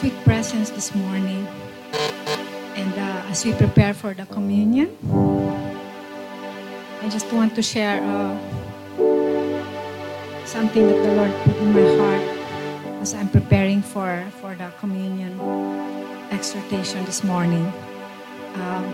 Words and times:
sweet 0.00 0.16
presence 0.24 0.70
this 0.70 0.94
morning. 0.94 1.46
And 2.72 2.94
uh, 2.96 3.28
as 3.28 3.44
we 3.44 3.52
prepare 3.52 3.92
for 3.92 4.14
the 4.14 4.24
communion, 4.32 4.96
I 7.04 7.08
just 7.12 7.30
want 7.36 7.54
to 7.56 7.60
share 7.60 8.00
uh, 8.00 8.32
something 10.48 10.88
that 10.88 11.00
the 11.04 11.12
Lord 11.20 11.32
put 11.44 11.56
in 11.60 11.76
my 11.76 11.84
heart 12.00 12.24
as 13.04 13.12
I'm 13.12 13.28
preparing 13.28 13.82
for, 13.82 14.24
for 14.40 14.54
the 14.54 14.72
communion 14.80 15.36
exhortation 16.32 17.04
this 17.04 17.22
morning. 17.22 17.68
Um, 18.56 18.84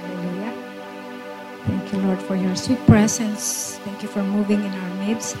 hallelujah. 0.00 0.54
Thank 1.68 1.92
you, 1.92 1.98
Lord, 2.08 2.22
for 2.22 2.36
your 2.36 2.56
sweet 2.56 2.80
presence. 2.86 3.76
Thank 3.84 4.00
you 4.00 4.08
for 4.08 4.24
moving 4.24 4.64
in 4.64 4.72
our 4.72 4.94
midst. 5.04 5.36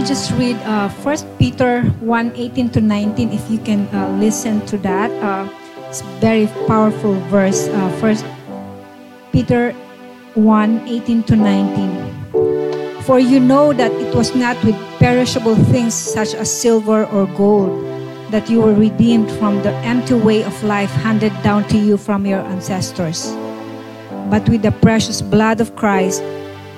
I 0.00 0.02
just 0.02 0.32
read 0.40 0.56
uh, 0.64 0.88
1 1.04 1.36
Peter 1.36 1.82
1 2.00 2.32
18 2.32 2.70
to 2.70 2.80
19. 2.80 3.36
If 3.36 3.50
you 3.50 3.58
can 3.58 3.84
uh, 3.92 4.08
listen 4.16 4.64
to 4.64 4.78
that, 4.78 5.12
uh, 5.20 5.46
it's 5.90 6.00
very 6.24 6.48
powerful 6.64 7.20
verse. 7.28 7.68
Uh, 7.68 7.92
1 8.00 8.16
Peter 9.30 9.72
1 10.40 10.88
18 10.88 11.22
to 11.24 11.36
19. 11.36 13.02
For 13.04 13.20
you 13.20 13.40
know 13.40 13.74
that 13.74 13.92
it 13.92 14.14
was 14.14 14.34
not 14.34 14.56
with 14.64 14.74
perishable 14.96 15.54
things 15.68 15.92
such 15.92 16.32
as 16.32 16.48
silver 16.48 17.04
or 17.04 17.26
gold 17.36 17.68
that 18.32 18.48
you 18.48 18.62
were 18.62 18.72
redeemed 18.72 19.30
from 19.32 19.60
the 19.60 19.74
empty 19.84 20.14
way 20.14 20.44
of 20.44 20.56
life 20.64 20.90
handed 21.04 21.36
down 21.42 21.68
to 21.68 21.76
you 21.76 21.98
from 21.98 22.24
your 22.24 22.40
ancestors, 22.40 23.36
but 24.32 24.48
with 24.48 24.62
the 24.62 24.72
precious 24.80 25.20
blood 25.20 25.60
of 25.60 25.76
Christ, 25.76 26.22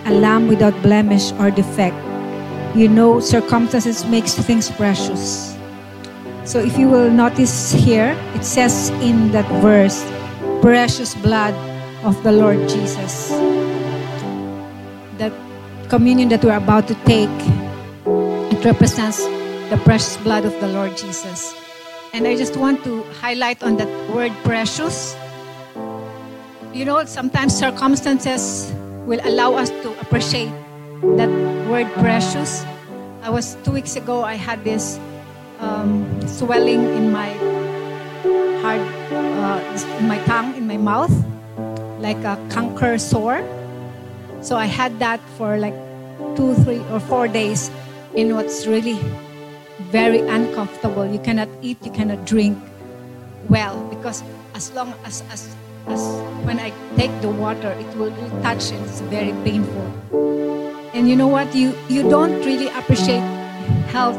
a 0.06 0.10
lamb 0.10 0.48
without 0.48 0.74
blemish 0.82 1.30
or 1.38 1.52
defect. 1.52 1.94
You 2.74 2.88
know, 2.88 3.20
circumstances 3.20 4.06
makes 4.06 4.32
things 4.32 4.70
precious. 4.70 5.54
So 6.44 6.58
if 6.58 6.78
you 6.78 6.88
will 6.88 7.10
notice 7.10 7.70
here, 7.70 8.16
it 8.34 8.44
says 8.44 8.88
in 9.04 9.30
that 9.32 9.44
verse, 9.60 10.02
precious 10.62 11.14
blood 11.14 11.52
of 12.02 12.16
the 12.22 12.32
Lord 12.32 12.56
Jesus. 12.70 13.28
That 15.18 15.32
communion 15.90 16.30
that 16.30 16.42
we're 16.42 16.56
about 16.56 16.88
to 16.88 16.94
take, 17.04 17.28
it 18.50 18.64
represents 18.64 19.22
the 19.68 19.78
precious 19.84 20.16
blood 20.16 20.46
of 20.46 20.58
the 20.60 20.68
Lord 20.68 20.96
Jesus. 20.96 21.54
And 22.14 22.26
I 22.26 22.36
just 22.36 22.56
want 22.56 22.82
to 22.84 23.02
highlight 23.20 23.62
on 23.62 23.76
that 23.76 24.10
word 24.10 24.32
precious. 24.44 25.14
You 26.72 26.86
know, 26.86 27.04
sometimes 27.04 27.54
circumstances 27.54 28.72
will 29.04 29.20
allow 29.24 29.54
us 29.54 29.68
to 29.68 29.92
appreciate 30.00 30.52
that 31.02 31.28
word 31.68 31.90
precious. 31.94 32.64
I 33.22 33.30
was 33.30 33.56
two 33.64 33.72
weeks 33.72 33.96
ago, 33.96 34.22
I 34.22 34.34
had 34.34 34.62
this 34.62 35.00
um, 35.58 36.06
swelling 36.26 36.86
in 36.94 37.10
my 37.10 37.34
heart, 38.62 38.80
uh, 39.10 39.98
in 39.98 40.06
my 40.06 40.18
tongue, 40.24 40.54
in 40.54 40.66
my 40.66 40.76
mouth, 40.76 41.12
like 41.98 42.22
a 42.22 42.38
canker 42.50 42.98
sore. 42.98 43.42
So 44.42 44.56
I 44.56 44.66
had 44.66 44.98
that 45.00 45.20
for 45.36 45.58
like 45.58 45.74
two, 46.36 46.54
three, 46.62 46.78
or 46.90 47.00
four 47.00 47.26
days 47.26 47.70
in 48.14 48.34
what's 48.34 48.66
really 48.66 48.98
very 49.90 50.20
uncomfortable. 50.20 51.04
You 51.04 51.18
cannot 51.18 51.48
eat, 51.62 51.78
you 51.84 51.90
cannot 51.90 52.24
drink 52.26 52.58
well 53.48 53.82
because 53.88 54.22
as 54.54 54.72
long 54.72 54.94
as, 55.04 55.22
as, 55.30 55.54
as 55.88 56.00
when 56.46 56.60
I 56.60 56.72
take 56.96 57.10
the 57.22 57.30
water, 57.30 57.70
it 57.70 57.96
will 57.96 58.14
touch 58.42 58.70
and 58.70 58.84
it's 58.86 59.00
very 59.00 59.32
painful. 59.42 60.31
And 60.94 61.08
you 61.08 61.16
know 61.16 61.26
what? 61.26 61.54
You, 61.54 61.74
you 61.88 62.08
don't 62.08 62.44
really 62.44 62.68
appreciate 62.68 63.24
health 63.88 64.16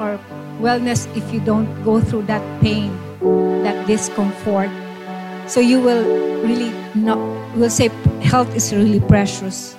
or 0.00 0.18
wellness 0.58 1.06
if 1.16 1.32
you 1.32 1.40
don't 1.40 1.68
go 1.84 2.00
through 2.00 2.22
that 2.22 2.42
pain, 2.60 2.90
that 3.62 3.86
discomfort. 3.86 4.70
So 5.46 5.60
you 5.60 5.80
will 5.80 6.02
really 6.42 6.74
not, 6.94 7.18
will 7.56 7.70
say 7.70 7.88
health 8.22 8.54
is 8.56 8.74
really 8.74 9.00
precious. 9.00 9.76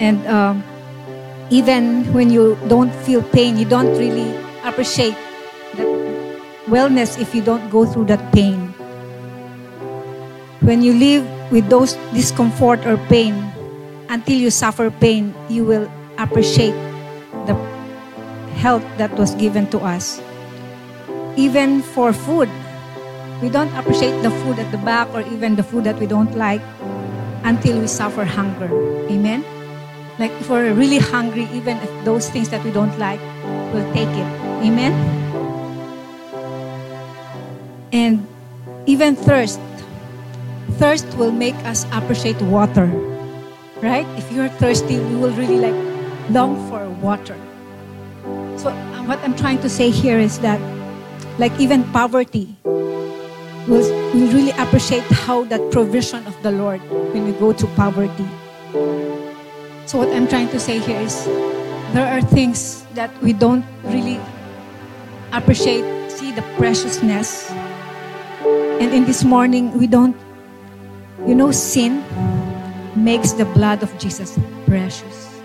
And 0.00 0.26
um, 0.26 0.64
even 1.50 2.10
when 2.14 2.30
you 2.30 2.56
don't 2.68 2.92
feel 3.04 3.22
pain, 3.22 3.58
you 3.58 3.66
don't 3.66 3.92
really 3.98 4.34
appreciate 4.64 5.16
that 5.76 5.86
wellness 6.66 7.20
if 7.20 7.34
you 7.34 7.42
don't 7.42 7.68
go 7.70 7.84
through 7.84 8.06
that 8.06 8.32
pain. 8.32 8.72
When 10.60 10.82
you 10.82 10.94
live 10.94 11.52
with 11.52 11.68
those 11.68 11.94
discomfort 12.12 12.86
or 12.86 12.96
pain, 13.08 13.52
until 14.08 14.38
you 14.38 14.50
suffer 14.50 14.90
pain, 14.90 15.34
you 15.48 15.64
will 15.64 15.90
appreciate 16.18 16.74
the 17.46 17.54
health 18.56 18.84
that 18.98 19.12
was 19.18 19.34
given 19.34 19.68
to 19.70 19.78
us. 19.78 20.20
Even 21.36 21.82
for 21.82 22.12
food, 22.12 22.48
we 23.42 23.48
don't 23.48 23.72
appreciate 23.76 24.22
the 24.22 24.30
food 24.42 24.58
at 24.58 24.70
the 24.72 24.78
back 24.78 25.12
or 25.12 25.20
even 25.32 25.56
the 25.56 25.62
food 25.62 25.84
that 25.84 25.98
we 25.98 26.06
don't 26.06 26.34
like 26.36 26.62
until 27.44 27.80
we 27.80 27.86
suffer 27.86 28.24
hunger. 28.24 28.70
Amen? 29.10 29.44
Like 30.18 30.30
if 30.40 30.48
we're 30.48 30.72
really 30.72 30.98
hungry, 30.98 31.48
even 31.52 31.76
if 31.78 32.04
those 32.04 32.30
things 32.30 32.48
that 32.48 32.64
we 32.64 32.70
don't 32.70 32.98
like, 32.98 33.20
we'll 33.72 33.92
take 33.92 34.08
it. 34.08 34.28
Amen? 34.64 34.92
And 37.92 38.26
even 38.86 39.16
thirst. 39.16 39.60
Thirst 40.78 41.06
will 41.16 41.32
make 41.32 41.54
us 41.64 41.86
appreciate 41.92 42.40
water. 42.42 42.88
Right? 43.86 44.06
If 44.18 44.32
you're 44.34 44.50
thirsty, 44.58 44.98
you 44.98 45.18
will 45.22 45.30
really 45.38 45.62
like 45.62 45.78
long 46.34 46.58
for 46.66 46.90
water. 46.98 47.38
So 48.58 48.74
uh, 48.74 49.06
what 49.06 49.22
I'm 49.22 49.36
trying 49.38 49.62
to 49.62 49.70
say 49.70 49.90
here 49.94 50.18
is 50.18 50.40
that 50.40 50.58
like 51.38 51.54
even 51.60 51.84
poverty, 51.94 52.50
we'll, 52.64 53.86
we'll 54.10 54.32
really 54.34 54.50
appreciate 54.58 55.06
how 55.22 55.44
that 55.44 55.62
provision 55.70 56.26
of 56.26 56.34
the 56.42 56.50
Lord 56.50 56.82
when 57.14 57.30
we 57.30 57.32
go 57.38 57.52
to 57.52 57.66
poverty. 57.78 58.26
So 59.86 60.02
what 60.02 60.10
I'm 60.10 60.26
trying 60.26 60.48
to 60.48 60.58
say 60.58 60.80
here 60.80 60.98
is 60.98 61.24
there 61.94 62.10
are 62.10 62.20
things 62.20 62.82
that 62.94 63.14
we 63.22 63.32
don't 63.32 63.64
really 63.84 64.18
appreciate, 65.30 66.10
see 66.10 66.32
the 66.32 66.42
preciousness. 66.58 67.48
And 68.82 68.90
in 68.92 69.04
this 69.04 69.22
morning, 69.22 69.78
we 69.78 69.86
don't, 69.86 70.16
you 71.24 71.36
know, 71.36 71.52
sin 71.52 72.02
makes 72.96 73.32
the 73.32 73.44
blood 73.44 73.82
of 73.82 73.96
Jesus 73.98 74.38
precious. 74.66 75.40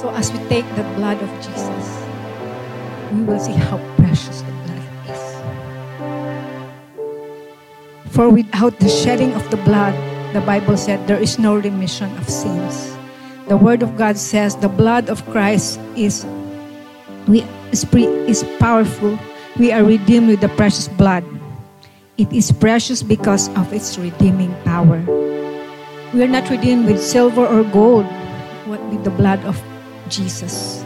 So 0.00 0.10
as 0.10 0.32
we 0.32 0.38
take 0.48 0.64
the 0.74 0.82
blood 0.96 1.20
of 1.22 1.30
Jesus, 1.44 1.86
we 3.12 3.22
will 3.22 3.38
see 3.38 3.52
how 3.52 3.78
precious 3.96 4.42
the 4.42 4.52
blood 4.64 4.82
is. 5.12 5.22
For 8.12 8.28
without 8.30 8.78
the 8.80 8.88
shedding 8.88 9.32
of 9.34 9.48
the 9.50 9.58
blood, 9.58 9.94
the 10.32 10.40
Bible 10.40 10.76
said 10.76 11.06
there 11.06 11.20
is 11.20 11.38
no 11.38 11.56
remission 11.56 12.10
of 12.18 12.28
sins. 12.28 12.96
The 13.48 13.56
Word 13.56 13.82
of 13.82 13.96
God 13.96 14.16
says 14.16 14.56
the 14.56 14.68
blood 14.68 15.08
of 15.08 15.24
Christ 15.30 15.78
is, 15.96 16.26
we, 17.28 17.44
is, 17.72 17.84
pre, 17.84 18.06
is 18.26 18.42
powerful. 18.58 19.18
We 19.58 19.70
are 19.72 19.84
redeemed 19.84 20.28
with 20.28 20.40
the 20.40 20.48
precious 20.50 20.88
blood. 20.88 21.24
It 22.18 22.32
is 22.32 22.50
precious 22.50 23.02
because 23.02 23.48
of 23.56 23.72
its 23.72 23.98
redeeming 23.98 24.54
power. 24.64 25.25
We 26.16 26.22
are 26.24 26.32
not 26.32 26.48
redeemed 26.48 26.86
with 26.86 27.04
silver 27.04 27.44
or 27.44 27.62
gold, 27.62 28.06
but 28.64 28.80
with 28.88 29.04
the 29.04 29.10
blood 29.10 29.44
of 29.44 29.62
Jesus. 30.08 30.82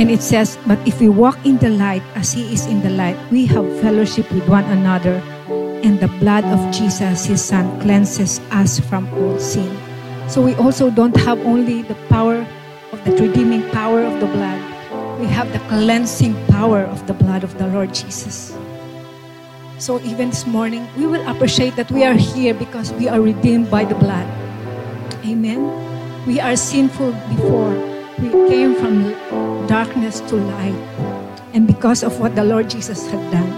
And 0.00 0.10
it 0.10 0.22
says, 0.22 0.56
But 0.66 0.80
if 0.88 0.98
we 0.98 1.10
walk 1.10 1.36
in 1.44 1.58
the 1.58 1.68
light 1.68 2.00
as 2.14 2.32
He 2.32 2.54
is 2.54 2.64
in 2.64 2.80
the 2.80 2.88
light, 2.88 3.20
we 3.30 3.44
have 3.52 3.68
fellowship 3.82 4.32
with 4.32 4.48
one 4.48 4.64
another, 4.72 5.20
and 5.84 6.00
the 6.00 6.08
blood 6.24 6.44
of 6.46 6.72
Jesus, 6.72 7.26
His 7.26 7.44
Son, 7.44 7.68
cleanses 7.82 8.40
us 8.50 8.80
from 8.80 9.12
all 9.12 9.38
sin. 9.38 9.76
So 10.26 10.40
we 10.40 10.54
also 10.54 10.88
don't 10.88 11.16
have 11.18 11.38
only 11.44 11.82
the 11.82 12.00
power 12.08 12.46
of 12.92 13.04
the 13.04 13.12
redeeming 13.12 13.68
power 13.72 14.00
of 14.00 14.20
the 14.20 14.26
blood, 14.26 15.20
we 15.20 15.26
have 15.26 15.52
the 15.52 15.60
cleansing 15.68 16.32
power 16.46 16.80
of 16.80 17.06
the 17.06 17.12
blood 17.12 17.44
of 17.44 17.58
the 17.58 17.66
Lord 17.66 17.92
Jesus. 17.92 18.56
So 19.84 20.00
even 20.00 20.30
this 20.30 20.46
morning, 20.46 20.88
we 20.96 21.04
will 21.04 21.20
appreciate 21.28 21.76
that 21.76 21.92
we 21.92 22.04
are 22.04 22.16
here 22.16 22.54
because 22.54 22.90
we 22.94 23.06
are 23.06 23.20
redeemed 23.20 23.70
by 23.70 23.84
the 23.84 23.94
blood. 23.94 24.24
Amen. 25.28 25.60
We 26.24 26.40
are 26.40 26.56
sinful 26.56 27.12
before. 27.28 27.76
We 28.16 28.32
came 28.48 28.74
from 28.76 29.12
darkness 29.66 30.20
to 30.32 30.36
light. 30.36 30.80
And 31.52 31.66
because 31.66 32.02
of 32.02 32.18
what 32.18 32.34
the 32.34 32.44
Lord 32.44 32.70
Jesus 32.70 33.04
had 33.12 33.20
done, 33.28 33.52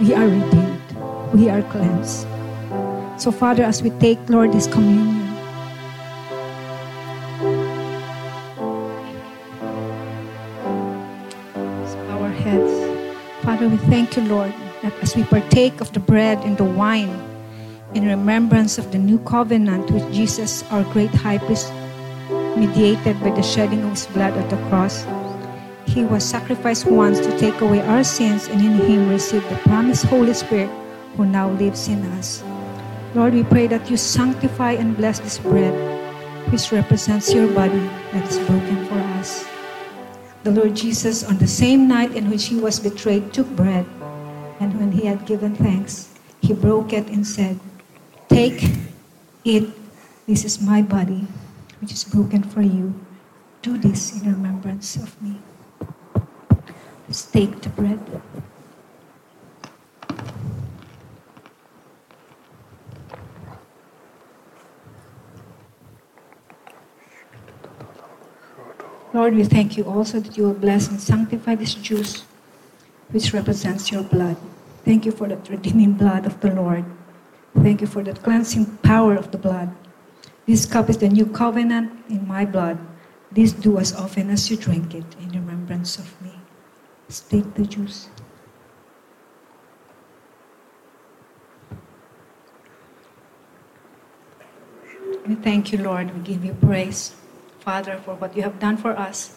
we 0.00 0.14
are 0.14 0.24
redeemed. 0.24 0.80
We 1.34 1.50
are 1.50 1.60
cleansed. 1.68 2.24
So, 3.20 3.30
Father, 3.30 3.64
as 3.64 3.82
we 3.82 3.90
take, 4.00 4.16
Lord, 4.30 4.52
this 4.52 4.66
communion, 4.66 5.27
Father, 13.68 13.84
we 13.84 13.90
thank 13.90 14.16
you, 14.16 14.22
Lord, 14.22 14.54
that 14.80 14.94
as 15.02 15.14
we 15.14 15.24
partake 15.24 15.82
of 15.82 15.92
the 15.92 16.00
bread 16.00 16.38
and 16.42 16.56
the 16.56 16.64
wine 16.64 17.12
in 17.92 18.06
remembrance 18.06 18.78
of 18.78 18.92
the 18.92 18.98
new 18.98 19.18
covenant 19.28 19.90
with 19.90 20.10
Jesus, 20.10 20.64
our 20.72 20.84
great 20.84 21.10
high 21.10 21.36
priest, 21.36 21.70
mediated 22.56 23.20
by 23.20 23.28
the 23.28 23.42
shedding 23.42 23.84
of 23.84 23.90
his 23.90 24.06
blood 24.06 24.32
at 24.32 24.48
the 24.48 24.56
cross. 24.70 25.04
He 25.84 26.02
was 26.02 26.24
sacrificed 26.24 26.86
once 26.86 27.20
to 27.20 27.38
take 27.38 27.60
away 27.60 27.82
our 27.82 28.04
sins, 28.04 28.48
and 28.48 28.58
in 28.64 28.72
him 28.88 29.10
received 29.10 29.46
the 29.50 29.60
promised 29.68 30.06
Holy 30.06 30.32
Spirit 30.32 30.70
who 31.18 31.26
now 31.26 31.50
lives 31.50 31.88
in 31.88 32.02
us. 32.16 32.42
Lord, 33.14 33.34
we 33.34 33.44
pray 33.44 33.66
that 33.66 33.90
you 33.90 33.98
sanctify 33.98 34.80
and 34.80 34.96
bless 34.96 35.20
this 35.20 35.36
bread, 35.36 35.76
which 36.50 36.72
represents 36.72 37.34
your 37.34 37.52
body 37.52 37.84
that 38.16 38.24
is 38.32 38.38
broken 38.48 38.86
for 38.86 38.98
us. 39.20 39.44
The 40.48 40.64
Lord 40.64 40.76
Jesus, 40.76 41.28
on 41.28 41.36
the 41.36 41.46
same 41.46 41.86
night 41.86 42.16
in 42.16 42.30
which 42.30 42.46
he 42.46 42.56
was 42.56 42.80
betrayed, 42.80 43.34
took 43.34 43.46
bread, 43.52 43.84
and 44.58 44.72
when 44.80 44.92
he 44.92 45.04
had 45.04 45.26
given 45.26 45.54
thanks, 45.54 46.08
he 46.40 46.54
broke 46.54 46.94
it 46.94 47.06
and 47.08 47.20
said, 47.20 47.60
Take, 48.30 48.64
eat, 49.44 49.68
this 50.26 50.46
is 50.46 50.58
my 50.58 50.80
body, 50.80 51.28
which 51.82 51.92
is 51.92 52.02
broken 52.02 52.42
for 52.42 52.62
you. 52.62 52.96
Do 53.60 53.76
this 53.76 54.16
in 54.16 54.24
remembrance 54.24 54.96
of 54.96 55.20
me. 55.20 55.36
Let's 57.04 57.28
take 57.28 57.60
the 57.60 57.68
bread. 57.68 58.00
Lord, 69.18 69.34
we 69.34 69.42
thank 69.42 69.76
you 69.76 69.82
also 69.82 70.20
that 70.20 70.36
you 70.36 70.44
will 70.44 70.54
bless 70.54 70.86
and 70.86 71.00
sanctify 71.00 71.56
this 71.56 71.74
juice, 71.74 72.22
which 73.10 73.34
represents 73.34 73.90
your 73.90 74.04
blood. 74.04 74.36
Thank 74.84 75.04
you 75.04 75.10
for 75.10 75.26
that 75.26 75.48
redeeming 75.50 75.94
blood 75.94 76.24
of 76.24 76.38
the 76.38 76.54
Lord. 76.54 76.84
Thank 77.56 77.80
you 77.80 77.88
for 77.88 78.04
that 78.04 78.22
cleansing 78.22 78.78
power 78.84 79.16
of 79.16 79.32
the 79.32 79.38
blood. 79.38 79.74
This 80.46 80.64
cup 80.64 80.88
is 80.88 80.98
the 80.98 81.08
new 81.08 81.26
covenant 81.26 81.90
in 82.08 82.28
my 82.28 82.44
blood. 82.44 82.78
This 83.32 83.50
do 83.50 83.78
as 83.78 83.92
often 83.92 84.30
as 84.30 84.52
you 84.52 84.56
drink 84.56 84.94
it 84.94 85.04
in 85.20 85.30
remembrance 85.32 85.98
of 85.98 86.06
me. 86.22 86.38
Let's 87.08 87.18
take 87.18 87.54
the 87.54 87.66
juice. 87.66 88.08
We 95.26 95.34
thank 95.34 95.72
you, 95.72 95.78
Lord. 95.78 96.14
We 96.14 96.20
give 96.20 96.44
you 96.44 96.54
praise, 96.54 97.16
Father, 97.68 97.98
for 97.98 98.14
what 98.14 98.34
you 98.34 98.40
have 98.40 98.58
done 98.58 98.78
for 98.78 98.98
us. 98.98 99.36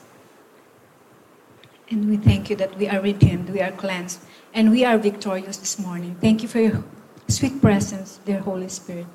And 1.89 2.09
we 2.09 2.15
thank 2.15 2.49
you 2.49 2.55
that 2.55 2.77
we 2.77 2.87
are 2.87 3.01
redeemed, 3.01 3.49
we 3.49 3.59
are 3.59 3.73
cleansed, 3.73 4.21
and 4.53 4.71
we 4.71 4.85
are 4.85 4.97
victorious 4.97 5.57
this 5.57 5.77
morning. 5.77 6.15
Thank 6.21 6.41
you 6.41 6.47
for 6.47 6.61
your 6.61 6.81
sweet 7.27 7.61
presence, 7.61 8.21
dear 8.23 8.39
Holy 8.39 8.69
Spirit. 8.69 9.07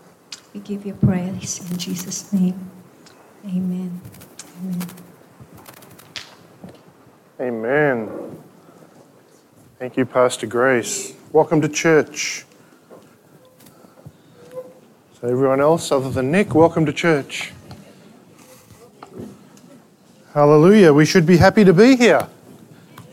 We 0.52 0.60
give 0.60 0.84
you 0.84 0.92
praise 0.92 1.64
in 1.64 1.78
Jesus' 1.78 2.30
name. 2.30 2.70
Amen. 3.46 4.02
Amen. 4.60 4.86
Amen. 7.40 8.42
Thank 9.78 9.96
you, 9.96 10.04
Pastor 10.04 10.46
Grace. 10.46 11.14
Welcome 11.32 11.62
to 11.62 11.70
church. 11.70 12.44
So, 15.18 15.22
everyone 15.22 15.62
else 15.62 15.90
other 15.90 16.10
than 16.10 16.30
Nick, 16.30 16.54
welcome 16.54 16.84
to 16.84 16.92
church. 16.92 17.54
Hallelujah. 20.36 20.92
We 20.92 21.06
should 21.06 21.24
be 21.24 21.38
happy 21.38 21.64
to 21.64 21.72
be 21.72 21.96
here. 21.96 22.28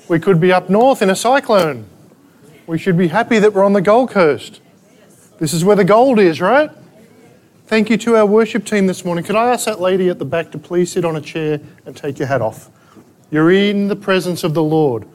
We 0.09 0.19
could 0.19 0.41
be 0.41 0.51
up 0.51 0.69
north 0.69 1.01
in 1.01 1.09
a 1.09 1.15
cyclone. 1.15 1.85
We 2.67 2.77
should 2.77 2.97
be 2.97 3.07
happy 3.07 3.39
that 3.39 3.53
we're 3.53 3.63
on 3.63 3.71
the 3.71 3.81
Gold 3.81 4.11
Coast. 4.11 4.59
This 5.37 5.53
is 5.53 5.63
where 5.63 5.77
the 5.77 5.85
gold 5.85 6.19
is, 6.19 6.41
right? 6.41 6.69
Thank 7.65 7.89
you 7.89 7.95
to 7.99 8.17
our 8.17 8.25
worship 8.25 8.65
team 8.65 8.87
this 8.87 9.05
morning. 9.05 9.23
Could 9.23 9.37
I 9.37 9.53
ask 9.53 9.63
that 9.67 9.79
lady 9.79 10.09
at 10.09 10.19
the 10.19 10.25
back 10.25 10.51
to 10.51 10.57
please 10.57 10.91
sit 10.91 11.05
on 11.05 11.15
a 11.15 11.21
chair 11.21 11.61
and 11.85 11.95
take 11.95 12.19
your 12.19 12.27
hat 12.27 12.41
off? 12.41 12.69
You're 13.31 13.51
in 13.51 13.87
the 13.87 13.95
presence 13.95 14.43
of 14.43 14.53
the 14.53 14.63
Lord. 14.63 15.07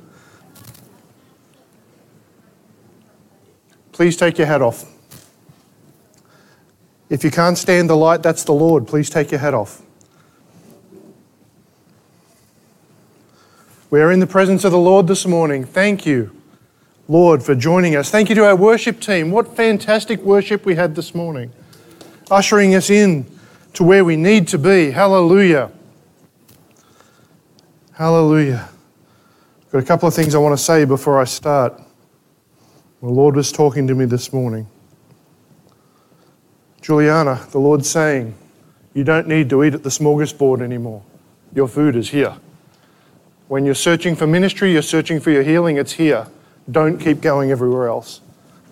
Please 3.92 4.16
take 4.16 4.38
your 4.38 4.46
hat 4.46 4.62
off. 4.62 4.90
If 7.10 7.22
you 7.22 7.30
can't 7.30 7.58
stand 7.58 7.90
the 7.90 7.96
light, 7.98 8.22
that's 8.22 8.44
the 8.44 8.54
Lord. 8.54 8.86
Please 8.86 9.10
take 9.10 9.30
your 9.30 9.40
hat 9.40 9.52
off. 9.52 9.82
We 13.90 14.02
are 14.02 14.12
in 14.12 14.20
the 14.20 14.26
presence 14.26 14.64
of 14.64 14.72
the 14.72 14.78
Lord 14.78 15.06
this 15.06 15.24
morning. 15.24 15.64
Thank 15.64 16.04
you, 16.04 16.30
Lord, 17.08 17.42
for 17.42 17.54
joining 17.54 17.96
us. 17.96 18.10
Thank 18.10 18.28
you 18.28 18.34
to 18.34 18.44
our 18.44 18.54
worship 18.54 19.00
team. 19.00 19.30
What 19.30 19.56
fantastic 19.56 20.20
worship 20.20 20.66
we 20.66 20.74
had 20.74 20.94
this 20.94 21.14
morning, 21.14 21.50
ushering 22.30 22.74
us 22.74 22.90
in 22.90 23.24
to 23.72 23.84
where 23.84 24.04
we 24.04 24.14
need 24.14 24.46
to 24.48 24.58
be. 24.58 24.90
Hallelujah. 24.90 25.70
Hallelujah. 27.94 28.68
Got 29.72 29.82
a 29.82 29.86
couple 29.86 30.06
of 30.06 30.12
things 30.12 30.34
I 30.34 30.38
want 30.38 30.56
to 30.56 30.62
say 30.62 30.84
before 30.84 31.18
I 31.18 31.24
start. 31.24 31.80
The 33.00 33.08
Lord 33.08 33.36
was 33.36 33.50
talking 33.50 33.86
to 33.86 33.94
me 33.94 34.04
this 34.04 34.34
morning. 34.34 34.66
Juliana, 36.82 37.46
the 37.52 37.58
Lord's 37.58 37.88
saying, 37.88 38.34
you 38.92 39.04
don't 39.04 39.28
need 39.28 39.48
to 39.48 39.64
eat 39.64 39.72
at 39.72 39.82
the 39.82 39.88
smorgasbord 39.88 40.60
anymore. 40.60 41.02
Your 41.54 41.68
food 41.68 41.96
is 41.96 42.10
here. 42.10 42.36
When 43.48 43.64
you're 43.64 43.74
searching 43.74 44.14
for 44.14 44.26
ministry, 44.26 44.72
you're 44.72 44.82
searching 44.82 45.20
for 45.20 45.30
your 45.30 45.42
healing, 45.42 45.78
it's 45.78 45.92
here. 45.92 46.26
Don't 46.70 46.98
keep 46.98 47.22
going 47.22 47.50
everywhere 47.50 47.88
else. 47.88 48.20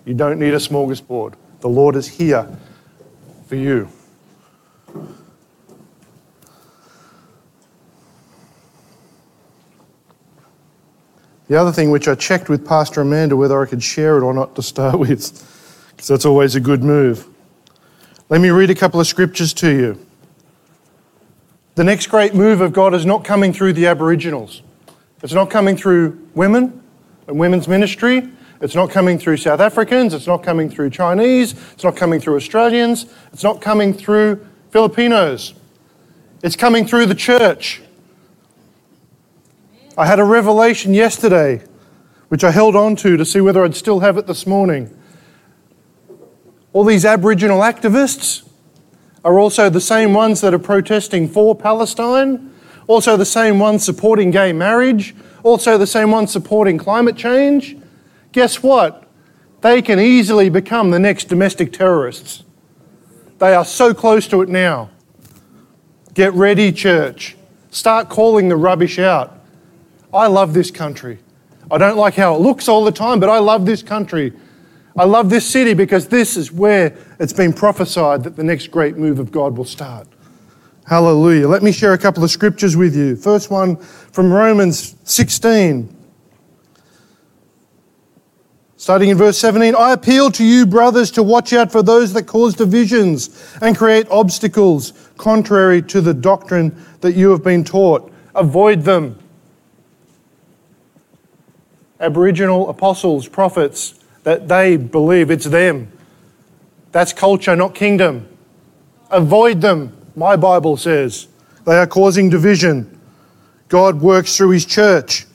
You 0.05 0.13
don't 0.13 0.39
need 0.39 0.53
a 0.53 0.57
smorgasbord. 0.57 1.33
The 1.61 1.67
Lord 1.67 1.95
is 1.95 2.07
here 2.07 2.47
for 3.47 3.55
you. 3.55 3.89
The 11.47 11.55
other 11.55 11.71
thing 11.71 11.89
which 11.91 12.07
I 12.07 12.15
checked 12.15 12.49
with 12.49 12.67
Pastor 12.67 13.01
Amanda 13.01 13.35
whether 13.35 13.61
I 13.61 13.65
could 13.65 13.81
share 13.81 14.17
it 14.17 14.21
or 14.21 14.33
not 14.33 14.55
to 14.55 14.61
start 14.61 14.99
with, 14.99 15.89
because 15.91 16.07
that's 16.07 16.25
always 16.25 16.55
a 16.55 16.59
good 16.59 16.83
move. 16.83 17.25
Let 18.29 18.41
me 18.41 18.49
read 18.49 18.69
a 18.69 18.75
couple 18.75 18.99
of 18.99 19.07
scriptures 19.07 19.53
to 19.55 19.71
you. 19.71 20.05
The 21.75 21.83
next 21.83 22.07
great 22.07 22.35
move 22.35 22.61
of 22.61 22.73
God 22.73 22.93
is 22.93 23.05
not 23.05 23.23
coming 23.23 23.53
through 23.53 23.73
the 23.73 23.87
Aboriginals. 23.87 24.61
It's 25.23 25.33
not 25.33 25.49
coming 25.49 25.75
through 25.75 26.27
women 26.35 26.83
and 27.27 27.39
women's 27.39 27.67
ministry. 27.67 28.29
It's 28.61 28.75
not 28.75 28.89
coming 28.89 29.17
through 29.17 29.37
South 29.37 29.59
Africans. 29.59 30.13
It's 30.13 30.27
not 30.27 30.43
coming 30.43 30.69
through 30.69 30.91
Chinese. 30.91 31.53
It's 31.73 31.83
not 31.83 31.95
coming 31.95 32.19
through 32.19 32.35
Australians. 32.35 33.07
It's 33.33 33.43
not 33.43 33.61
coming 33.61 33.93
through 33.93 34.45
Filipinos. 34.71 35.53
It's 36.43 36.55
coming 36.55 36.85
through 36.85 37.07
the 37.07 37.15
church. 37.15 37.81
I 39.97 40.05
had 40.05 40.19
a 40.19 40.23
revelation 40.23 40.93
yesterday, 40.93 41.63
which 42.27 42.43
I 42.43 42.51
held 42.51 42.75
on 42.75 42.95
to 42.97 43.17
to 43.17 43.25
see 43.25 43.41
whether 43.41 43.63
I'd 43.63 43.75
still 43.75 44.01
have 44.01 44.17
it 44.17 44.27
this 44.27 44.45
morning. 44.45 44.95
All 46.73 46.83
these 46.83 47.05
Aboriginal 47.05 47.61
activists 47.61 48.47
are 49.25 49.39
also 49.39 49.69
the 49.69 49.81
same 49.81 50.13
ones 50.13 50.41
that 50.41 50.53
are 50.53 50.59
protesting 50.59 51.27
for 51.27 51.55
Palestine 51.55 52.53
also 52.87 53.17
the 53.17 53.25
same 53.25 53.59
ones 53.59 53.83
supporting 53.83 54.31
gay 54.31 54.53
marriage, 54.53 55.13
also 55.43 55.77
the 55.77 55.87
same 55.87 56.11
ones 56.11 56.31
supporting 56.31 56.77
climate 56.77 57.15
change. 57.15 57.77
Guess 58.31 58.63
what? 58.63 59.07
They 59.61 59.81
can 59.81 59.99
easily 59.99 60.49
become 60.49 60.91
the 60.91 60.99
next 60.99 61.25
domestic 61.25 61.73
terrorists. 61.73 62.43
They 63.39 63.53
are 63.53 63.65
so 63.65 63.93
close 63.93 64.27
to 64.29 64.41
it 64.41 64.49
now. 64.49 64.89
Get 66.13 66.33
ready, 66.33 66.71
church. 66.71 67.35
Start 67.69 68.09
calling 68.09 68.49
the 68.49 68.55
rubbish 68.55 68.97
out. 68.97 69.39
I 70.13 70.27
love 70.27 70.53
this 70.53 70.71
country. 70.71 71.19
I 71.69 71.77
don't 71.77 71.97
like 71.97 72.15
how 72.15 72.35
it 72.35 72.41
looks 72.41 72.67
all 72.67 72.85
the 72.85 72.91
time, 72.91 73.19
but 73.19 73.29
I 73.29 73.39
love 73.39 73.65
this 73.65 73.83
country. 73.83 74.33
I 74.95 75.03
love 75.03 75.29
this 75.29 75.45
city 75.45 75.73
because 75.73 76.07
this 76.07 76.37
is 76.37 76.51
where 76.51 76.97
it's 77.19 77.33
been 77.33 77.53
prophesied 77.53 78.23
that 78.23 78.35
the 78.35 78.43
next 78.43 78.71
great 78.71 78.97
move 78.97 79.19
of 79.19 79.31
God 79.31 79.57
will 79.57 79.65
start. 79.65 80.07
Hallelujah. 80.87 81.49
Let 81.49 81.63
me 81.63 81.73
share 81.73 81.91
a 81.91 81.97
couple 81.97 82.23
of 82.23 82.31
scriptures 82.31 82.77
with 82.77 82.95
you. 82.95 83.17
First 83.17 83.51
one 83.51 83.75
from 83.75 84.31
Romans 84.31 84.95
16. 85.03 85.93
Starting 88.77 89.09
in 89.09 89.17
verse 89.17 89.37
17, 89.37 89.75
I 89.75 89.91
appeal 89.91 90.31
to 90.31 90.45
you, 90.45 90.65
brothers, 90.65 91.11
to 91.11 91.23
watch 91.23 91.51
out 91.51 91.73
for 91.73 91.83
those 91.83 92.13
that 92.13 92.23
cause 92.23 92.55
divisions 92.55 93.53
and 93.61 93.77
create 93.77 94.07
obstacles 94.09 94.93
contrary 95.17 95.81
to 95.81 95.99
the 95.99 96.13
doctrine 96.13 96.81
that 97.01 97.15
you 97.15 97.31
have 97.31 97.43
been 97.43 97.65
taught. 97.65 98.09
Avoid 98.33 98.83
them. 98.83 99.19
Aboriginal 101.99 102.69
apostles, 102.69 103.27
prophets, 103.27 103.99
that 104.23 104.47
they 104.47 104.77
believe 104.77 105.31
it's 105.31 105.47
them. 105.47 105.91
That's 106.93 107.11
culture, 107.11 107.57
not 107.57 107.75
kingdom. 107.75 108.29
Avoid 109.11 109.59
them 109.59 109.96
my 110.17 110.35
Bible 110.35 110.75
says. 110.75 111.27
They 111.65 111.77
are 111.77 111.85
causing 111.85 112.29
division. 112.29 112.99
God 113.69 114.01
works 114.01 114.35
through 114.35 114.49
his 114.49 114.65
church. 114.65 115.27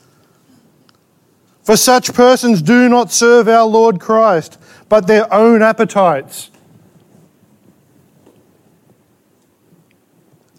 For 1.63 1.77
such 1.77 2.13
persons 2.13 2.61
do 2.61 2.89
not 2.89 3.09
serve 3.09 3.47
our 3.47 3.65
Lord 3.65 4.01
Christ, 4.01 4.59
but 4.89 5.07
their 5.07 5.33
own 5.33 5.61
appetites. 5.61 6.51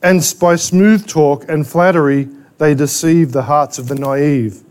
And 0.03 0.35
by 0.41 0.57
smooth 0.57 1.07
talk 1.07 1.47
and 1.49 1.67
flattery, 1.67 2.29
they 2.57 2.75
deceive 2.75 3.33
the 3.33 3.43
hearts 3.43 3.79
of 3.79 3.89
the 3.89 3.95
naive. 3.95 4.63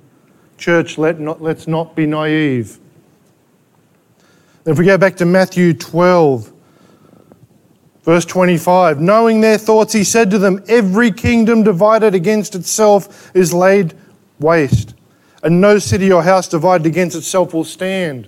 Church, 0.58 0.98
let 0.98 1.20
not, 1.20 1.42
let's 1.42 1.68
not 1.68 1.96
be 1.96 2.08
naive. 2.08 2.80
If 4.66 4.80
we 4.80 4.86
go 4.86 4.98
back 4.98 5.18
to 5.18 5.26
Matthew 5.26 5.74
12, 5.74 6.53
verse 8.04 8.26
25, 8.26 9.00
knowing 9.00 9.42
their 9.42 9.58
thoughts, 9.58 9.94
he 9.94 10.04
said 10.04 10.30
to 10.32 10.38
them, 10.38 10.64
Every 10.68 11.12
kingdom 11.12 11.64
divided 11.64 12.14
against 12.14 12.54
itself 12.56 13.36
is 13.36 13.54
laid 13.54 13.94
waste, 14.40 14.94
and 15.42 15.60
no 15.60 15.80
city 15.80 16.12
or 16.12 16.24
house 16.24 16.48
divided 16.48 16.86
against 16.86 17.16
itself 17.16 17.54
will 17.54 17.64
stand. 17.64 18.28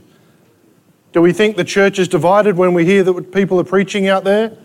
Do 1.12 1.22
we 1.22 1.32
think 1.32 1.56
the 1.56 1.64
church 1.64 2.00
is 2.00 2.08
divided 2.08 2.58
when 2.58 2.74
we 2.74 2.86
hear 2.86 3.04
that 3.04 3.32
people 3.32 3.60
are 3.60 3.66
preaching 3.66 4.08
out 4.08 4.24
there? 4.24 4.58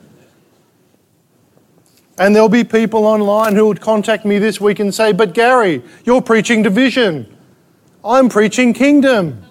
And 2.19 2.35
there'll 2.35 2.49
be 2.49 2.65
people 2.65 3.07
online 3.07 3.55
who 3.55 3.67
would 3.67 3.81
contact 3.81 4.25
me 4.25 4.39
this 4.39 4.61
week 4.61 4.79
and 4.79 4.95
say, 4.95 5.13
But 5.13 5.33
Gary, 5.33 5.83
you're 6.05 6.21
preaching 6.21 6.63
division. 6.63 7.37
I'm 8.05 8.29
preaching 8.29 8.75
kingdom. 8.75 9.43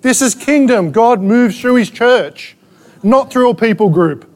This 0.00 0.22
is 0.22 0.34
kingdom. 0.34 0.90
God 0.90 1.20
moves 1.20 1.60
through 1.60 1.76
his 1.76 1.90
church, 1.90 2.56
not 3.02 3.30
through 3.30 3.50
a 3.50 3.54
people 3.54 3.90
group. 3.90 4.31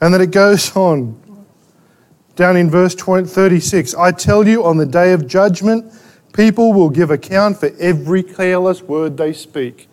And 0.00 0.14
then 0.14 0.20
it 0.20 0.30
goes 0.30 0.74
on 0.76 1.20
down 2.36 2.56
in 2.56 2.70
verse 2.70 2.94
36 2.94 3.94
I 3.94 4.12
tell 4.12 4.48
you, 4.48 4.64
on 4.64 4.78
the 4.78 4.86
day 4.86 5.12
of 5.12 5.26
judgment, 5.26 5.92
people 6.32 6.72
will 6.72 6.88
give 6.88 7.10
account 7.10 7.58
for 7.58 7.70
every 7.78 8.22
careless 8.22 8.82
word 8.82 9.16
they 9.16 9.32
speak. 9.32 9.88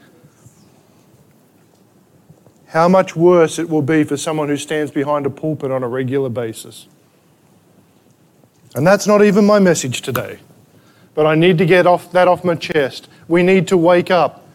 How 2.67 2.87
much 2.87 3.15
worse 3.15 3.59
it 3.59 3.69
will 3.69 3.81
be 3.81 4.03
for 4.03 4.17
someone 4.17 4.49
who 4.49 4.57
stands 4.57 4.91
behind 4.91 5.25
a 5.25 5.29
pulpit 5.29 5.71
on 5.71 5.83
a 5.83 5.87
regular 5.87 6.29
basis. 6.29 6.87
And 8.75 8.85
that's 8.85 9.07
not 9.07 9.23
even 9.23 9.45
my 9.45 9.59
message 9.59 10.01
today. 10.01 10.39
But 11.15 11.25
I 11.25 11.35
need 11.35 11.57
to 11.57 11.65
get 11.65 11.87
off 11.87 12.11
that 12.11 12.27
off 12.27 12.43
my 12.43 12.55
chest. 12.55 13.07
We 13.27 13.41
need 13.41 13.67
to 13.69 13.77
wake 13.77 14.11
up. 14.11 14.47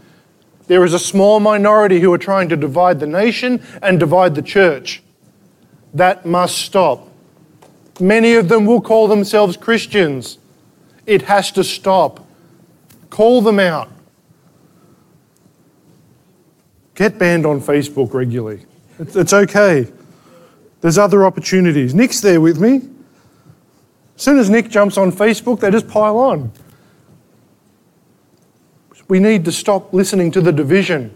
There 0.67 0.85
is 0.85 0.95
a 0.95 0.99
small 0.99 1.41
minority 1.41 2.01
who 2.01 2.13
are 2.13 2.19
trying 2.19 2.49
to 2.51 2.57
divide 2.57 3.01
the 3.01 3.07
nation 3.07 3.63
and 3.83 3.99
divide 3.99 4.35
the 4.35 4.43
church. 4.43 5.02
That 5.95 6.25
must 6.25 6.59
stop. 6.59 7.09
Many 8.01 8.35
of 8.35 8.49
them 8.49 8.67
will 8.67 8.81
call 8.81 9.09
themselves 9.09 9.57
Christians. 9.57 10.39
It 11.07 11.23
has 11.23 11.51
to 11.53 11.65
stop. 11.65 12.27
Call 13.11 13.43
them 13.43 13.59
out. 13.59 13.91
Get 16.95 17.19
banned 17.19 17.47
on 17.47 17.61
Facebook 17.61 18.15
regularly. 18.15 18.65
It's, 18.99 19.33
okay. 19.33 19.87
There's 20.81 20.99
other 20.99 21.25
opportunities. 21.25 21.95
Nick's 21.95 22.21
there 22.21 22.41
with 22.41 22.61
me. 22.61 22.83
As 24.17 24.23
soon 24.23 24.39
as 24.39 24.51
Nick 24.51 24.69
jumps 24.69 24.97
on 24.97 25.11
Facebook, 25.11 25.61
they 25.61 25.71
just 25.71 25.89
pile 25.89 26.19
on. 26.19 26.53
We 29.09 29.19
need 29.19 29.45
to 29.45 29.53
stop 29.53 29.93
listening 29.93 30.31
to 30.33 30.41
the 30.41 30.53
division. 30.53 31.15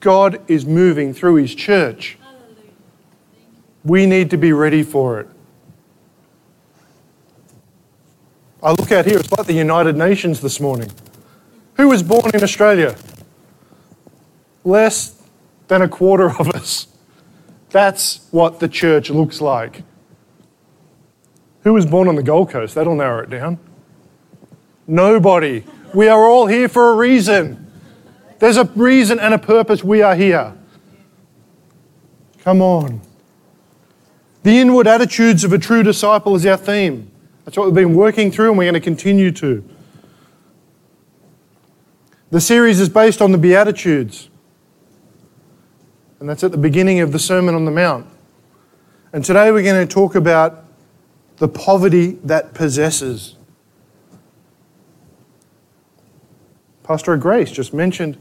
God 0.00 0.40
is 0.48 0.66
moving 0.66 1.14
through 1.14 1.36
His 1.36 1.54
church. 1.54 2.18
We 3.84 4.06
need 4.06 4.30
to 4.30 4.36
be 4.36 4.52
ready 4.52 4.82
for 4.82 5.20
it. 5.20 5.28
I 8.62 8.70
look 8.70 8.92
out 8.92 9.06
here, 9.06 9.18
it's 9.18 9.32
like 9.32 9.46
the 9.46 9.54
United 9.54 9.96
Nations 9.96 10.40
this 10.40 10.60
morning. 10.60 10.90
Who 11.74 11.88
was 11.88 12.02
born 12.02 12.30
in 12.32 12.44
Australia? 12.44 12.94
Less 14.62 15.20
than 15.66 15.82
a 15.82 15.88
quarter 15.88 16.30
of 16.30 16.48
us. 16.50 16.86
That's 17.70 18.28
what 18.30 18.60
the 18.60 18.68
church 18.68 19.10
looks 19.10 19.40
like. 19.40 19.82
Who 21.62 21.72
was 21.72 21.86
born 21.86 22.06
on 22.06 22.14
the 22.14 22.22
Gold 22.22 22.50
Coast? 22.50 22.74
That'll 22.74 22.94
narrow 22.94 23.22
it 23.22 23.30
down. 23.30 23.58
Nobody. 24.86 25.64
We 25.94 26.08
are 26.08 26.24
all 26.24 26.46
here 26.46 26.68
for 26.68 26.92
a 26.92 26.96
reason. 26.96 27.72
There's 28.38 28.56
a 28.56 28.64
reason 28.64 29.18
and 29.18 29.34
a 29.34 29.38
purpose 29.38 29.82
we 29.82 30.02
are 30.02 30.14
here. 30.14 30.54
Come 32.40 32.60
on. 32.60 33.00
The 34.42 34.58
inward 34.58 34.86
attitudes 34.86 35.44
of 35.44 35.52
a 35.52 35.58
true 35.58 35.82
disciple 35.82 36.34
is 36.34 36.44
our 36.46 36.56
theme. 36.56 37.10
That's 37.44 37.56
what 37.56 37.66
we've 37.66 37.74
been 37.74 37.94
working 37.94 38.30
through 38.30 38.50
and 38.50 38.58
we're 38.58 38.64
going 38.64 38.74
to 38.74 38.80
continue 38.80 39.30
to. 39.32 39.64
The 42.30 42.40
series 42.40 42.80
is 42.80 42.88
based 42.88 43.20
on 43.20 43.30
the 43.32 43.38
Beatitudes. 43.38 44.30
And 46.18 46.28
that's 46.28 46.42
at 46.42 46.50
the 46.50 46.58
beginning 46.58 47.00
of 47.00 47.12
the 47.12 47.18
Sermon 47.18 47.54
on 47.54 47.64
the 47.64 47.70
Mount. 47.70 48.06
And 49.12 49.24
today 49.24 49.50
we're 49.52 49.62
going 49.62 49.86
to 49.86 49.92
talk 49.92 50.14
about 50.14 50.64
the 51.36 51.48
poverty 51.48 52.12
that 52.24 52.54
possesses. 52.54 53.36
Pastor 56.82 57.16
Grace 57.16 57.50
just 57.50 57.74
mentioned 57.74 58.18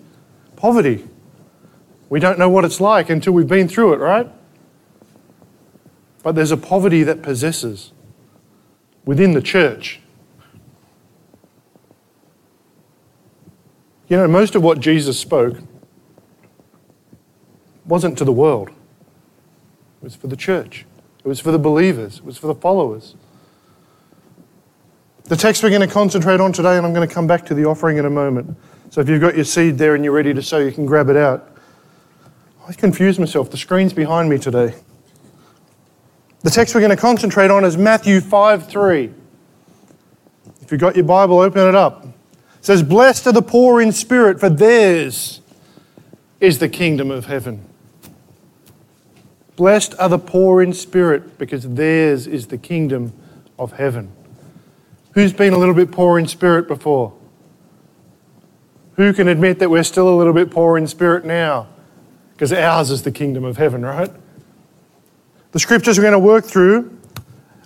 poverty. 0.56 1.08
We 2.10 2.20
don't 2.20 2.38
know 2.38 2.50
what 2.50 2.66
it's 2.66 2.82
like 2.82 3.10
until 3.10 3.34
we've 3.34 3.48
been 3.48 3.68
through 3.68 3.94
it, 3.94 3.98
right? 3.98 4.30
But 6.24 6.36
there's 6.36 6.52
a 6.52 6.58
poverty 6.58 7.04
that 7.04 7.22
possesses 7.22 7.92
within 9.06 9.34
the 9.34 9.42
church. 9.42 10.00
You 14.08 14.18
know, 14.18 14.28
most 14.28 14.56
of 14.56 14.62
what 14.62 14.80
Jesus 14.80 15.18
spoke 15.18 15.58
wasn't 17.86 18.18
to 18.18 18.26
the 18.26 18.32
world, 18.34 18.70
it 18.70 20.04
was 20.04 20.16
for 20.16 20.28
the 20.28 20.36
church. 20.36 20.86
It 21.24 21.28
was 21.28 21.40
for 21.40 21.52
the 21.52 21.60
believers, 21.60 22.18
it 22.18 22.26
was 22.26 22.38
for 22.38 22.48
the 22.48 22.56
followers. 22.56 23.16
The 25.26 25.38
text 25.38 25.64
we're 25.64 25.70
going 25.70 25.88
to 25.88 25.94
concentrate 25.94 26.42
on 26.42 26.52
today, 26.52 26.78
and 26.78 26.86
I'm 26.86 26.94
going 26.94 27.08
to 27.08 27.14
come 27.14 27.28
back 27.28 27.46
to 27.46 27.54
the 27.54 27.66
offering 27.66 27.98
in 27.98 28.06
a 28.06 28.10
moment. 28.10 28.58
So 28.90 29.00
if 29.00 29.08
you've 29.08 29.22
got 29.22 29.36
your 29.36 29.46
seed 29.46 29.78
there 29.78 29.96
and 29.96 30.04
you're 30.04 30.14
ready 30.14 30.34
to 30.34 30.42
sow, 30.42 30.58
you 30.58 30.72
can 30.72 30.86
grab 30.86 31.10
it 31.10 31.16
out. 31.16 31.56
I 32.68 32.74
confused 32.74 33.20
myself. 33.20 33.50
The 33.50 33.58
screen's 33.58 33.94
behind 33.94 34.30
me 34.30 34.38
today. 34.38 34.76
The 36.44 36.50
text 36.50 36.74
we're 36.74 36.82
going 36.82 36.90
to 36.90 36.98
concentrate 36.98 37.52
on 37.52 37.64
is 37.64 37.78
Matthew 37.78 38.20
5 38.20 38.68
3. 38.68 39.14
If 40.62 40.72
you've 40.72 40.82
got 40.82 40.96
your 40.96 41.06
Bible, 41.06 41.40
open 41.40 41.68
it 41.68 41.76
up. 41.76 42.06
It 42.06 42.14
says, 42.62 42.82
Blessed 42.82 43.28
are 43.28 43.34
the 43.34 43.44
poor 43.44 43.80
in 43.80 43.92
spirit, 43.92 44.40
for 44.40 44.50
theirs 44.50 45.42
is 46.40 46.58
the 46.58 46.70
kingdom 46.70 47.12
of 47.12 47.26
heaven. 47.26 47.64
Blessed 49.56 49.94
are 50.00 50.10
the 50.10 50.18
poor 50.18 50.64
in 50.64 50.74
spirit, 50.74 51.38
because 51.38 51.68
theirs 51.76 52.26
is 52.26 52.48
the 52.48 52.58
kingdom 52.58 53.14
of 53.60 53.74
heaven. 53.74 54.12
Who's 55.12 55.34
been 55.34 55.54
a 55.54 55.58
little 55.58 55.76
bit 55.76 55.92
poor 55.92 56.18
in 56.18 56.28
spirit 56.28 56.68
before? 56.68 57.14
Who 58.96 59.14
can 59.14 59.28
admit 59.28 59.60
that 59.60 59.70
we're 59.70 59.84
still 59.84 60.10
a 60.10 60.18
little 60.18 60.34
bit 60.34 60.50
poor 60.50 60.78
in 60.78 60.88
spirit 60.88 61.24
now? 61.24 61.68
Because 62.34 62.52
ours 62.52 62.90
is 62.90 63.04
the 63.04 63.12
kingdom 63.12 63.44
of 63.44 63.58
heaven, 63.58 63.86
right? 63.86 64.12
The 65.52 65.60
scriptures 65.60 65.98
we're 65.98 66.04
going 66.04 66.14
to 66.14 66.20
work 66.20 66.46
through 66.46 66.98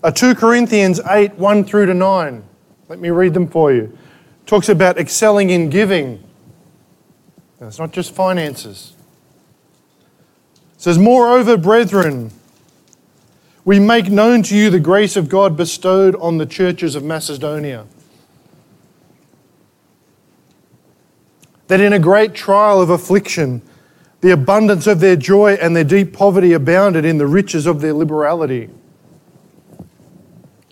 are 0.03 0.11
2 0.11 0.35
Corinthians 0.35 0.99
8 0.99 1.35
1 1.35 1.63
through 1.65 1.87
to 1.87 1.93
9. 1.93 2.43
Let 2.89 2.99
me 2.99 3.09
read 3.09 3.33
them 3.33 3.47
for 3.47 3.71
you. 3.73 3.83
It 3.83 4.47
talks 4.47 4.69
about 4.69 4.97
excelling 4.97 5.49
in 5.49 5.69
giving. 5.69 6.23
Now, 7.59 7.67
it's 7.67 7.79
not 7.79 7.91
just 7.91 8.13
finances 8.13 8.95
says, 10.85 10.99
Moreover, 10.99 11.57
brethren, 11.57 12.29
we 13.63 13.79
make 13.79 14.07
known 14.07 14.43
to 14.43 14.55
you 14.55 14.69
the 14.69 14.79
grace 14.79 15.15
of 15.15 15.29
God 15.29 15.57
bestowed 15.57 16.15
on 16.17 16.37
the 16.37 16.45
churches 16.45 16.93
of 16.93 17.03
Macedonia. 17.03 17.87
That 21.69 21.79
in 21.79 21.91
a 21.91 21.97
great 21.97 22.35
trial 22.35 22.79
of 22.79 22.91
affliction, 22.91 23.63
the 24.25 24.31
abundance 24.31 24.87
of 24.87 25.01
their 25.01 25.15
joy 25.15 25.53
and 25.53 25.75
their 25.75 25.83
deep 25.83 26.11
poverty 26.11 26.53
abounded 26.53 27.05
in 27.05 27.19
the 27.19 27.27
riches 27.27 27.67
of 27.67 27.79
their 27.79 27.93
liberality. 27.93 28.69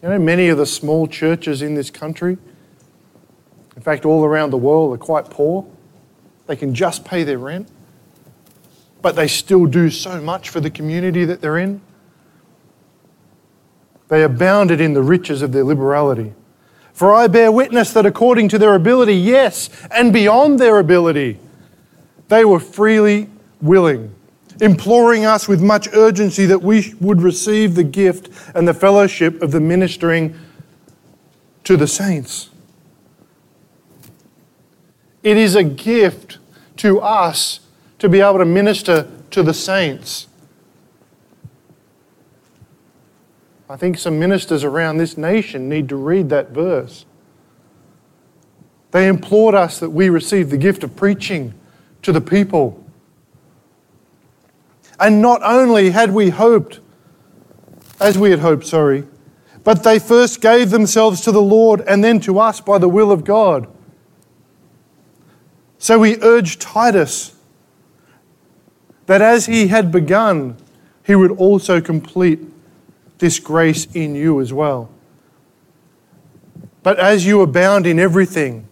You 0.01 0.09
know, 0.09 0.17
many 0.17 0.47
of 0.47 0.57
the 0.57 0.65
small 0.65 1.05
churches 1.05 1.61
in 1.61 1.75
this 1.75 1.91
country, 1.91 2.39
in 3.75 3.81
fact, 3.83 4.05
all 4.05 4.25
around 4.25 4.49
the 4.49 4.57
world, 4.57 4.95
are 4.95 4.97
quite 4.97 5.29
poor. 5.29 5.67
They 6.47 6.55
can 6.55 6.73
just 6.73 7.05
pay 7.05 7.23
their 7.23 7.37
rent 7.37 7.69
but 9.03 9.15
they 9.17 9.27
still 9.27 9.65
do 9.65 9.91
so 9.91 10.19
much 10.19 10.49
for 10.49 10.61
the 10.61 10.71
community 10.71 11.25
that 11.25 11.41
they're 11.41 11.57
in. 11.57 11.81
They 14.07 14.23
abounded 14.23 14.79
in 14.79 14.93
the 14.93 15.03
riches 15.03 15.41
of 15.43 15.51
their 15.51 15.65
liberality. 15.65 16.33
For 16.93 17.13
I 17.13 17.27
bear 17.27 17.51
witness 17.51 17.91
that 17.93 18.05
according 18.05 18.47
to 18.49 18.57
their 18.57 18.73
ability, 18.75 19.15
yes, 19.15 19.69
and 19.91 20.13
beyond 20.13 20.57
their 20.57 20.79
ability, 20.79 21.37
they 22.29 22.45
were 22.45 22.61
freely 22.61 23.29
willing, 23.63 24.13
imploring 24.61 25.25
us 25.25 25.47
with 25.47 25.61
much 25.61 25.87
urgency 25.93 26.45
that 26.45 26.61
we 26.61 26.93
would 26.99 27.21
receive 27.21 27.75
the 27.75 27.83
gift 27.83 28.29
and 28.53 28.67
the 28.67 28.73
fellowship 28.73 29.41
of 29.41 29.51
the 29.51 29.59
ministering 29.59 30.37
to 31.63 31.77
the 31.77 31.87
saints. 31.87 32.49
It 35.23 35.37
is 35.37 35.55
a 35.55 35.63
gift 35.63 36.37
to 36.77 36.99
us 36.99 37.61
to 37.99 38.09
be 38.09 38.19
able 38.19 38.39
to 38.39 38.45
minister 38.45 39.09
to 39.31 39.41
the 39.41 39.53
saints. 39.53 40.27
I 43.69 43.77
think 43.77 43.97
some 43.97 44.19
ministers 44.19 44.65
around 44.65 44.97
this 44.97 45.17
nation 45.17 45.69
need 45.69 45.87
to 45.89 45.95
read 45.95 46.29
that 46.29 46.49
verse. 46.49 47.05
They 48.91 49.07
implored 49.07 49.55
us 49.55 49.79
that 49.79 49.89
we 49.89 50.09
receive 50.09 50.49
the 50.49 50.57
gift 50.57 50.83
of 50.83 50.95
preaching 50.95 51.53
to 52.03 52.11
the 52.11 52.21
people. 52.21 52.82
And 55.03 55.21
not 55.21 55.41
only 55.43 55.89
had 55.89 56.13
we 56.13 56.29
hoped, 56.29 56.79
as 57.99 58.17
we 58.17 58.31
had 58.31 58.39
hoped, 58.39 58.65
sorry, 58.65 59.03
but 59.65 59.83
they 59.83 59.99
first 59.99 60.39
gave 60.39 60.69
themselves 60.69 61.19
to 61.21 61.31
the 61.33 61.41
Lord 61.41 61.81
and 61.81 62.01
then 62.01 62.21
to 62.21 62.39
us 62.39 62.61
by 62.61 62.77
the 62.77 62.87
will 62.87 63.11
of 63.11 63.25
God. 63.25 63.67
So 65.77 65.99
we 65.99 66.21
urge 66.21 66.57
Titus 66.57 67.35
that 69.07 69.21
as 69.21 69.45
he 69.45 69.67
had 69.67 69.91
begun, 69.91 70.55
he 71.05 71.15
would 71.15 71.31
also 71.31 71.81
complete 71.81 72.39
this 73.17 73.39
grace 73.39 73.85
in 73.93 74.15
you 74.15 74.39
as 74.39 74.53
well. 74.53 74.89
But 76.81 76.97
as 76.97 77.25
you 77.25 77.41
abound 77.41 77.85
in 77.85 77.99
everything, 77.99 78.69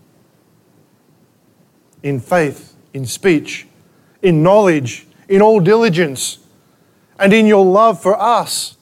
in 2.02 2.22
faith, 2.22 2.74
in 2.94 3.06
speech, 3.06 3.68
in 4.22 4.42
knowledge, 4.42 5.08
in 5.32 5.42
all 5.42 5.62
diligence, 5.62 6.40
and 7.18 7.32
in 7.32 7.48
your 7.48 7.66
love 7.66 8.02
for 8.02 8.22
us. 8.22 8.76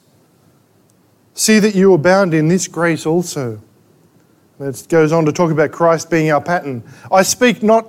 See 1.32 1.60
that 1.60 1.76
you 1.76 1.94
abound 1.94 2.34
in 2.34 2.48
this 2.48 2.66
grace 2.66 3.06
also. 3.06 3.62
It 4.58 4.86
goes 4.88 5.12
on 5.12 5.24
to 5.26 5.32
talk 5.32 5.52
about 5.52 5.70
Christ 5.70 6.10
being 6.10 6.32
our 6.32 6.40
pattern. 6.40 6.82
I 7.10 7.22
speak 7.22 7.62
not 7.62 7.86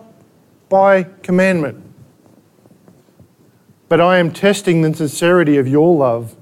by 0.69 1.03
commandment, 1.23 1.83
but 3.89 3.99
I 3.99 4.19
am 4.19 4.31
testing 4.31 4.83
the 4.83 4.93
sincerity 4.93 5.57
of 5.57 5.67
your 5.67 5.95
love 5.95 6.35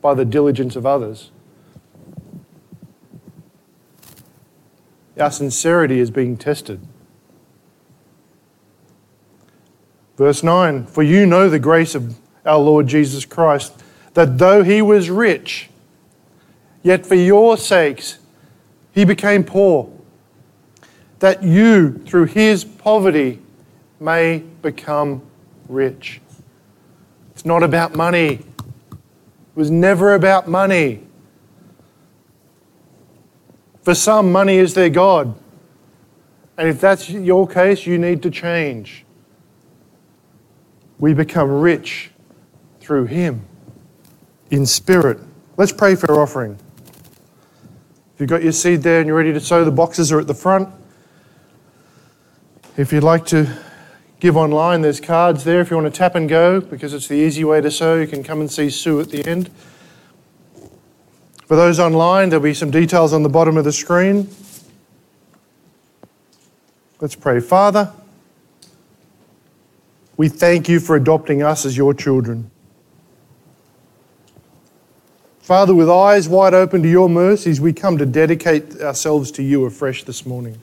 by 0.00 0.14
the 0.14 0.24
diligence 0.24 0.76
of 0.76 0.86
others. 0.86 1.30
Our 5.20 5.30
sincerity 5.30 6.00
is 6.00 6.10
being 6.10 6.38
tested. 6.38 6.80
Verse 10.16 10.42
9 10.42 10.86
For 10.86 11.02
you 11.02 11.26
know 11.26 11.48
the 11.48 11.58
grace 11.58 11.94
of 11.94 12.18
our 12.44 12.58
Lord 12.58 12.86
Jesus 12.86 13.24
Christ, 13.24 13.74
that 14.14 14.38
though 14.38 14.62
he 14.62 14.82
was 14.82 15.10
rich, 15.10 15.68
yet 16.82 17.06
for 17.06 17.14
your 17.14 17.56
sakes 17.56 18.18
he 18.92 19.04
became 19.04 19.44
poor, 19.44 19.90
that 21.18 21.42
you, 21.42 21.92
through 22.06 22.26
his 22.26 22.64
poverty, 22.64 23.40
may 24.00 24.38
become 24.62 25.22
rich. 25.68 26.20
It's 27.32 27.44
not 27.44 27.62
about 27.62 27.94
money. 27.94 28.34
It 28.34 28.44
was 29.54 29.70
never 29.70 30.14
about 30.14 30.48
money. 30.48 31.02
For 33.82 33.94
some, 33.94 34.32
money 34.32 34.56
is 34.56 34.74
their 34.74 34.90
God. 34.90 35.34
And 36.58 36.68
if 36.68 36.80
that's 36.80 37.08
your 37.08 37.46
case, 37.46 37.86
you 37.86 37.98
need 37.98 38.22
to 38.22 38.30
change 38.30 39.05
we 40.98 41.14
become 41.14 41.50
rich 41.50 42.10
through 42.80 43.06
Him 43.06 43.44
in 44.50 44.66
spirit. 44.66 45.18
Let's 45.56 45.72
pray 45.72 45.94
for 45.94 46.10
our 46.10 46.22
offering. 46.22 46.58
If 48.14 48.20
you've 48.20 48.30
got 48.30 48.42
your 48.42 48.52
seed 48.52 48.82
there 48.82 49.00
and 49.00 49.06
you're 49.06 49.16
ready 49.16 49.32
to 49.32 49.40
sow, 49.40 49.64
the 49.64 49.70
boxes 49.70 50.10
are 50.10 50.20
at 50.20 50.26
the 50.26 50.34
front. 50.34 50.68
If 52.76 52.92
you'd 52.92 53.02
like 53.02 53.26
to 53.26 53.58
give 54.20 54.36
online, 54.36 54.80
there's 54.80 55.00
cards 55.00 55.44
there. 55.44 55.60
If 55.60 55.70
you 55.70 55.76
want 55.76 55.92
to 55.92 55.98
tap 55.98 56.14
and 56.14 56.28
go, 56.28 56.60
because 56.60 56.94
it's 56.94 57.08
the 57.08 57.14
easy 57.14 57.44
way 57.44 57.60
to 57.60 57.70
sow, 57.70 57.96
you 57.96 58.06
can 58.06 58.22
come 58.22 58.40
and 58.40 58.50
see 58.50 58.70
Sue 58.70 59.00
at 59.00 59.10
the 59.10 59.26
end. 59.26 59.50
For 61.46 61.56
those 61.56 61.78
online, 61.78 62.28
there'll 62.28 62.42
be 62.42 62.54
some 62.54 62.70
details 62.70 63.12
on 63.12 63.22
the 63.22 63.28
bottom 63.28 63.56
of 63.56 63.64
the 63.64 63.72
screen. 63.72 64.28
Let's 67.00 67.14
pray. 67.14 67.40
Father, 67.40 67.92
we 70.16 70.28
thank 70.28 70.68
you 70.68 70.80
for 70.80 70.96
adopting 70.96 71.42
us 71.42 71.66
as 71.66 71.76
your 71.76 71.92
children. 71.94 72.50
Father, 75.40 75.74
with 75.74 75.88
eyes 75.88 76.28
wide 76.28 76.54
open 76.54 76.82
to 76.82 76.88
your 76.88 77.08
mercies, 77.08 77.60
we 77.60 77.72
come 77.72 77.98
to 77.98 78.06
dedicate 78.06 78.80
ourselves 78.80 79.30
to 79.32 79.42
you 79.42 79.64
afresh 79.64 80.04
this 80.04 80.26
morning. 80.26 80.58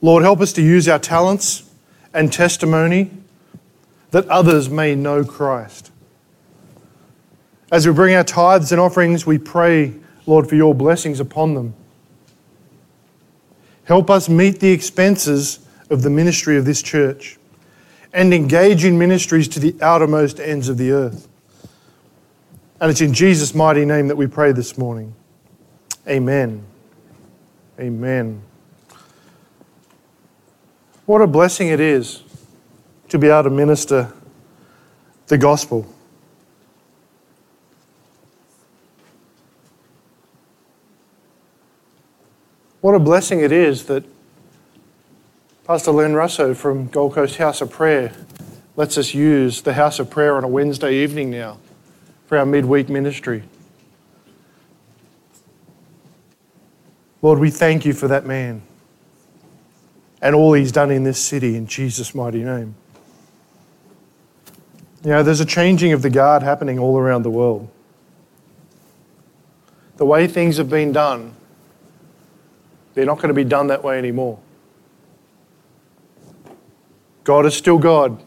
Lord, 0.00 0.22
help 0.22 0.40
us 0.40 0.52
to 0.54 0.62
use 0.62 0.88
our 0.88 0.98
talents 0.98 1.70
and 2.12 2.32
testimony 2.32 3.10
that 4.10 4.28
others 4.28 4.70
may 4.70 4.94
know 4.94 5.24
Christ. 5.24 5.90
As 7.72 7.86
we 7.86 7.92
bring 7.92 8.14
our 8.14 8.24
tithes 8.24 8.70
and 8.70 8.80
offerings, 8.80 9.26
we 9.26 9.38
pray, 9.38 9.94
Lord, 10.26 10.48
for 10.48 10.54
your 10.54 10.74
blessings 10.74 11.20
upon 11.20 11.54
them. 11.54 11.74
Help 13.84 14.08
us 14.08 14.28
meet 14.28 14.60
the 14.60 14.70
expenses 14.70 15.63
of 15.90 16.02
the 16.02 16.10
ministry 16.10 16.56
of 16.56 16.64
this 16.64 16.82
church 16.82 17.38
and 18.12 18.32
engage 18.32 18.84
in 18.84 18.98
ministries 18.98 19.48
to 19.48 19.60
the 19.60 19.74
outermost 19.82 20.38
ends 20.40 20.68
of 20.68 20.78
the 20.78 20.92
earth. 20.92 21.28
And 22.80 22.90
it's 22.90 23.00
in 23.00 23.12
Jesus' 23.12 23.54
mighty 23.54 23.84
name 23.84 24.08
that 24.08 24.16
we 24.16 24.26
pray 24.26 24.52
this 24.52 24.78
morning. 24.78 25.14
Amen. 26.08 26.64
Amen. 27.78 28.42
What 31.06 31.20
a 31.20 31.26
blessing 31.26 31.68
it 31.68 31.80
is 31.80 32.22
to 33.08 33.18
be 33.18 33.28
able 33.28 33.44
to 33.44 33.50
minister 33.50 34.12
the 35.26 35.38
gospel. 35.38 35.86
What 42.80 42.94
a 42.94 42.98
blessing 42.98 43.40
it 43.40 43.50
is 43.50 43.86
that 43.86 44.04
Pastor 45.66 45.92
Len 45.92 46.12
Russo 46.12 46.52
from 46.52 46.88
Gold 46.88 47.14
Coast 47.14 47.38
House 47.38 47.62
of 47.62 47.70
Prayer 47.70 48.12
lets 48.76 48.98
us 48.98 49.14
use 49.14 49.62
the 49.62 49.72
House 49.72 49.98
of 49.98 50.10
Prayer 50.10 50.36
on 50.36 50.44
a 50.44 50.48
Wednesday 50.48 51.02
evening 51.02 51.30
now 51.30 51.58
for 52.26 52.36
our 52.36 52.44
midweek 52.44 52.90
ministry. 52.90 53.44
Lord, 57.22 57.38
we 57.38 57.48
thank 57.48 57.86
you 57.86 57.94
for 57.94 58.08
that 58.08 58.26
man 58.26 58.60
and 60.20 60.34
all 60.34 60.52
he's 60.52 60.70
done 60.70 60.90
in 60.90 61.02
this 61.02 61.18
city 61.18 61.56
in 61.56 61.66
Jesus' 61.66 62.14
mighty 62.14 62.44
name. 62.44 62.74
You 65.02 65.12
know, 65.12 65.22
there's 65.22 65.40
a 65.40 65.46
changing 65.46 65.94
of 65.94 66.02
the 66.02 66.10
guard 66.10 66.42
happening 66.42 66.78
all 66.78 66.98
around 66.98 67.22
the 67.22 67.30
world. 67.30 67.70
The 69.96 70.04
way 70.04 70.26
things 70.26 70.58
have 70.58 70.68
been 70.68 70.92
done, 70.92 71.34
they're 72.92 73.06
not 73.06 73.16
going 73.16 73.28
to 73.28 73.34
be 73.34 73.44
done 73.44 73.68
that 73.68 73.82
way 73.82 73.96
anymore. 73.96 74.38
God 77.24 77.46
is 77.46 77.54
still 77.54 77.78
God. 77.78 78.22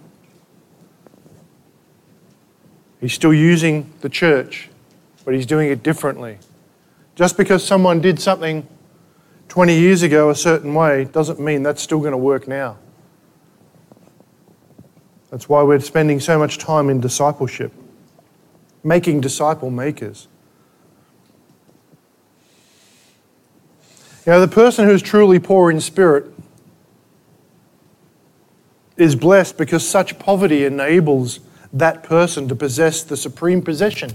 He's 2.99 3.13
still 3.13 3.33
using 3.33 3.93
the 4.01 4.10
church, 4.10 4.69
but 5.23 5.36
he's 5.36 5.45
doing 5.45 5.69
it 5.69 5.83
differently. 5.83 6.39
Just 7.15 7.38
because 7.38 7.63
someone 7.63 8.01
did 8.01 8.19
something 8.19 8.67
20 9.49 9.79
years 9.79 10.01
ago 10.01 10.29
a 10.31 10.36
certain 10.36 10.73
way 10.73 11.05
doesn't 11.05 11.39
mean 11.39 11.63
that's 11.63 11.81
still 11.81 11.99
going 11.99 12.12
to 12.12 12.17
work 12.17 12.47
now. 12.47 12.77
That's 15.29 15.47
why 15.47 15.62
we're 15.62 15.79
spending 15.79 16.19
so 16.19 16.39
much 16.39 16.57
time 16.57 16.89
in 16.89 16.99
discipleship, 16.99 17.71
making 18.83 19.21
disciple 19.21 19.69
makers. 19.69 20.27
You 24.25 24.33
know, 24.33 24.41
the 24.41 24.47
person 24.47 24.86
who's 24.86 25.01
truly 25.01 25.38
poor 25.39 25.69
in 25.69 25.79
spirit 25.81 26.37
is 28.97 29.15
blessed 29.15 29.57
because 29.57 29.88
such 29.88 30.19
poverty 30.19 30.65
enables 30.65 31.39
that 31.71 32.03
person 32.03 32.47
to 32.47 32.55
possess 32.55 33.03
the 33.03 33.17
supreme 33.17 33.62
possession 33.62 34.12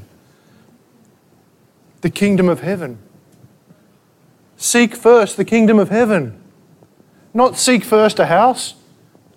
the 2.02 2.10
kingdom 2.10 2.48
of 2.48 2.60
heaven. 2.60 2.98
Seek 4.56 4.96
first 4.96 5.36
the 5.36 5.44
kingdom 5.44 5.78
of 5.78 5.88
heaven, 5.88 6.38
not 7.32 7.56
seek 7.56 7.84
first 7.84 8.18
a 8.18 8.26
house. 8.26 8.74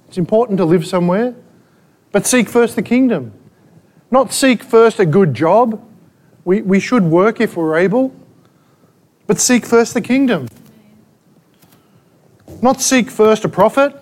It's 0.08 0.18
important 0.18 0.58
to 0.58 0.66
live 0.66 0.86
somewhere, 0.86 1.36
but 2.12 2.26
seek 2.26 2.50
first 2.50 2.76
the 2.76 2.82
kingdom. 2.82 3.34
Not 4.12 4.34
seek 4.34 4.64
first 4.64 5.00
a 5.00 5.06
good 5.06 5.34
job. 5.34 5.84
We, 6.44 6.62
we 6.62 6.80
should 6.80 7.04
work 7.04 7.40
if 7.40 7.56
we're 7.56 7.78
able, 7.78 8.16
but 9.28 9.40
seek 9.40 9.66
first 9.66 9.94
the 9.94 10.02
kingdom. 10.02 10.48
Not 12.62 12.82
seek 12.82 13.10
first 13.10 13.46
a 13.46 13.50
prophet, 13.50 13.96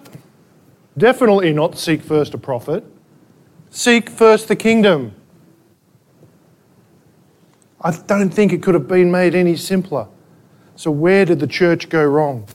Definitely 0.98 1.54
not 1.54 1.78
seek 1.78 2.02
first 2.02 2.34
a 2.34 2.38
profit. 2.38 2.84
Seek 3.70 4.10
first 4.10 4.48
the 4.48 4.56
kingdom. 4.56 5.16
I 7.82 7.92
don't 7.92 8.30
think 8.30 8.54
it 8.54 8.62
could 8.62 8.76
have 8.76 8.88
been 8.88 9.12
made 9.12 9.36
any 9.36 9.56
simpler. 9.56 10.08
So, 10.76 10.92
where 10.92 11.26
did 11.26 11.40
the 11.40 11.48
church 11.48 11.90
go 11.90 12.04
wrong? 12.04 12.48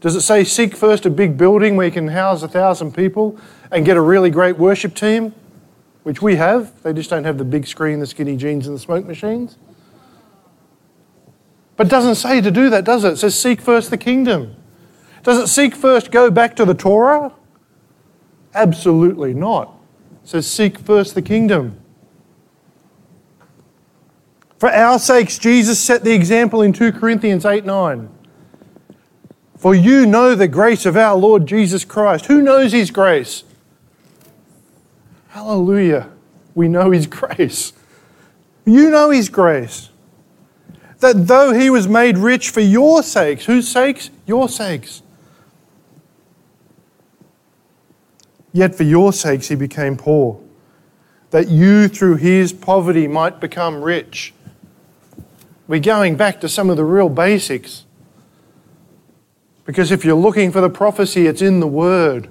Does 0.00 0.16
it 0.16 0.22
say 0.22 0.44
seek 0.44 0.74
first 0.76 1.06
a 1.06 1.10
big 1.10 1.38
building 1.38 1.76
where 1.76 1.86
you 1.86 1.92
can 1.92 2.08
house 2.08 2.42
a 2.42 2.48
thousand 2.48 2.94
people 2.94 3.38
and 3.70 3.86
get 3.86 3.96
a 3.96 4.00
really 4.00 4.30
great 4.30 4.58
worship 4.58 4.94
team? 4.94 5.34
Which 6.02 6.20
we 6.20 6.36
have. 6.36 6.82
They 6.82 6.92
just 6.92 7.08
don't 7.08 7.24
have 7.24 7.38
the 7.38 7.44
big 7.44 7.66
screen, 7.66 8.00
the 8.00 8.06
skinny 8.06 8.36
jeans, 8.36 8.66
and 8.66 8.76
the 8.76 8.80
smoke 8.80 9.06
machines. 9.06 9.56
But 11.76 11.86
it 11.86 11.90
doesn't 11.90 12.16
say 12.16 12.40
to 12.40 12.50
do 12.50 12.70
that, 12.70 12.84
does 12.84 13.04
it? 13.04 13.14
It 13.14 13.16
says 13.16 13.38
seek 13.38 13.60
first 13.60 13.90
the 13.90 13.96
kingdom. 13.96 14.56
Does 15.24 15.38
it 15.38 15.46
seek 15.48 15.74
first 15.74 16.10
go 16.10 16.30
back 16.30 16.54
to 16.56 16.66
the 16.66 16.74
Torah? 16.74 17.32
Absolutely 18.54 19.34
not. 19.34 19.74
It 20.22 20.28
says 20.28 20.46
seek 20.46 20.78
first 20.78 21.14
the 21.14 21.22
kingdom. 21.22 21.80
For 24.58 24.70
our 24.70 24.98
sakes, 24.98 25.38
Jesus 25.38 25.80
set 25.80 26.04
the 26.04 26.12
example 26.12 26.62
in 26.62 26.72
2 26.72 26.92
Corinthians 26.92 27.44
8 27.44 27.64
9. 27.64 28.08
For 29.56 29.74
you 29.74 30.04
know 30.04 30.34
the 30.34 30.46
grace 30.46 30.84
of 30.84 30.94
our 30.94 31.16
Lord 31.16 31.46
Jesus 31.46 31.86
Christ. 31.86 32.26
Who 32.26 32.42
knows 32.42 32.72
his 32.72 32.90
grace? 32.90 33.44
Hallelujah. 35.28 36.10
We 36.54 36.68
know 36.68 36.90
his 36.90 37.06
grace. 37.08 37.72
You 38.66 38.90
know 38.90 39.08
his 39.08 39.30
grace. 39.30 39.88
That 41.00 41.26
though 41.26 41.52
he 41.52 41.70
was 41.70 41.88
made 41.88 42.18
rich 42.18 42.50
for 42.50 42.60
your 42.60 43.02
sakes, 43.02 43.46
whose 43.46 43.68
sakes? 43.68 44.10
Your 44.26 44.50
sakes. 44.50 45.02
Yet 48.54 48.76
for 48.76 48.84
your 48.84 49.12
sakes 49.12 49.48
he 49.48 49.56
became 49.56 49.96
poor, 49.96 50.40
that 51.30 51.48
you 51.48 51.88
through 51.88 52.16
his 52.16 52.52
poverty 52.52 53.08
might 53.08 53.40
become 53.40 53.82
rich. 53.82 54.32
We're 55.66 55.80
going 55.80 56.14
back 56.14 56.40
to 56.40 56.48
some 56.48 56.70
of 56.70 56.76
the 56.76 56.84
real 56.84 57.08
basics. 57.08 57.84
Because 59.64 59.90
if 59.90 60.04
you're 60.04 60.14
looking 60.14 60.52
for 60.52 60.60
the 60.60 60.70
prophecy, 60.70 61.26
it's 61.26 61.42
in 61.42 61.58
the 61.58 61.66
Word. 61.66 62.28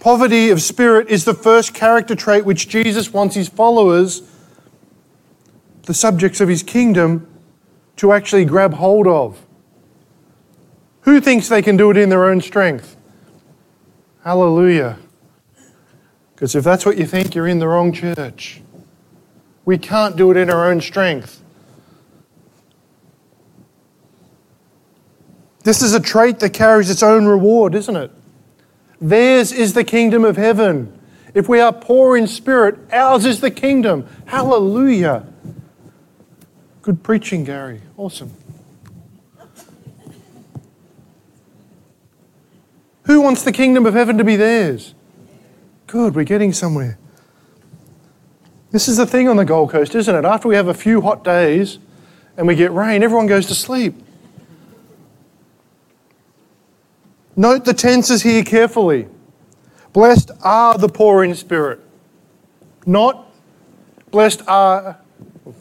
Poverty 0.00 0.50
of 0.50 0.60
spirit 0.60 1.08
is 1.08 1.24
the 1.24 1.32
first 1.32 1.72
character 1.72 2.14
trait 2.14 2.44
which 2.44 2.68
Jesus 2.68 3.10
wants 3.10 3.34
his 3.34 3.48
followers, 3.48 4.20
the 5.84 5.94
subjects 5.94 6.42
of 6.42 6.48
his 6.50 6.62
kingdom, 6.62 7.26
to 7.96 8.12
actually 8.12 8.44
grab 8.44 8.74
hold 8.74 9.06
of. 9.06 9.46
Who 11.02 11.22
thinks 11.22 11.48
they 11.48 11.62
can 11.62 11.78
do 11.78 11.90
it 11.90 11.96
in 11.96 12.10
their 12.10 12.26
own 12.26 12.42
strength? 12.42 12.98
Hallelujah. 14.22 14.98
Because 16.34 16.54
if 16.54 16.64
that's 16.64 16.86
what 16.86 16.96
you 16.96 17.06
think, 17.06 17.34
you're 17.34 17.46
in 17.46 17.58
the 17.58 17.68
wrong 17.68 17.92
church. 17.92 18.60
We 19.64 19.78
can't 19.78 20.16
do 20.16 20.30
it 20.30 20.36
in 20.36 20.50
our 20.50 20.70
own 20.70 20.80
strength. 20.80 21.42
This 25.64 25.82
is 25.82 25.94
a 25.94 26.00
trait 26.00 26.40
that 26.40 26.50
carries 26.50 26.90
its 26.90 27.02
own 27.02 27.26
reward, 27.26 27.74
isn't 27.74 27.94
it? 27.94 28.10
Theirs 29.00 29.52
is 29.52 29.74
the 29.74 29.84
kingdom 29.84 30.24
of 30.24 30.36
heaven. 30.36 30.98
If 31.34 31.48
we 31.48 31.60
are 31.60 31.72
poor 31.72 32.16
in 32.16 32.26
spirit, 32.26 32.78
ours 32.92 33.24
is 33.24 33.40
the 33.40 33.50
kingdom. 33.50 34.06
Hallelujah. 34.26 35.26
Good 36.82 37.02
preaching, 37.02 37.44
Gary. 37.44 37.80
Awesome. 37.96 38.32
Who 43.04 43.20
wants 43.20 43.42
the 43.42 43.52
kingdom 43.52 43.86
of 43.86 43.94
heaven 43.94 44.18
to 44.18 44.24
be 44.24 44.36
theirs? 44.36 44.94
Good, 45.86 46.14
we're 46.14 46.24
getting 46.24 46.52
somewhere. 46.52 46.98
This 48.70 48.88
is 48.88 48.96
the 48.96 49.06
thing 49.06 49.28
on 49.28 49.36
the 49.36 49.44
Gold 49.44 49.70
Coast, 49.70 49.94
isn't 49.94 50.14
it? 50.14 50.24
After 50.24 50.48
we 50.48 50.54
have 50.54 50.68
a 50.68 50.74
few 50.74 51.00
hot 51.02 51.22
days 51.24 51.78
and 52.36 52.46
we 52.46 52.54
get 52.54 52.72
rain, 52.72 53.02
everyone 53.02 53.26
goes 53.26 53.46
to 53.46 53.54
sleep. 53.54 53.94
Note 57.36 57.64
the 57.64 57.74
tenses 57.74 58.22
here 58.22 58.44
carefully. 58.44 59.08
Blessed 59.92 60.30
are 60.42 60.78
the 60.78 60.88
poor 60.88 61.24
in 61.24 61.34
spirit. 61.34 61.80
Not 62.86 63.30
blessed 64.10 64.42
are, 64.46 64.98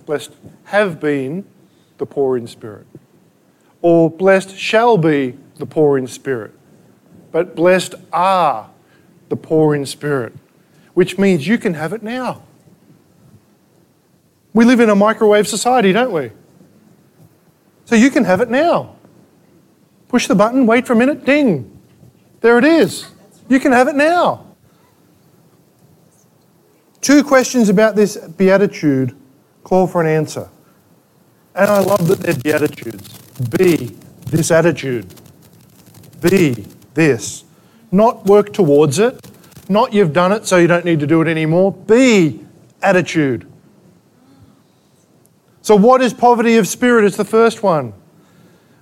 blessed 0.05 0.31
have 0.65 0.99
been 0.99 1.45
the 1.97 2.05
poor 2.05 2.37
in 2.37 2.47
spirit. 2.47 2.87
Or 3.81 4.09
blessed 4.09 4.55
shall 4.55 4.97
be 4.97 5.37
the 5.57 5.65
poor 5.65 5.97
in 5.97 6.07
spirit. 6.07 6.53
But 7.31 7.55
blessed 7.55 7.95
are 8.11 8.69
the 9.29 9.35
poor 9.35 9.73
in 9.73 9.85
spirit, 9.85 10.33
which 10.93 11.17
means 11.17 11.47
you 11.47 11.57
can 11.57 11.73
have 11.73 11.93
it 11.93 12.03
now. 12.03 12.43
We 14.53 14.65
live 14.65 14.79
in 14.81 14.89
a 14.89 14.95
microwave 14.95 15.47
society, 15.47 15.93
don't 15.93 16.11
we? 16.11 16.31
So 17.85 17.95
you 17.95 18.09
can 18.09 18.25
have 18.25 18.41
it 18.41 18.49
now. 18.49 18.95
Push 20.09 20.27
the 20.27 20.35
button, 20.35 20.65
wait 20.65 20.85
for 20.85 20.93
a 20.93 20.95
minute, 20.95 21.25
ding. 21.25 21.79
There 22.41 22.57
it 22.57 22.65
is. 22.65 23.07
You 23.47 23.59
can 23.59 23.71
have 23.71 23.87
it 23.87 23.95
now. 23.95 24.45
Two 26.99 27.23
questions 27.23 27.69
about 27.69 27.95
this 27.95 28.17
beatitude 28.17 29.15
call 29.63 29.87
for 29.87 30.01
an 30.01 30.07
answer. 30.07 30.49
And 31.55 31.69
I 31.69 31.79
love 31.79 32.07
that 32.07 32.19
they're 32.19 32.35
beatitudes. 32.35 33.17
Be 33.57 33.95
this 34.27 34.51
attitude. 34.51 35.13
Be 36.21 36.65
this. 36.93 37.43
Not 37.91 38.25
work 38.25 38.53
towards 38.53 38.99
it. 38.99 39.29
Not 39.69 39.93
you've 39.93 40.13
done 40.13 40.31
it 40.31 40.47
so 40.47 40.57
you 40.57 40.67
don't 40.67 40.85
need 40.85 40.99
to 40.99 41.07
do 41.07 41.21
it 41.21 41.27
anymore. 41.27 41.71
Be 41.71 42.45
attitude. 42.81 43.47
So, 45.61 45.75
what 45.75 46.01
is 46.01 46.13
poverty 46.13 46.57
of 46.57 46.67
spirit? 46.67 47.05
Is 47.05 47.17
the 47.17 47.25
first 47.25 47.63
one. 47.63 47.93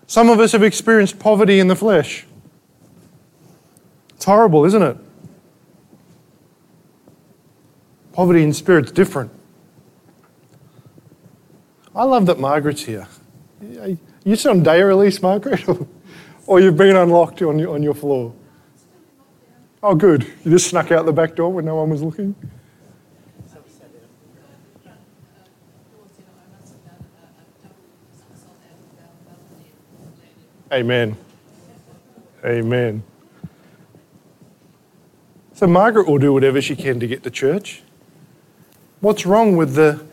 Some 0.08 0.30
of 0.30 0.40
us 0.40 0.54
have 0.54 0.64
experienced 0.64 1.20
poverty 1.20 1.60
in 1.60 1.68
the 1.68 1.76
flesh. 1.76 2.26
It's 4.16 4.26
horrible, 4.26 4.66
isn't 4.66 4.82
it? 4.82 4.98
Poverty 8.14 8.44
in 8.44 8.54
spirit's 8.54 8.92
different. 8.92 9.32
I 11.96 12.04
love 12.04 12.26
that 12.28 12.40
Margaret's 12.40 12.84
here. 12.84 13.08
You 14.24 14.36
still 14.36 14.52
on 14.52 14.64
day 14.64 14.82
release, 14.82 15.22
Margaret? 15.22 15.64
or 16.50 16.60
you've 16.60 16.76
been 16.76 16.96
unlocked 16.96 17.44
on 17.44 17.60
your, 17.60 17.76
on 17.76 17.84
your 17.84 17.94
floor? 17.94 18.34
Oh, 19.84 19.94
good. 19.94 20.24
You 20.44 20.50
just 20.50 20.68
snuck 20.68 20.92
out 20.92 21.06
the 21.06 21.14
back 21.14 21.36
door 21.36 21.54
when 21.54 21.64
no 21.64 21.76
one 21.76 21.92
was 21.92 22.02
looking? 22.02 22.34
Amen. 30.74 31.16
Amen. 32.44 33.04
So 35.54 35.68
Margaret 35.68 36.08
will 36.08 36.18
do 36.18 36.34
whatever 36.34 36.64
she 36.64 36.76
can 36.76 37.00
to 37.00 37.06
get 37.06 37.22
to 37.22 37.30
church. 37.30 37.84
What's 39.02 39.28
wrong 39.28 39.56
with 39.56 39.76
the, 39.76 40.04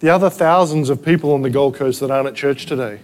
the 0.00 0.10
other 0.10 0.28
thousands 0.28 0.90
of 0.90 1.02
people 1.02 1.32
on 1.32 1.40
the 1.40 1.50
Gold 1.50 1.74
Coast 1.74 2.00
that 2.00 2.10
aren't 2.10 2.28
at 2.28 2.34
church 2.34 2.66
today? 2.66 3.00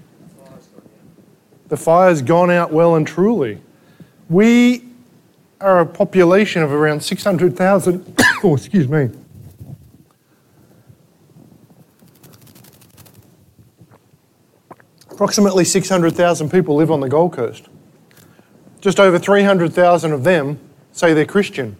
The 1.73 1.79
fire's 1.79 2.21
gone 2.21 2.51
out 2.51 2.71
well 2.71 2.97
and 2.97 3.07
truly. 3.07 3.59
We 4.29 4.85
are 5.59 5.81
a 5.81 5.87
population 5.87 6.63
of 6.63 6.71
around 6.71 7.03
600,000. 7.03 8.15
oh, 8.45 8.55
excuse 8.57 8.87
me. 8.87 9.09
Approximately 15.13 15.65
600,000 15.65 16.51
people 16.51 16.77
live 16.77 16.91
on 16.91 17.01
the 17.01 17.09
Gold 17.09 17.33
Coast. 17.33 17.69
Just 18.83 19.01
over 19.01 19.19
300,000 19.19 20.13
of 20.13 20.25
them 20.25 20.61
say 20.93 21.15
they're 21.15 21.25
Christian. 21.25 21.79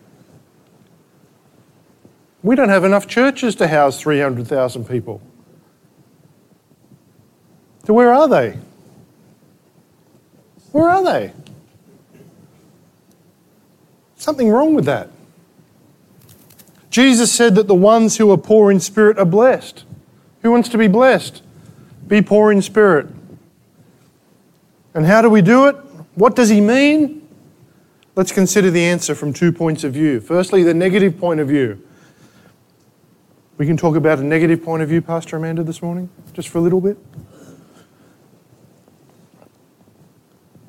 We 2.43 2.57
don't 2.57 2.71
have 2.71 2.85
enough 2.85 3.07
churches 3.07 3.55
to 3.57 3.69
house 3.69 4.01
300,000 4.01 4.89
people. 4.89 5.21
So, 7.85 7.93
where 7.93 8.11
are 8.11 8.27
they? 8.27 8.57
Where 10.73 10.89
are 10.89 11.05
they? 11.05 11.33
Something 14.17 14.51
wrong 14.51 14.75
with 14.75 14.87
that. 14.87 15.11
Jesus 16.91 17.33
said 17.33 17.55
that 17.55 17.69
the 17.69 17.75
ones 17.75 18.19
who 18.19 18.31
are 18.31 18.37
poor 18.37 18.71
in 18.71 18.81
spirit 18.81 19.19
are 19.19 19.25
blessed. 19.25 19.85
Who 20.43 20.51
wants 20.51 20.69
to 20.71 20.79
be 20.79 20.89
blessed? 20.89 21.43
Be 22.07 22.21
poor 22.21 22.53
in 22.53 22.61
spirit. 22.61 23.07
And 24.95 25.07
how 25.07 25.23
do 25.23 25.31
we 25.31 25.41
do 25.41 25.67
it? 25.67 25.77
What 26.15 26.37
does 26.37 26.51
he 26.51 26.61
mean? 26.61 27.27
Let's 28.15 28.33
consider 28.33 28.71
the 28.71 28.85
answer 28.85 29.15
from 29.15 29.33
two 29.33 29.53
points 29.53 29.85
of 29.85 29.95
view. 29.95 30.21
Firstly, 30.21 30.63
the 30.63 30.75
negative 30.75 31.19
point 31.19 31.41
of 31.41 31.49
view. 31.49 31.83
We 33.57 33.67
can 33.67 33.77
talk 33.77 33.97
about 33.97 34.19
a 34.19 34.25
negative 34.25 34.63
point 34.63 34.83
of 34.83 34.89
view, 34.89 35.01
Pastor 35.01 35.37
Amanda, 35.37 35.63
this 35.63 35.81
morning, 35.81 36.11
just 36.35 36.49
for 36.49 36.59
a 36.59 36.61
little 36.61 36.81
bit. 36.81 36.99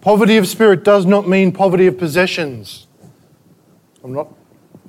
Poverty 0.03 0.35
of 0.35 0.49
spirit 0.49 0.83
does 0.83 1.05
not 1.05 1.29
mean 1.29 1.53
poverty 1.53 1.87
of 1.87 1.97
possessions. 1.97 2.87
I'm 4.03 4.11
not 4.11 4.27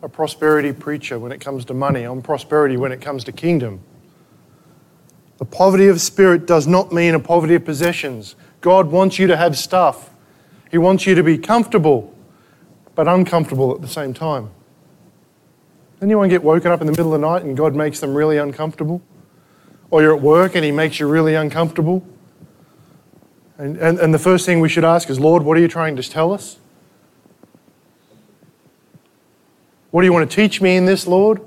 a 0.03 0.09
prosperity 0.09 0.72
preacher 0.72 1.20
when 1.20 1.31
it 1.31 1.40
comes 1.40 1.64
to 1.66 1.72
money. 1.72 2.03
I'm 2.03 2.20
prosperity 2.20 2.77
when 2.77 2.90
it 2.90 3.00
comes 3.00 3.22
to 3.24 3.33
kingdom. 3.33 3.79
The 5.38 5.44
poverty 5.44 5.87
of 5.87 6.00
spirit 6.00 6.46
does 6.48 6.66
not 6.66 6.90
mean 6.92 7.14
a 7.14 7.20
poverty 7.20 7.55
of 7.55 7.64
possessions. 7.64 8.35
God 8.61 8.90
wants 8.90 9.16
you 9.16 9.29
to 9.29 9.37
have 9.37 9.57
stuff. 9.57 10.11
He 10.72 10.79
wants 10.79 11.07
you 11.07 11.14
to 11.14 11.22
be 11.22 11.38
comfortable, 11.38 12.12
but 12.96 13.07
uncomfortable 13.07 13.72
at 13.72 13.83
the 13.83 13.87
same 13.87 14.14
time. 14.14 14.50
Anyone 16.03 16.29
get 16.29 16.42
woken 16.42 16.72
up 16.72 16.81
in 16.81 16.88
the 16.88 16.92
middle 16.92 17.14
of 17.14 17.20
the 17.20 17.24
night 17.24 17.44
and 17.44 17.57
God 17.57 17.77
makes 17.77 18.00
them 18.00 18.16
really 18.16 18.38
uncomfortable? 18.38 19.00
Or 19.92 20.03
you're 20.03 20.16
at 20.16 20.22
work 20.22 20.57
and 20.57 20.64
He 20.64 20.72
makes 20.72 20.98
you 20.98 21.07
really 21.07 21.37
uncomfortable? 21.37 22.05
And, 23.57 23.77
and, 23.77 23.99
and 23.99 24.12
the 24.12 24.19
first 24.19 24.47
thing 24.47 24.61
we 24.61 24.69
should 24.69 24.85
ask 24.85 25.09
is, 25.09 25.21
Lord, 25.21 25.43
what 25.43 25.57
are 25.57 25.61
you 25.61 25.69
trying 25.69 25.97
to 25.97 26.03
tell 26.03 26.33
us? 26.33 26.59
What 29.90 30.01
do 30.01 30.07
you 30.07 30.12
want 30.12 30.29
to 30.29 30.35
teach 30.35 30.61
me 30.61 30.77
in 30.77 30.87
this, 30.87 31.07
Lord? 31.07 31.40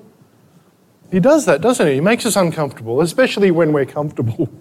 He 1.12 1.20
does 1.20 1.46
that, 1.46 1.62
doesn't 1.62 1.86
he? 1.86 1.96
He 1.96 2.02
makes 2.02 2.26
us 2.26 2.36
uncomfortable, 2.36 3.02
especially 3.02 3.52
when 3.52 3.74
we're 3.74 3.86
comfortable. 3.86 4.50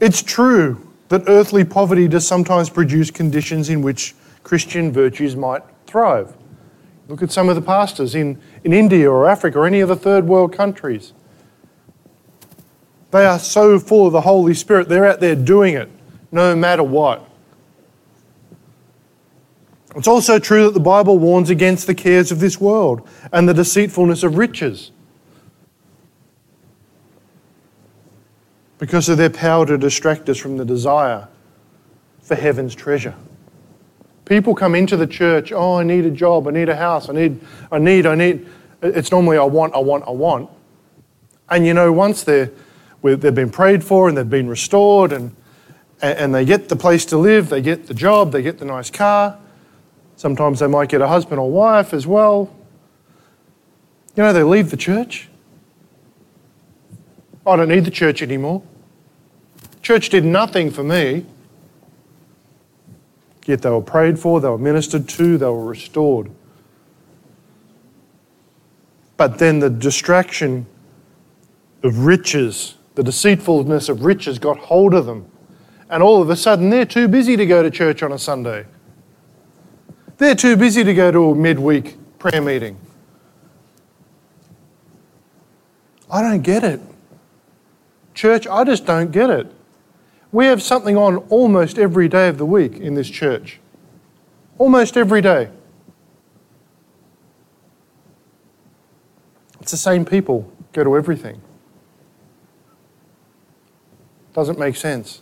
It's 0.00 0.22
true 0.22 0.88
that 1.08 1.24
earthly 1.26 1.62
poverty 1.62 2.08
does 2.08 2.26
sometimes 2.26 2.70
produce 2.70 3.10
conditions 3.10 3.68
in 3.68 3.82
which 3.82 4.14
Christian 4.42 4.90
virtues 4.90 5.36
might 5.36 5.62
thrive. 5.86 6.34
Look 7.08 7.22
at 7.22 7.30
some 7.30 7.50
of 7.50 7.56
the 7.56 7.62
pastors 7.62 8.14
in, 8.14 8.40
in 8.64 8.72
India 8.72 9.10
or 9.10 9.28
Africa 9.28 9.58
or 9.58 9.66
any 9.66 9.80
of 9.80 9.88
the 9.88 9.96
third 9.96 10.26
world 10.26 10.54
countries. 10.54 11.12
They 13.10 13.26
are 13.26 13.38
so 13.38 13.78
full 13.78 14.06
of 14.06 14.12
the 14.12 14.20
Holy 14.20 14.54
Spirit, 14.54 14.88
they're 14.88 15.06
out 15.06 15.20
there 15.20 15.34
doing 15.34 15.74
it 15.74 15.88
no 16.32 16.54
matter 16.54 16.82
what. 16.82 17.28
It's 19.96 20.06
also 20.06 20.38
true 20.38 20.64
that 20.64 20.74
the 20.74 20.80
Bible 20.80 21.18
warns 21.18 21.50
against 21.50 21.86
the 21.88 21.94
cares 21.94 22.30
of 22.30 22.38
this 22.38 22.60
world 22.60 23.08
and 23.32 23.48
the 23.48 23.54
deceitfulness 23.54 24.22
of 24.22 24.36
riches 24.36 24.92
because 28.78 29.08
of 29.08 29.18
their 29.18 29.30
power 29.30 29.66
to 29.66 29.76
distract 29.76 30.28
us 30.28 30.38
from 30.38 30.56
the 30.56 30.64
desire 30.64 31.28
for 32.22 32.36
heaven's 32.36 32.74
treasure. 32.74 33.14
People 34.24 34.54
come 34.54 34.76
into 34.76 34.96
the 34.96 35.08
church, 35.08 35.50
oh, 35.50 35.78
I 35.78 35.82
need 35.82 36.06
a 36.06 36.10
job, 36.10 36.46
I 36.46 36.52
need 36.52 36.68
a 36.68 36.76
house, 36.76 37.08
I 37.08 37.12
need, 37.12 37.40
I 37.72 37.78
need, 37.78 38.06
I 38.06 38.14
need. 38.14 38.46
It's 38.80 39.10
normally 39.10 39.38
I 39.38 39.44
want, 39.44 39.74
I 39.74 39.80
want, 39.80 40.04
I 40.06 40.12
want. 40.12 40.48
And 41.48 41.66
you 41.66 41.74
know, 41.74 41.92
once 41.92 42.22
they're, 42.22 42.52
they've 43.02 43.34
been 43.34 43.50
prayed 43.50 43.82
for 43.82 44.08
and 44.08 44.16
they've 44.16 44.28
been 44.28 44.48
restored 44.48 45.12
and, 45.12 45.34
and 46.02 46.34
they 46.34 46.44
get 46.44 46.68
the 46.68 46.76
place 46.76 47.04
to 47.06 47.18
live, 47.18 47.48
they 47.48 47.62
get 47.62 47.86
the 47.86 47.94
job, 47.94 48.32
they 48.32 48.42
get 48.42 48.58
the 48.58 48.64
nice 48.64 48.90
car, 48.90 49.38
Sometimes 50.20 50.58
they 50.58 50.66
might 50.66 50.90
get 50.90 51.00
a 51.00 51.08
husband 51.08 51.40
or 51.40 51.50
wife 51.50 51.94
as 51.94 52.06
well. 52.06 52.54
You 54.14 54.22
know, 54.22 54.34
they 54.34 54.42
leave 54.42 54.70
the 54.70 54.76
church. 54.76 55.30
I 57.46 57.56
don't 57.56 57.70
need 57.70 57.86
the 57.86 57.90
church 57.90 58.20
anymore. 58.20 58.62
Church 59.80 60.10
did 60.10 60.26
nothing 60.26 60.70
for 60.70 60.84
me. 60.84 61.24
Yet 63.46 63.62
they 63.62 63.70
were 63.70 63.80
prayed 63.80 64.18
for, 64.18 64.42
they 64.42 64.48
were 64.50 64.58
ministered 64.58 65.08
to, 65.08 65.38
they 65.38 65.46
were 65.46 65.64
restored. 65.64 66.30
But 69.16 69.38
then 69.38 69.58
the 69.60 69.70
distraction 69.70 70.66
of 71.82 72.04
riches, 72.04 72.74
the 73.00 73.04
deceitfulness 73.04 73.88
of 73.88 74.04
riches 74.04 74.38
got 74.38 74.58
hold 74.58 74.92
of 74.92 75.06
them. 75.06 75.24
And 75.88 76.02
all 76.02 76.20
of 76.20 76.28
a 76.28 76.36
sudden, 76.36 76.68
they're 76.68 76.84
too 76.84 77.08
busy 77.08 77.34
to 77.34 77.46
go 77.46 77.62
to 77.62 77.70
church 77.70 78.02
on 78.02 78.12
a 78.12 78.18
Sunday. 78.18 78.66
They're 80.18 80.34
too 80.34 80.54
busy 80.54 80.84
to 80.84 80.92
go 80.92 81.10
to 81.10 81.30
a 81.30 81.34
midweek 81.34 81.96
prayer 82.18 82.42
meeting. 82.42 82.78
I 86.10 86.20
don't 86.20 86.42
get 86.42 86.62
it. 86.62 86.78
Church, 88.12 88.46
I 88.46 88.64
just 88.64 88.84
don't 88.84 89.10
get 89.10 89.30
it. 89.30 89.50
We 90.30 90.44
have 90.44 90.62
something 90.62 90.98
on 90.98 91.16
almost 91.30 91.78
every 91.78 92.06
day 92.06 92.28
of 92.28 92.36
the 92.36 92.44
week 92.44 92.74
in 92.74 92.92
this 92.96 93.08
church. 93.08 93.60
Almost 94.58 94.98
every 94.98 95.22
day. 95.22 95.48
It's 99.62 99.70
the 99.70 99.78
same 99.78 100.04
people 100.04 100.52
go 100.74 100.84
to 100.84 100.98
everything. 100.98 101.40
Doesn't 104.40 104.58
make 104.58 104.74
sense. 104.74 105.20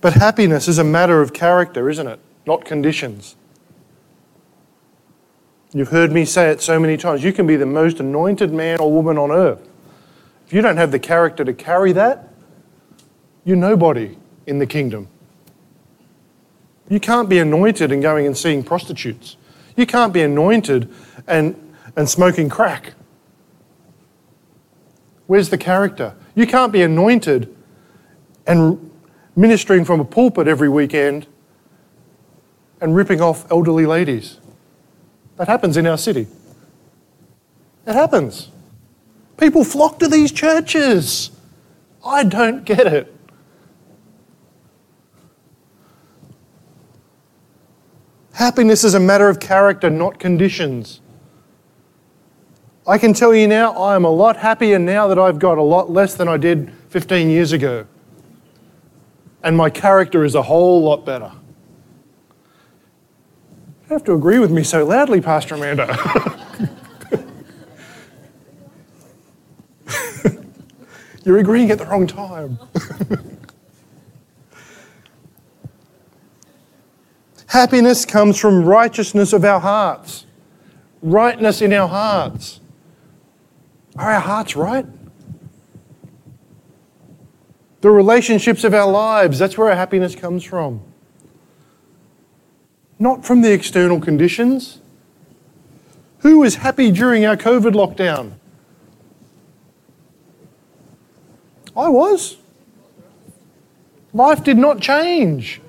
But 0.00 0.12
happiness 0.12 0.68
is 0.68 0.78
a 0.78 0.84
matter 0.84 1.20
of 1.20 1.32
character, 1.32 1.90
isn't 1.90 2.06
it? 2.06 2.20
Not 2.46 2.64
conditions. 2.64 3.34
You've 5.72 5.88
heard 5.88 6.12
me 6.12 6.24
say 6.24 6.50
it 6.50 6.62
so 6.62 6.78
many 6.78 6.96
times. 6.96 7.24
You 7.24 7.32
can 7.32 7.48
be 7.48 7.56
the 7.56 7.66
most 7.66 7.98
anointed 7.98 8.52
man 8.52 8.78
or 8.78 8.92
woman 8.92 9.18
on 9.18 9.32
earth. 9.32 9.68
If 10.46 10.52
you 10.52 10.62
don't 10.62 10.76
have 10.76 10.92
the 10.92 11.00
character 11.00 11.44
to 11.44 11.52
carry 11.52 11.90
that, 11.94 12.28
you're 13.44 13.56
nobody 13.56 14.16
in 14.46 14.60
the 14.60 14.66
kingdom. 14.66 15.08
You 16.88 17.00
can't 17.00 17.28
be 17.28 17.40
anointed 17.40 17.90
and 17.90 18.00
going 18.00 18.24
and 18.24 18.38
seeing 18.38 18.62
prostitutes. 18.62 19.36
You 19.76 19.84
can't 19.84 20.12
be 20.12 20.22
anointed 20.22 20.94
and, 21.26 21.74
and 21.96 22.08
smoking 22.08 22.48
crack. 22.48 22.92
Where's 25.32 25.48
the 25.48 25.56
character? 25.56 26.14
You 26.34 26.46
can't 26.46 26.74
be 26.74 26.82
anointed 26.82 27.56
and 28.46 28.90
ministering 29.34 29.82
from 29.82 29.98
a 29.98 30.04
pulpit 30.04 30.46
every 30.46 30.68
weekend 30.68 31.26
and 32.82 32.94
ripping 32.94 33.22
off 33.22 33.50
elderly 33.50 33.86
ladies. 33.86 34.40
That 35.38 35.48
happens 35.48 35.78
in 35.78 35.86
our 35.86 35.96
city. 35.96 36.26
It 37.86 37.94
happens. 37.94 38.50
People 39.38 39.64
flock 39.64 39.98
to 40.00 40.06
these 40.06 40.32
churches. 40.32 41.30
I 42.04 42.24
don't 42.24 42.66
get 42.66 42.86
it. 42.86 43.16
Happiness 48.34 48.84
is 48.84 48.92
a 48.92 49.00
matter 49.00 49.30
of 49.30 49.40
character, 49.40 49.88
not 49.88 50.18
conditions. 50.18 51.00
I 52.86 52.98
can 52.98 53.14
tell 53.14 53.34
you 53.34 53.46
now, 53.46 53.72
I 53.72 53.94
am 53.94 54.04
a 54.04 54.10
lot 54.10 54.36
happier 54.36 54.78
now 54.78 55.06
that 55.08 55.18
I've 55.18 55.38
got 55.38 55.58
a 55.58 55.62
lot 55.62 55.90
less 55.90 56.14
than 56.14 56.28
I 56.28 56.36
did 56.36 56.72
15 56.90 57.30
years 57.30 57.52
ago 57.52 57.86
and 59.42 59.56
my 59.56 59.70
character 59.70 60.24
is 60.24 60.34
a 60.34 60.42
whole 60.42 60.82
lot 60.82 61.04
better. 61.04 61.32
You 63.88 63.94
have 63.94 64.04
to 64.04 64.14
agree 64.14 64.38
with 64.38 64.50
me 64.50 64.62
so 64.62 64.84
loudly, 64.84 65.20
Pastor 65.20 65.56
Amanda. 65.56 65.86
You're 71.24 71.38
agreeing 71.38 71.70
at 71.70 71.78
the 71.78 71.86
wrong 71.86 72.08
time. 72.08 72.58
Happiness 77.46 78.04
comes 78.04 78.38
from 78.38 78.64
righteousness 78.64 79.32
of 79.32 79.44
our 79.44 79.60
hearts, 79.60 80.26
rightness 81.02 81.62
in 81.62 81.72
our 81.72 81.86
hearts. 81.86 82.61
Are 83.96 84.12
our 84.12 84.20
hearts 84.20 84.56
right? 84.56 84.86
the 87.82 87.90
relationships 87.90 88.64
of 88.64 88.72
our 88.72 88.90
lives. 88.90 89.38
That's 89.38 89.58
where 89.58 89.68
our 89.68 89.76
happiness 89.76 90.14
comes 90.14 90.42
from. 90.42 90.80
Not 92.98 93.26
from 93.26 93.42
the 93.42 93.52
external 93.52 94.00
conditions. 94.00 94.80
Who 96.20 96.38
was 96.38 96.54
happy 96.56 96.92
during 96.92 97.26
our 97.26 97.36
COVID 97.36 97.72
lockdown? 97.72 98.34
I 101.76 101.88
was. 101.88 102.36
Life 104.12 104.44
did 104.44 104.58
not 104.58 104.80
change. 104.80 105.60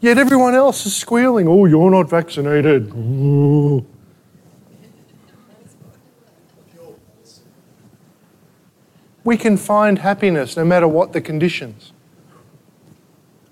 Yet 0.00 0.16
everyone 0.16 0.54
else 0.54 0.86
is 0.86 0.96
squealing, 0.96 1.48
oh, 1.48 1.66
you're 1.66 1.90
not 1.90 2.08
vaccinated. 2.08 2.90
Ooh. 2.94 3.84
We 9.26 9.36
can 9.36 9.56
find 9.56 9.98
happiness 9.98 10.56
no 10.56 10.64
matter 10.64 10.86
what 10.86 11.12
the 11.12 11.20
conditions. 11.20 11.92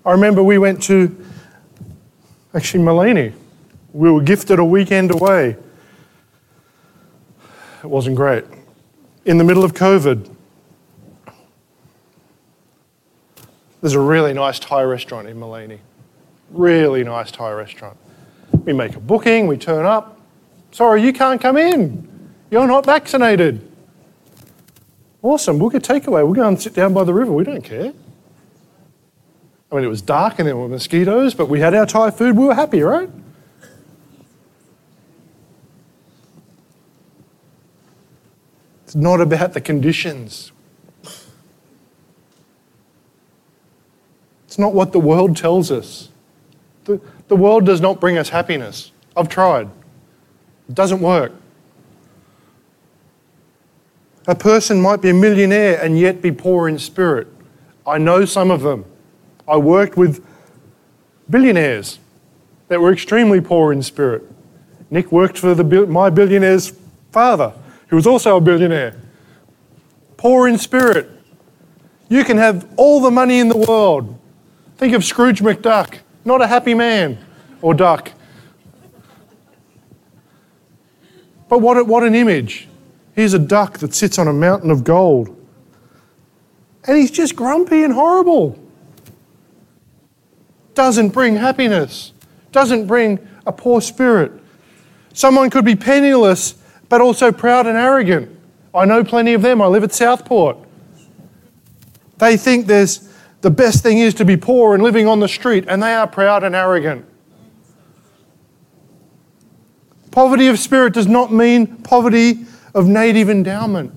I 0.05 0.13
remember 0.13 0.41
we 0.41 0.57
went 0.57 0.81
to, 0.83 1.13
actually, 2.53 2.81
Maleny. 2.81 3.33
We 3.91 4.09
were 4.09 4.21
gifted 4.21 4.57
a 4.57 4.63
weekend 4.63 5.11
away. 5.11 5.57
It 7.83 7.87
wasn't 7.87 8.15
great. 8.15 8.45
In 9.25 9.37
the 9.37 9.43
middle 9.43 9.65
of 9.65 9.73
COVID, 9.73 10.33
there's 13.81 13.95
a 13.95 13.99
really 13.99 14.31
nice 14.31 14.59
Thai 14.59 14.83
restaurant 14.83 15.27
in 15.27 15.37
Maleny. 15.37 15.79
Really 16.51 17.03
nice 17.03 17.31
Thai 17.31 17.51
restaurant. 17.51 17.97
We 18.63 18.71
make 18.71 18.95
a 18.95 19.01
booking, 19.01 19.45
we 19.45 19.57
turn 19.57 19.85
up. 19.85 20.21
Sorry, 20.71 21.03
you 21.03 21.11
can't 21.11 21.41
come 21.41 21.57
in. 21.57 22.31
You're 22.49 22.65
not 22.65 22.85
vaccinated. 22.85 23.74
Awesome, 25.25 25.57
we'll 25.57 25.71
get 25.71 25.81
takeaway. 25.81 26.23
We'll 26.23 26.33
go 26.33 26.47
and 26.47 26.61
sit 26.61 26.75
down 26.75 26.93
by 26.93 27.03
the 27.03 27.11
river. 27.11 27.31
We 27.31 27.43
don't 27.43 27.63
care. 27.63 27.93
I 29.71 29.75
mean, 29.75 29.83
it 29.83 29.87
was 29.87 30.03
dark 30.03 30.37
and 30.37 30.47
there 30.47 30.55
were 30.55 30.67
mosquitoes, 30.67 31.33
but 31.33 31.49
we 31.49 31.59
had 31.59 31.73
our 31.73 31.87
Thai 31.87 32.11
food. 32.11 32.37
We 32.37 32.45
were 32.45 32.53
happy, 32.53 32.83
right? 32.83 33.09
It's 38.83 38.93
not 38.93 39.19
about 39.19 39.53
the 39.53 39.61
conditions. 39.61 40.51
It's 44.45 44.59
not 44.59 44.75
what 44.75 44.91
the 44.91 44.99
world 44.99 45.35
tells 45.35 45.71
us. 45.71 46.09
The, 46.83 47.01
the 47.29 47.35
world 47.35 47.65
does 47.65 47.81
not 47.81 47.99
bring 47.99 48.19
us 48.19 48.29
happiness. 48.29 48.91
I've 49.17 49.29
tried, 49.29 49.69
it 50.69 50.75
doesn't 50.75 51.01
work. 51.01 51.31
A 54.27 54.35
person 54.35 54.81
might 54.81 55.01
be 55.01 55.09
a 55.09 55.13
millionaire 55.13 55.79
and 55.81 55.99
yet 55.99 56.21
be 56.21 56.31
poor 56.31 56.67
in 56.67 56.79
spirit. 56.79 57.27
I 57.85 57.99
know 57.99 58.25
some 58.25 58.49
of 58.49 58.61
them. 58.61 58.85
I 59.47 59.57
worked 59.57 59.95
with 59.97 60.25
billionaires 61.29 61.99
that 62.67 62.81
were 62.81 62.91
extremely 62.91 63.39
poor 63.39 63.71
in 63.71 63.83
spirit. 63.83 64.23
Nick 64.89 65.11
worked 65.11 65.37
for 65.37 65.53
the, 65.53 65.63
my 65.85 66.09
billionaire's 66.09 66.73
father, 67.11 67.53
who 67.87 67.95
was 67.95 68.07
also 68.07 68.37
a 68.37 68.41
billionaire. 68.41 68.99
Poor 70.17 70.47
in 70.47 70.57
spirit. 70.57 71.09
You 72.09 72.23
can 72.23 72.37
have 72.37 72.67
all 72.77 73.01
the 73.01 73.11
money 73.11 73.39
in 73.39 73.47
the 73.47 73.57
world. 73.57 74.17
Think 74.77 74.93
of 74.93 75.03
Scrooge 75.03 75.41
McDuck, 75.41 75.99
not 76.23 76.41
a 76.41 76.47
happy 76.47 76.73
man 76.73 77.17
or 77.61 77.73
duck. 77.73 78.11
But 81.47 81.59
what, 81.59 81.85
what 81.85 82.03
an 82.03 82.15
image. 82.15 82.67
Here's 83.15 83.33
a 83.33 83.39
duck 83.39 83.79
that 83.79 83.93
sits 83.93 84.19
on 84.19 84.27
a 84.27 84.33
mountain 84.33 84.69
of 84.69 84.83
gold. 84.83 85.29
And 86.83 86.97
he's 86.97 87.11
just 87.11 87.35
grumpy 87.35 87.83
and 87.83 87.93
horrible. 87.93 88.59
Doesn't 90.73 91.09
bring 91.09 91.37
happiness, 91.37 92.11
doesn't 92.51 92.87
bring 92.87 93.25
a 93.45 93.53
poor 93.53 93.79
spirit. 93.79 94.31
Someone 95.13 95.49
could 95.49 95.63
be 95.63 95.75
penniless, 95.75 96.55
but 96.89 96.99
also 96.99 97.31
proud 97.31 97.65
and 97.67 97.77
arrogant. 97.77 98.37
I 98.73 98.83
know 98.83 99.03
plenty 99.03 99.33
of 99.33 99.41
them. 99.41 99.61
I 99.61 99.67
live 99.67 99.85
at 99.85 99.93
Southport. 99.93 100.57
They 102.17 102.35
think 102.35 102.67
there's 102.67 103.09
the 103.39 103.49
best 103.49 103.81
thing 103.81 103.99
is 103.99 104.13
to 104.15 104.25
be 104.25 104.35
poor 104.35 104.73
and 104.73 104.83
living 104.83 105.07
on 105.07 105.21
the 105.21 105.27
street, 105.29 105.65
and 105.69 105.81
they 105.81 105.93
are 105.93 106.07
proud 106.07 106.43
and 106.43 106.53
arrogant. 106.53 107.05
Poverty 110.11 110.47
of 110.47 110.59
spirit 110.59 110.93
does 110.93 111.07
not 111.07 111.31
mean 111.31 111.67
poverty 111.77 112.45
of 112.75 112.87
native 112.87 113.29
endowment. 113.29 113.91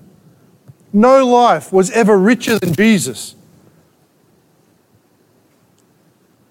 No 0.91 1.23
life 1.27 1.71
was 1.71 1.91
ever 1.91 2.17
richer 2.17 2.57
than 2.57 2.73
Jesus. 2.73 3.35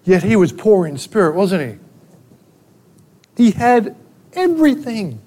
Yet 0.05 0.23
he 0.23 0.35
was 0.35 0.53
poor 0.53 0.87
in 0.87 0.97
spirit, 0.97 1.35
wasn't 1.35 1.79
he? 3.35 3.43
He 3.43 3.51
had 3.51 3.95
everything. 4.33 5.21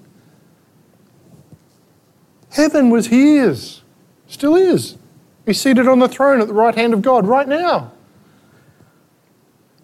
Heaven 2.51 2.89
was 2.89 3.07
his, 3.07 3.81
still 4.27 4.55
is. 4.55 4.97
He's 5.45 5.59
seated 5.59 5.87
on 5.87 5.99
the 5.99 6.07
throne 6.07 6.39
at 6.39 6.47
the 6.47 6.53
right 6.53 6.73
hand 6.73 6.93
of 6.93 7.01
God 7.01 7.27
right 7.27 7.47
now. 7.47 7.91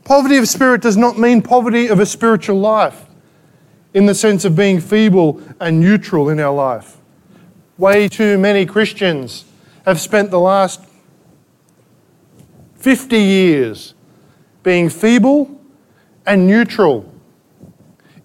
Poverty 0.05 0.37
of 0.37 0.47
spirit 0.47 0.81
does 0.81 0.95
not 0.95 1.19
mean 1.19 1.41
poverty 1.41 1.87
of 1.87 1.99
a 1.99 2.05
spiritual 2.05 2.59
life 2.59 3.05
in 3.93 4.05
the 4.05 4.15
sense 4.15 4.45
of 4.45 4.55
being 4.55 4.79
feeble 4.79 5.41
and 5.59 5.79
neutral 5.79 6.29
in 6.29 6.39
our 6.39 6.53
life. 6.53 6.98
Way 7.79 8.09
too 8.09 8.37
many 8.37 8.65
Christians 8.65 9.45
have 9.85 10.01
spent 10.01 10.31
the 10.31 10.39
last 10.39 10.81
50 12.75 13.17
years 13.17 13.93
being 14.63 14.89
feeble 14.89 15.61
and 16.25 16.45
neutral. 16.45 17.09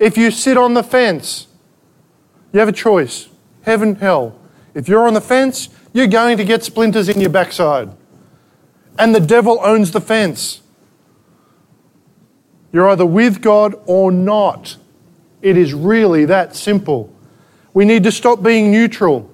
If 0.00 0.18
you 0.18 0.32
sit 0.32 0.56
on 0.56 0.74
the 0.74 0.82
fence, 0.82 1.46
you 2.52 2.58
have 2.58 2.68
a 2.68 2.72
choice 2.72 3.28
heaven, 3.62 3.94
hell. 3.94 4.36
If 4.74 4.88
you're 4.88 5.06
on 5.06 5.14
the 5.14 5.20
fence, 5.20 5.68
you're 5.92 6.08
going 6.08 6.36
to 6.36 6.44
get 6.44 6.64
splinters 6.64 7.08
in 7.08 7.20
your 7.20 7.30
backside. 7.30 7.90
And 8.98 9.14
the 9.14 9.20
devil 9.20 9.60
owns 9.62 9.92
the 9.92 10.00
fence. 10.00 10.62
You're 12.72 12.88
either 12.90 13.06
with 13.06 13.40
God 13.40 13.76
or 13.86 14.10
not. 14.10 14.78
It 15.42 15.56
is 15.56 15.72
really 15.74 16.24
that 16.24 16.56
simple. 16.56 17.14
We 17.72 17.84
need 17.84 18.02
to 18.02 18.10
stop 18.10 18.42
being 18.42 18.72
neutral 18.72 19.30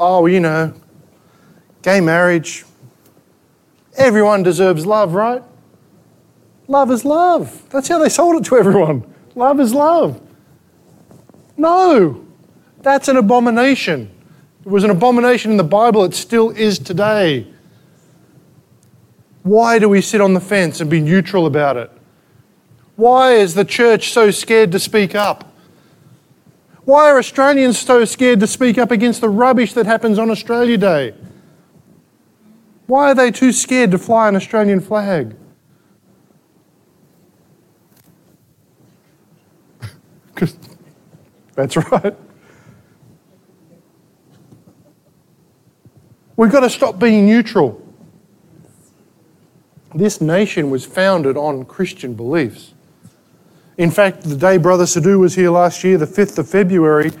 oh, 0.00 0.26
you 0.26 0.40
know, 0.40 0.72
gay 1.82 2.00
marriage, 2.00 2.64
everyone 3.96 4.42
deserves 4.42 4.86
love, 4.86 5.14
right? 5.14 5.42
Love 6.66 6.90
is 6.90 7.04
love. 7.04 7.68
That's 7.70 7.86
how 7.86 7.98
they 7.98 8.08
sold 8.08 8.40
it 8.40 8.48
to 8.48 8.56
everyone. 8.56 9.04
Love 9.34 9.60
is 9.60 9.74
love. 9.74 10.20
No, 11.56 12.26
that's 12.80 13.08
an 13.08 13.16
abomination. 13.16 14.10
It 14.64 14.68
was 14.68 14.84
an 14.84 14.90
abomination 14.90 15.50
in 15.50 15.56
the 15.58 15.64
Bible, 15.64 16.04
it 16.04 16.14
still 16.14 16.50
is 16.50 16.78
today. 16.78 17.46
Why 19.42 19.78
do 19.78 19.88
we 19.88 20.00
sit 20.00 20.20
on 20.20 20.34
the 20.34 20.40
fence 20.40 20.80
and 20.80 20.90
be 20.90 21.00
neutral 21.00 21.46
about 21.46 21.76
it? 21.76 21.90
Why 22.96 23.32
is 23.32 23.54
the 23.54 23.64
church 23.64 24.12
so 24.12 24.30
scared 24.30 24.72
to 24.72 24.78
speak 24.78 25.14
up? 25.14 25.49
Why 26.84 27.10
are 27.10 27.18
Australians 27.18 27.78
so 27.78 28.04
scared 28.04 28.40
to 28.40 28.46
speak 28.46 28.78
up 28.78 28.90
against 28.90 29.20
the 29.20 29.28
rubbish 29.28 29.74
that 29.74 29.86
happens 29.86 30.18
on 30.18 30.30
Australia 30.30 30.78
Day? 30.78 31.14
Why 32.86 33.10
are 33.10 33.14
they 33.14 33.30
too 33.30 33.52
scared 33.52 33.90
to 33.92 33.98
fly 33.98 34.28
an 34.28 34.36
Australian 34.36 34.80
flag? 34.80 35.36
That's 41.54 41.76
right. 41.76 42.16
We've 46.36 46.50
got 46.50 46.60
to 46.60 46.70
stop 46.70 46.98
being 46.98 47.26
neutral. 47.26 47.86
This 49.94 50.20
nation 50.20 50.70
was 50.70 50.86
founded 50.86 51.36
on 51.36 51.64
Christian 51.66 52.14
beliefs. 52.14 52.72
In 53.78 53.90
fact, 53.90 54.22
the 54.22 54.36
day 54.36 54.56
Brother 54.58 54.86
Sadhu 54.86 55.18
was 55.18 55.34
here 55.34 55.50
last 55.50 55.84
year, 55.84 55.96
the 55.96 56.06
5th 56.06 56.38
of 56.38 56.48
February, 56.48 57.12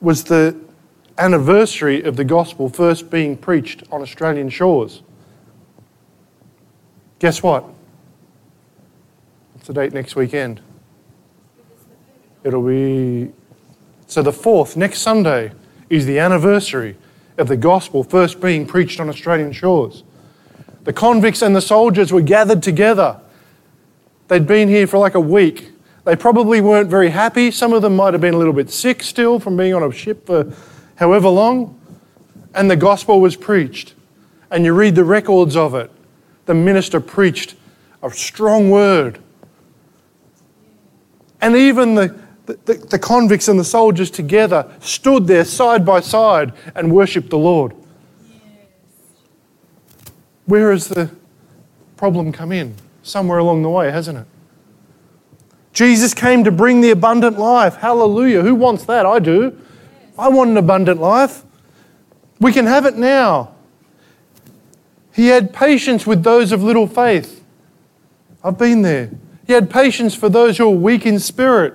was 0.00 0.24
the 0.24 0.56
anniversary 1.18 2.02
of 2.02 2.16
the 2.16 2.24
gospel 2.24 2.68
first 2.68 3.10
being 3.10 3.36
preached 3.36 3.84
on 3.92 4.02
Australian 4.02 4.48
shores. 4.48 5.02
Guess 7.18 7.42
what? 7.42 7.64
What's 9.52 9.68
the 9.68 9.74
date 9.74 9.92
next 9.92 10.16
weekend? 10.16 10.60
It'll 12.42 12.66
be. 12.66 13.30
So 14.06 14.22
the 14.22 14.32
4th, 14.32 14.76
next 14.76 15.00
Sunday, 15.00 15.52
is 15.88 16.04
the 16.06 16.18
anniversary 16.18 16.96
of 17.38 17.48
the 17.48 17.56
gospel 17.56 18.02
first 18.02 18.40
being 18.40 18.66
preached 18.66 18.98
on 18.98 19.08
Australian 19.08 19.52
shores. 19.52 20.02
The 20.84 20.92
convicts 20.92 21.42
and 21.42 21.54
the 21.54 21.60
soldiers 21.60 22.12
were 22.12 22.22
gathered 22.22 22.62
together. 22.62 23.20
They'd 24.28 24.46
been 24.46 24.68
here 24.68 24.86
for 24.86 24.98
like 24.98 25.14
a 25.14 25.20
week 25.20 25.71
they 26.04 26.16
probably 26.16 26.60
weren't 26.60 26.90
very 26.90 27.10
happy. 27.10 27.50
Some 27.50 27.72
of 27.72 27.82
them 27.82 27.94
might 27.94 28.12
have 28.12 28.20
been 28.20 28.34
a 28.34 28.38
little 28.38 28.52
bit 28.52 28.70
sick 28.70 29.02
still 29.02 29.38
from 29.38 29.56
being 29.56 29.74
on 29.74 29.82
a 29.82 29.92
ship 29.92 30.26
for 30.26 30.52
however 30.96 31.28
long. 31.28 31.78
And 32.54 32.70
the 32.70 32.76
gospel 32.76 33.20
was 33.20 33.36
preached. 33.36 33.94
And 34.50 34.64
you 34.64 34.74
read 34.74 34.94
the 34.94 35.04
records 35.04 35.56
of 35.56 35.74
it. 35.74 35.90
The 36.46 36.54
minister 36.54 37.00
preached 37.00 37.54
a 38.02 38.10
strong 38.10 38.70
word. 38.70 39.20
And 41.40 41.56
even 41.56 41.94
the, 41.94 42.16
the, 42.46 42.74
the, 42.74 42.98
convicts 42.98 43.48
and 43.48 43.58
the 43.58 43.64
soldiers 43.64 44.10
together 44.10 44.70
stood 44.80 45.26
there 45.26 45.44
side 45.44 45.86
by 45.86 46.00
side 46.00 46.52
and 46.74 46.92
worshipped 46.92 47.30
the 47.30 47.38
Lord. 47.38 47.74
Where 50.46 50.72
has 50.72 50.88
the 50.88 51.10
problem 51.96 52.32
come 52.32 52.52
in? 52.52 52.74
Somewhere 53.02 53.38
along 53.38 53.62
the 53.62 53.70
way, 53.70 53.90
hasn't 53.90 54.18
it? 54.18 54.26
Jesus 55.72 56.12
came 56.12 56.44
to 56.44 56.50
bring 56.50 56.80
the 56.80 56.90
abundant 56.90 57.38
life. 57.38 57.76
Hallelujah. 57.76 58.42
Who 58.42 58.54
wants 58.54 58.84
that? 58.84 59.06
I 59.06 59.18
do. 59.18 59.58
I 60.18 60.28
want 60.28 60.50
an 60.50 60.56
abundant 60.56 61.00
life. 61.00 61.44
We 62.40 62.52
can 62.52 62.66
have 62.66 62.84
it 62.84 62.96
now. 62.96 63.54
He 65.14 65.28
had 65.28 65.52
patience 65.52 66.06
with 66.06 66.22
those 66.22 66.52
of 66.52 66.62
little 66.62 66.86
faith. 66.86 67.44
I've 68.44 68.58
been 68.58 68.82
there. 68.82 69.10
He 69.46 69.52
had 69.52 69.70
patience 69.70 70.14
for 70.14 70.28
those 70.28 70.58
who 70.58 70.66
are 70.66 70.74
weak 70.74 71.06
in 71.06 71.18
spirit 71.18 71.74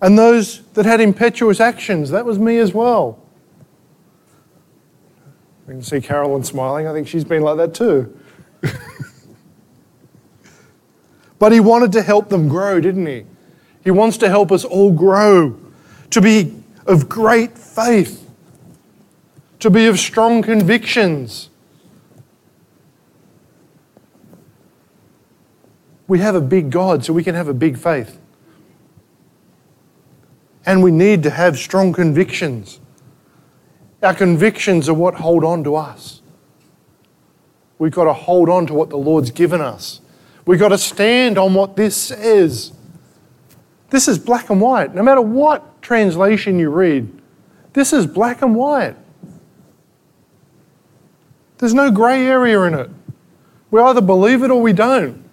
and 0.00 0.18
those 0.18 0.62
that 0.74 0.84
had 0.84 1.00
impetuous 1.00 1.60
actions. 1.60 2.10
That 2.10 2.24
was 2.24 2.38
me 2.38 2.58
as 2.58 2.74
well. 2.74 3.18
I 5.66 5.70
can 5.70 5.82
see 5.82 6.00
Carolyn 6.00 6.44
smiling. 6.44 6.86
I 6.86 6.92
think 6.92 7.08
she's 7.08 7.24
been 7.24 7.42
like 7.42 7.56
that 7.56 7.74
too. 7.74 8.18
But 11.44 11.52
he 11.52 11.60
wanted 11.60 11.92
to 11.92 12.00
help 12.00 12.30
them 12.30 12.48
grow, 12.48 12.80
didn't 12.80 13.04
he? 13.04 13.26
He 13.82 13.90
wants 13.90 14.16
to 14.16 14.30
help 14.30 14.50
us 14.50 14.64
all 14.64 14.90
grow, 14.90 15.60
to 16.08 16.22
be 16.22 16.54
of 16.86 17.06
great 17.06 17.58
faith, 17.58 18.26
to 19.58 19.68
be 19.68 19.84
of 19.84 19.98
strong 19.98 20.40
convictions. 20.40 21.50
We 26.08 26.18
have 26.20 26.34
a 26.34 26.40
big 26.40 26.70
God, 26.70 27.04
so 27.04 27.12
we 27.12 27.22
can 27.22 27.34
have 27.34 27.48
a 27.48 27.52
big 27.52 27.76
faith. 27.76 28.18
And 30.64 30.82
we 30.82 30.90
need 30.90 31.22
to 31.24 31.30
have 31.30 31.58
strong 31.58 31.92
convictions. 31.92 32.80
Our 34.02 34.14
convictions 34.14 34.88
are 34.88 34.94
what 34.94 35.16
hold 35.16 35.44
on 35.44 35.62
to 35.64 35.76
us. 35.76 36.22
We've 37.78 37.92
got 37.92 38.04
to 38.04 38.14
hold 38.14 38.48
on 38.48 38.66
to 38.68 38.72
what 38.72 38.88
the 38.88 38.96
Lord's 38.96 39.30
given 39.30 39.60
us. 39.60 40.00
We've 40.46 40.58
got 40.58 40.68
to 40.68 40.78
stand 40.78 41.38
on 41.38 41.54
what 41.54 41.76
this 41.76 41.96
says. 41.96 42.72
This 43.90 44.08
is 44.08 44.18
black 44.18 44.50
and 44.50 44.60
white. 44.60 44.94
No 44.94 45.02
matter 45.02 45.22
what 45.22 45.80
translation 45.82 46.58
you 46.58 46.70
read, 46.70 47.10
this 47.72 47.92
is 47.92 48.06
black 48.06 48.42
and 48.42 48.54
white. 48.54 48.96
There's 51.58 51.74
no 51.74 51.90
grey 51.90 52.26
area 52.26 52.60
in 52.62 52.74
it. 52.74 52.90
We 53.70 53.80
either 53.80 54.00
believe 54.00 54.42
it 54.42 54.50
or 54.50 54.60
we 54.60 54.72
don't. 54.72 55.24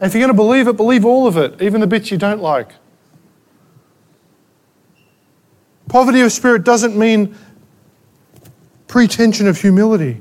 And 0.00 0.08
if 0.08 0.14
you're 0.14 0.20
going 0.20 0.28
to 0.28 0.34
believe 0.34 0.66
it, 0.66 0.76
believe 0.76 1.04
all 1.04 1.26
of 1.26 1.36
it, 1.36 1.62
even 1.62 1.80
the 1.80 1.86
bits 1.86 2.10
you 2.10 2.18
don't 2.18 2.42
like. 2.42 2.72
Poverty 5.88 6.20
of 6.20 6.32
spirit 6.32 6.64
doesn't 6.64 6.96
mean 6.96 7.36
pretension 8.88 9.46
of 9.46 9.60
humility. 9.60 10.20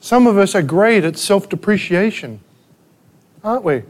Some 0.00 0.26
of 0.26 0.38
us 0.38 0.54
are 0.54 0.62
great 0.62 1.04
at 1.04 1.18
self 1.18 1.48
depreciation, 1.48 2.40
aren't 3.44 3.62
we? 3.62 3.82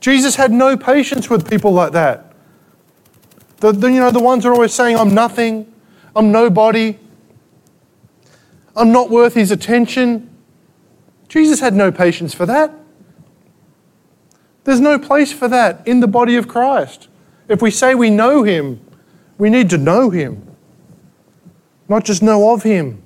Jesus 0.00 0.36
had 0.36 0.50
no 0.50 0.78
patience 0.78 1.28
with 1.28 1.48
people 1.48 1.72
like 1.72 1.92
that. 1.92 2.32
The, 3.58 3.72
the, 3.72 3.92
you 3.92 4.00
know, 4.00 4.10
the 4.10 4.20
ones 4.20 4.42
that 4.42 4.48
are 4.48 4.54
always 4.54 4.72
saying, 4.72 4.96
I'm 4.96 5.14
nothing, 5.14 5.70
I'm 6.16 6.32
nobody, 6.32 6.98
I'm 8.74 8.90
not 8.90 9.10
worth 9.10 9.34
his 9.34 9.50
attention. 9.50 10.30
Jesus 11.28 11.60
had 11.60 11.74
no 11.74 11.92
patience 11.92 12.32
for 12.32 12.46
that. 12.46 12.72
There's 14.64 14.80
no 14.80 14.98
place 14.98 15.32
for 15.32 15.48
that 15.48 15.86
in 15.86 16.00
the 16.00 16.08
body 16.08 16.36
of 16.36 16.48
Christ. 16.48 17.08
If 17.48 17.60
we 17.60 17.70
say 17.70 17.94
we 17.94 18.08
know 18.08 18.42
him, 18.42 18.80
we 19.36 19.50
need 19.50 19.68
to 19.70 19.78
know 19.78 20.08
him, 20.08 20.46
not 21.88 22.04
just 22.04 22.22
know 22.22 22.52
of 22.52 22.62
him. 22.62 23.02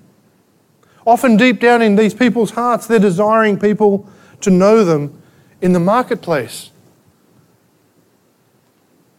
Often, 1.07 1.37
deep 1.37 1.61
down 1.61 1.83
in 1.83 1.97
these 1.97 2.15
people's 2.15 2.53
hearts, 2.53 2.87
they're 2.87 2.99
desiring 2.99 3.59
people 3.59 4.09
to 4.41 4.51
know 4.51 4.85
them 4.85 5.21
in 5.61 5.73
the 5.73 5.81
marketplace. 5.81 6.71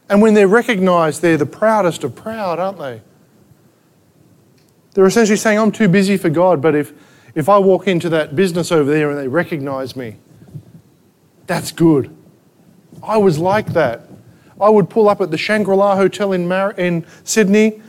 And 0.10 0.22
when 0.22 0.34
they're 0.34 0.48
recognized, 0.48 1.22
they're 1.22 1.38
the 1.38 1.46
proudest 1.46 2.04
of 2.04 2.16
proud, 2.16 2.60
aren't 2.60 2.80
they? 2.80 3.02
They're 4.94 5.06
essentially 5.06 5.38
saying, 5.38 5.60
I'm 5.60 5.72
too 5.72 5.88
busy 5.88 6.18
for 6.18 6.30
God, 6.30 6.62
but 6.62 6.76
if, 6.76 6.94
if 7.36 7.50
I 7.50 7.58
walk 7.58 7.88
into 7.88 8.10
that 8.10 8.36
business 8.36 8.72
over 8.72 8.90
there 8.90 9.10
and 9.10 9.20
they 9.20 9.28
recognize 9.28 9.96
me, 9.96 10.16
that's 11.48 11.72
good. 11.72 12.16
I 13.04 13.18
was 13.18 13.38
like 13.38 13.74
that. 13.74 14.08
I 14.60 14.70
would 14.70 14.90
pull 14.90 15.10
up 15.10 15.22
at 15.22 15.32
the 15.32 15.38
Shangri 15.38 15.76
La 15.76 15.96
Hotel 15.96 16.32
in, 16.32 16.48
Mar- 16.48 16.72
in 16.72 17.06
Sydney 17.24 17.82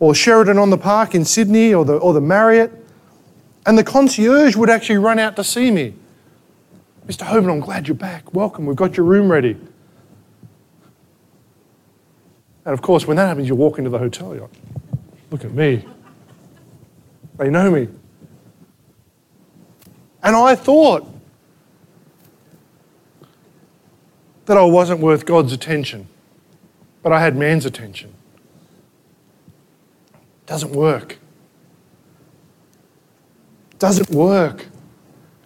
or 0.00 0.14
Sheraton 0.14 0.58
on 0.58 0.70
the 0.70 0.78
Park 0.78 1.14
in 1.14 1.24
Sydney 1.24 1.72
or 1.72 1.84
the, 1.84 1.94
or 1.94 2.12
the 2.12 2.20
Marriott, 2.20 2.72
and 3.66 3.78
the 3.78 3.84
concierge 3.84 4.56
would 4.56 4.70
actually 4.70 4.98
run 4.98 5.18
out 5.18 5.36
to 5.36 5.44
see 5.44 5.70
me. 5.70 5.94
Mr. 7.06 7.26
Hoban, 7.26 7.50
I'm 7.50 7.60
glad 7.60 7.86
you're 7.86 7.94
back. 7.94 8.34
Welcome, 8.34 8.66
we've 8.66 8.76
got 8.76 8.96
your 8.96 9.06
room 9.06 9.30
ready. 9.30 9.56
And 12.64 12.74
of 12.74 12.82
course, 12.82 13.06
when 13.06 13.16
that 13.18 13.26
happens, 13.26 13.48
you 13.48 13.54
walk 13.54 13.78
into 13.78 13.90
the 13.90 13.98
hotel, 13.98 14.34
you're 14.34 14.42
like, 14.42 14.50
look 15.30 15.44
at 15.44 15.52
me. 15.52 15.84
They 17.36 17.50
know 17.50 17.70
me. 17.70 17.88
And 20.22 20.36
I 20.36 20.54
thought 20.54 21.06
that 24.46 24.56
I 24.56 24.64
wasn't 24.64 25.00
worth 25.00 25.26
God's 25.26 25.52
attention, 25.52 26.08
but 27.02 27.12
I 27.12 27.20
had 27.20 27.36
man's 27.36 27.66
attention. 27.66 28.14
Doesn't 30.50 30.72
work. 30.72 31.16
Doesn't 33.78 34.10
work. 34.10 34.66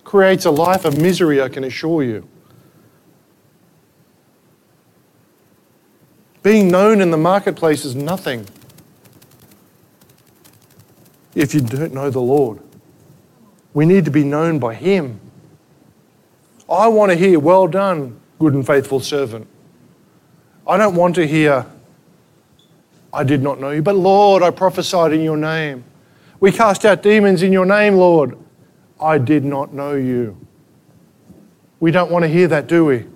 Creates 0.03 0.47
a 0.47 0.51
life 0.51 0.87
of 0.87 0.97
misery, 0.99 1.43
I 1.43 1.51
can 1.51 1.63
assure 1.63 2.03
you. 2.03 2.27
Being 6.43 6.71
known 6.71 7.03
in 7.03 7.11
the 7.11 7.19
marketplace 7.19 7.85
is 7.85 7.95
nothing 7.95 8.47
if 11.35 11.53
you 11.53 11.61
don't 11.61 11.93
know 11.93 12.09
the 12.09 12.23
Lord. 12.23 12.61
We 13.75 13.85
need 13.85 14.07
to 14.07 14.11
be 14.11 14.25
known 14.25 14.59
by 14.59 14.73
Him. 14.73 15.21
I 16.67 16.89
want 16.89 17.13
to 17.13 17.19
hear, 17.19 17.39
Well 17.39 17.67
done, 17.67 18.19
good 18.39 18.55
and 18.55 18.67
faithful 18.67 19.01
servant. 19.01 19.49
I 20.67 20.79
don't 20.79 20.95
want 20.95 21.15
to 21.17 21.27
hear, 21.27 21.67
I 23.15 23.23
did 23.23 23.43
not 23.43 23.61
know 23.61 23.71
you. 23.71 23.81
But 23.81 23.95
Lord, 23.95 24.43
I 24.43 24.51
prophesied 24.51 25.13
in 25.13 25.21
your 25.21 25.37
name. 25.37 25.85
We 26.41 26.51
cast 26.51 26.85
out 26.85 27.03
demons 27.03 27.45
in 27.45 27.53
your 27.53 27.65
name, 27.65 27.95
Lord. 27.95 28.37
I 29.01 29.19
did 29.19 29.45
not 29.45 29.73
know 29.73 29.95
you. 29.95 30.37
We 31.79 31.93
don't 31.93 32.11
want 32.11 32.25
to 32.25 32.29
hear 32.29 32.49
that, 32.49 32.67
do 32.67 32.85
we? 32.85 33.07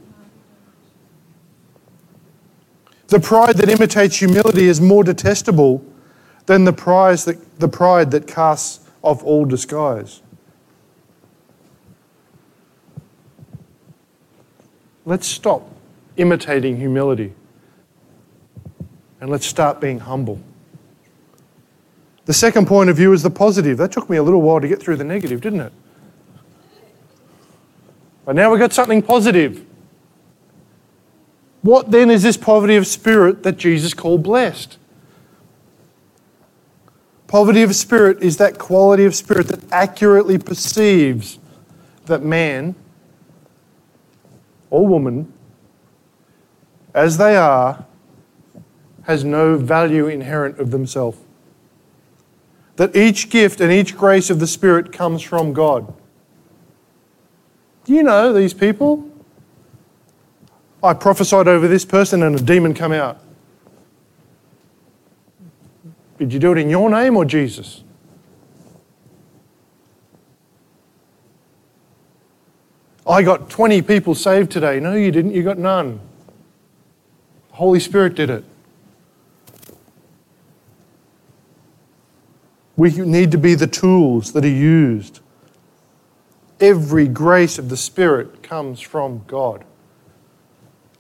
The 3.09 3.19
pride 3.19 3.57
that 3.57 3.69
imitates 3.69 4.17
humility 4.17 4.69
is 4.69 4.81
more 4.81 5.03
detestable 5.03 5.85
than 6.47 6.65
the, 6.65 6.73
that, 6.73 7.59
the 7.59 7.69
pride 7.69 8.13
that 8.13 8.29
casts 8.29 8.89
off 9.03 9.25
all 9.25 9.47
disguise. 9.47 10.23
Let's 15.05 15.27
stop 15.27 15.69
imitating 16.17 16.77
humility 16.77 17.35
and 19.21 19.31
let's 19.31 19.47
start 19.47 19.81
being 19.81 19.99
humble. 19.99 20.41
The 22.27 22.35
second 22.35 22.67
point 22.67 22.91
of 22.91 22.97
view 22.97 23.13
is 23.13 23.23
the 23.23 23.31
positive. 23.31 23.79
That 23.79 23.91
took 23.91 24.11
me 24.11 24.17
a 24.17 24.23
little 24.23 24.43
while 24.43 24.61
to 24.61 24.69
get 24.69 24.81
through 24.81 24.97
the 24.97 25.05
negative, 25.05 25.41
didn't 25.41 25.61
it? 25.61 25.73
But 28.25 28.37
now 28.37 28.51
we've 28.51 28.61
got 28.61 28.75
something 28.75 29.01
positive. 29.01 29.65
What 31.63 31.91
then 31.91 32.11
is 32.11 32.23
this 32.23 32.37
poverty 32.37 32.77
of 32.77 32.87
spirit 32.87 33.43
that 33.43 33.57
Jesus 33.57 33.95
called 33.95 34.23
blessed? 34.23 34.77
Poverty 37.27 37.63
of 37.63 37.75
spirit 37.75 38.23
is 38.23 38.37
that 38.37 38.59
quality 38.59 39.05
of 39.05 39.15
spirit 39.15 39.49
that 39.49 39.61
accurately 39.73 40.39
perceives 40.39 41.39
that 42.07 42.23
man 42.23 42.75
or 44.71 44.87
woman, 44.87 45.33
as 46.95 47.17
they 47.19 47.37
are, 47.37 47.87
has 49.09 49.25
no 49.25 49.57
value 49.57 50.07
inherent 50.07 50.61
of 50.61 50.71
themselves. 50.71 51.19
That 52.77 52.95
each 52.95 53.31
gift 53.31 53.59
and 53.61 53.73
each 53.73 53.97
grace 53.97 54.29
of 54.29 54.39
the 54.39 54.47
Spirit 54.47 54.93
comes 54.93 55.23
from 55.23 55.55
God. 55.55 55.93
Do 57.87 57.95
you 57.95 58.03
know 58.03 58.35
these 58.35 58.53
people? 58.53 59.11
I 60.83 60.93
prophesied 60.93 61.49
over 61.49 61.67
this 61.67 61.87
person 61.87 62.23
and 62.23 62.39
a 62.39 62.43
demon 62.43 62.75
come 62.75 62.93
out. 62.93 63.19
Did 66.19 66.33
you 66.33 66.39
do 66.39 66.53
it 66.53 66.59
in 66.59 66.69
your 66.69 66.91
name 66.91 67.17
or 67.17 67.25
Jesus? 67.25 67.83
I 73.09 73.23
got 73.23 73.49
20 73.49 73.81
people 73.83 74.15
saved 74.15 74.53
today. 74.53 74.81
No, 74.81 74.93
you 74.93 75.11
didn't. 75.11 75.33
You 75.33 75.43
got 75.43 75.57
none. 75.57 75.99
The 77.49 77.57
Holy 77.57 77.81
Spirit 77.81 78.15
did 78.15 78.29
it. 78.29 78.45
We 82.79 82.93
need 82.93 83.33
to 83.33 83.39
be 83.39 83.57
the 83.57 83.67
tools 83.67 84.33
that 84.35 84.45
are 84.45 84.49
used. 84.49 85.19
Every 86.61 87.09
grace 87.09 87.59
of 87.59 87.71
the 87.71 87.77
Spirit 87.77 88.41
comes 88.41 88.81
from 88.81 89.25
God. 89.27 89.65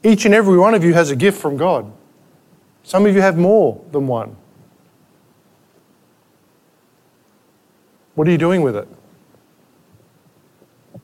Each 0.02 0.24
and 0.24 0.34
every 0.34 0.58
one 0.58 0.74
of 0.74 0.82
you 0.82 0.92
has 0.94 1.12
a 1.12 1.16
gift 1.16 1.40
from 1.40 1.56
God. 1.56 1.92
Some 2.82 3.06
of 3.06 3.14
you 3.14 3.20
have 3.20 3.38
more 3.38 3.80
than 3.92 4.08
one. 4.08 4.34
What 8.16 8.26
are 8.26 8.32
you 8.32 8.38
doing 8.38 8.62
with 8.62 8.74
it? 8.74 8.88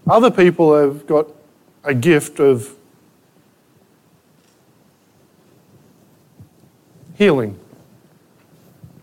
Other 0.09 0.31
people 0.31 0.75
have 0.77 1.07
got 1.07 1.29
a 1.85 1.95
gift 1.95 2.41
of 2.41 2.75
healing, 7.15 7.61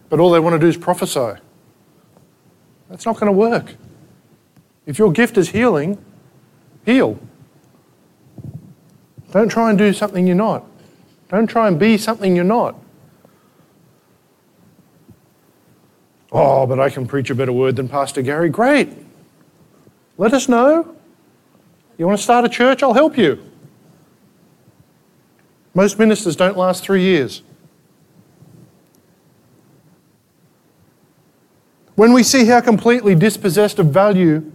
but 0.09 0.19
all 0.19 0.31
they 0.31 0.39
want 0.41 0.53
to 0.53 0.59
do 0.59 0.67
is 0.67 0.75
prophesy. 0.75 1.39
That's 2.91 3.05
not 3.05 3.15
going 3.15 3.27
to 3.27 3.37
work. 3.37 3.75
If 4.85 4.99
your 4.99 5.13
gift 5.13 5.37
is 5.37 5.49
healing, 5.49 5.97
heal. 6.85 7.17
Don't 9.31 9.47
try 9.47 9.69
and 9.69 9.79
do 9.79 9.93
something 9.93 10.27
you're 10.27 10.35
not. 10.35 10.65
Don't 11.29 11.47
try 11.47 11.69
and 11.69 11.79
be 11.79 11.97
something 11.97 12.35
you're 12.35 12.43
not. 12.43 12.75
Oh, 16.33 16.67
but 16.67 16.81
I 16.81 16.89
can 16.89 17.07
preach 17.07 17.29
a 17.29 17.35
better 17.35 17.53
word 17.53 17.77
than 17.77 17.87
Pastor 17.87 18.21
Gary. 18.21 18.49
Great. 18.49 18.89
Let 20.17 20.33
us 20.33 20.49
know. 20.49 20.93
You 21.97 22.05
want 22.05 22.17
to 22.17 22.23
start 22.23 22.43
a 22.43 22.49
church? 22.49 22.83
I'll 22.83 22.93
help 22.93 23.17
you. 23.17 23.41
Most 25.73 25.97
ministers 25.97 26.35
don't 26.35 26.57
last 26.57 26.83
three 26.83 27.03
years. 27.03 27.41
When 32.01 32.13
we 32.13 32.23
see 32.23 32.45
how 32.45 32.61
completely 32.61 33.13
dispossessed 33.13 33.77
of 33.77 33.93
value 33.93 34.51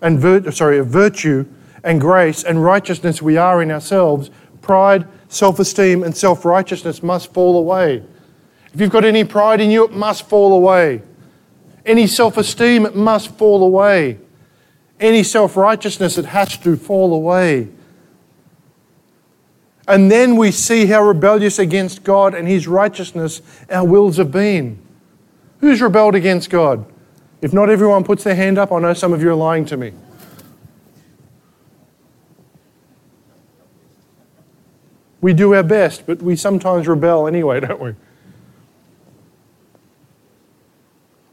and 0.00 0.18
vir- 0.18 0.50
sorry, 0.52 0.78
of 0.78 0.86
virtue 0.86 1.44
and 1.84 2.00
grace 2.00 2.42
and 2.42 2.64
righteousness 2.64 3.20
we 3.20 3.36
are 3.36 3.60
in 3.60 3.70
ourselves, 3.70 4.30
pride, 4.62 5.06
self 5.28 5.58
esteem, 5.58 6.02
and 6.02 6.16
self 6.16 6.46
righteousness 6.46 7.02
must 7.02 7.34
fall 7.34 7.58
away. 7.58 8.02
If 8.72 8.80
you've 8.80 8.88
got 8.88 9.04
any 9.04 9.22
pride 9.22 9.60
in 9.60 9.70
you, 9.70 9.84
it 9.84 9.92
must 9.92 10.26
fall 10.30 10.54
away. 10.54 11.02
Any 11.84 12.06
self 12.06 12.38
esteem, 12.38 12.86
it 12.86 12.96
must 12.96 13.36
fall 13.36 13.62
away. 13.62 14.16
Any 14.98 15.24
self 15.24 15.58
righteousness, 15.58 16.16
it 16.16 16.24
has 16.24 16.56
to 16.56 16.76
fall 16.76 17.12
away. 17.12 17.68
And 19.86 20.10
then 20.10 20.36
we 20.36 20.50
see 20.50 20.86
how 20.86 21.02
rebellious 21.02 21.58
against 21.58 22.02
God 22.02 22.34
and 22.34 22.48
His 22.48 22.66
righteousness 22.66 23.42
our 23.68 23.84
wills 23.84 24.16
have 24.16 24.30
been. 24.30 24.78
Who's 25.62 25.80
rebelled 25.80 26.16
against 26.16 26.50
God? 26.50 26.84
If 27.40 27.52
not 27.52 27.70
everyone 27.70 28.02
puts 28.02 28.24
their 28.24 28.34
hand 28.34 28.58
up, 28.58 28.72
I 28.72 28.80
know 28.80 28.94
some 28.94 29.12
of 29.12 29.22
you 29.22 29.30
are 29.30 29.34
lying 29.34 29.64
to 29.66 29.76
me. 29.76 29.92
We 35.20 35.32
do 35.32 35.54
our 35.54 35.62
best, 35.62 36.04
but 36.04 36.20
we 36.20 36.34
sometimes 36.34 36.88
rebel 36.88 37.28
anyway, 37.28 37.60
don't 37.60 37.80
we? 37.80 37.94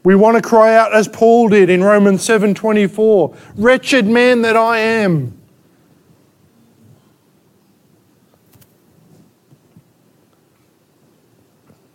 We 0.04 0.14
want 0.14 0.36
to 0.36 0.48
cry 0.48 0.76
out 0.76 0.94
as 0.94 1.08
Paul 1.08 1.48
did 1.48 1.68
in 1.68 1.82
Romans 1.82 2.22
7:24, 2.22 3.34
"Wretched 3.56 4.06
man 4.06 4.42
that 4.42 4.56
I 4.56 4.78
am." 4.78 5.34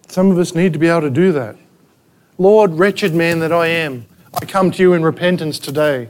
Some 0.10 0.32
of 0.32 0.38
us 0.38 0.54
need 0.54 0.74
to 0.74 0.80
be 0.80 0.88
able 0.88 1.02
to 1.02 1.10
do 1.10 1.32
that. 1.32 1.56
Lord, 2.38 2.74
wretched 2.74 3.14
man 3.14 3.40
that 3.40 3.52
I 3.52 3.68
am, 3.68 4.06
I 4.34 4.46
come 4.46 4.72
to 4.72 4.82
you 4.82 4.94
in 4.94 5.04
repentance 5.04 5.58
today. 5.58 6.10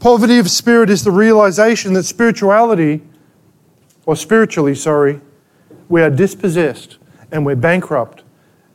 Poverty 0.00 0.38
of 0.38 0.50
spirit 0.50 0.88
is 0.88 1.04
the 1.04 1.10
realization 1.10 1.92
that 1.94 2.04
spirituality, 2.04 3.02
or 4.06 4.16
spiritually, 4.16 4.74
sorry, 4.74 5.20
we 5.88 6.00
are 6.02 6.10
dispossessed 6.10 6.98
and 7.30 7.44
we're 7.44 7.56
bankrupt 7.56 8.22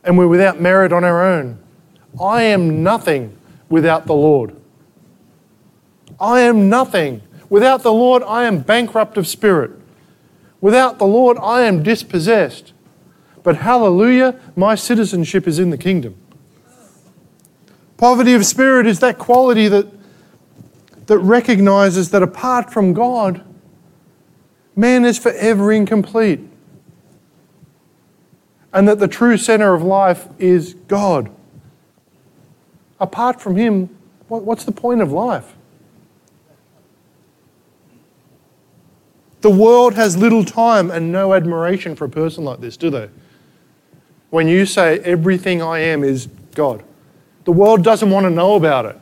and 0.04 0.18
we're 0.18 0.28
without 0.28 0.60
merit 0.60 0.92
on 0.92 1.04
our 1.04 1.24
own. 1.24 1.58
I 2.20 2.42
am 2.42 2.82
nothing 2.82 3.36
without 3.68 4.06
the 4.06 4.14
Lord. 4.14 4.54
I 6.20 6.40
am 6.40 6.68
nothing. 6.68 7.22
Without 7.48 7.82
the 7.82 7.92
Lord, 7.92 8.22
I 8.22 8.44
am 8.44 8.60
bankrupt 8.60 9.16
of 9.16 9.26
spirit. 9.26 9.72
Without 10.60 10.98
the 10.98 11.06
Lord, 11.06 11.38
I 11.42 11.62
am 11.62 11.82
dispossessed. 11.82 12.71
But 13.42 13.56
hallelujah, 13.56 14.38
my 14.54 14.74
citizenship 14.74 15.48
is 15.48 15.58
in 15.58 15.70
the 15.70 15.78
kingdom. 15.78 16.16
Poverty 17.96 18.34
of 18.34 18.44
spirit 18.44 18.86
is 18.86 19.00
that 19.00 19.18
quality 19.18 19.68
that, 19.68 19.86
that 21.06 21.18
recognizes 21.18 22.10
that 22.10 22.22
apart 22.22 22.72
from 22.72 22.92
God, 22.92 23.44
man 24.76 25.04
is 25.04 25.18
forever 25.18 25.72
incomplete. 25.72 26.40
And 28.72 28.88
that 28.88 28.98
the 28.98 29.08
true 29.08 29.36
center 29.36 29.74
of 29.74 29.82
life 29.82 30.28
is 30.38 30.74
God. 30.88 31.30
Apart 32.98 33.40
from 33.40 33.56
Him, 33.56 33.88
what's 34.28 34.64
the 34.64 34.72
point 34.72 35.02
of 35.02 35.12
life? 35.12 35.54
The 39.42 39.50
world 39.50 39.94
has 39.94 40.16
little 40.16 40.44
time 40.44 40.90
and 40.90 41.10
no 41.10 41.34
admiration 41.34 41.96
for 41.96 42.04
a 42.04 42.08
person 42.08 42.44
like 42.44 42.60
this, 42.60 42.76
do 42.76 42.90
they? 42.90 43.10
When 44.32 44.48
you 44.48 44.64
say 44.64 44.98
everything 45.00 45.60
I 45.60 45.80
am 45.80 46.02
is 46.02 46.26
God. 46.54 46.82
The 47.44 47.52
world 47.52 47.84
doesn't 47.84 48.08
want 48.08 48.24
to 48.24 48.30
know 48.30 48.54
about 48.54 48.86
it. 48.86 48.98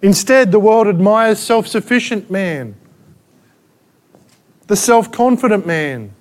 Instead, 0.00 0.52
the 0.52 0.60
world 0.60 0.86
admires 0.86 1.40
self 1.40 1.66
sufficient 1.66 2.30
man, 2.30 2.76
the 4.68 4.76
self 4.76 5.10
confident 5.10 5.66
man, 5.66 6.14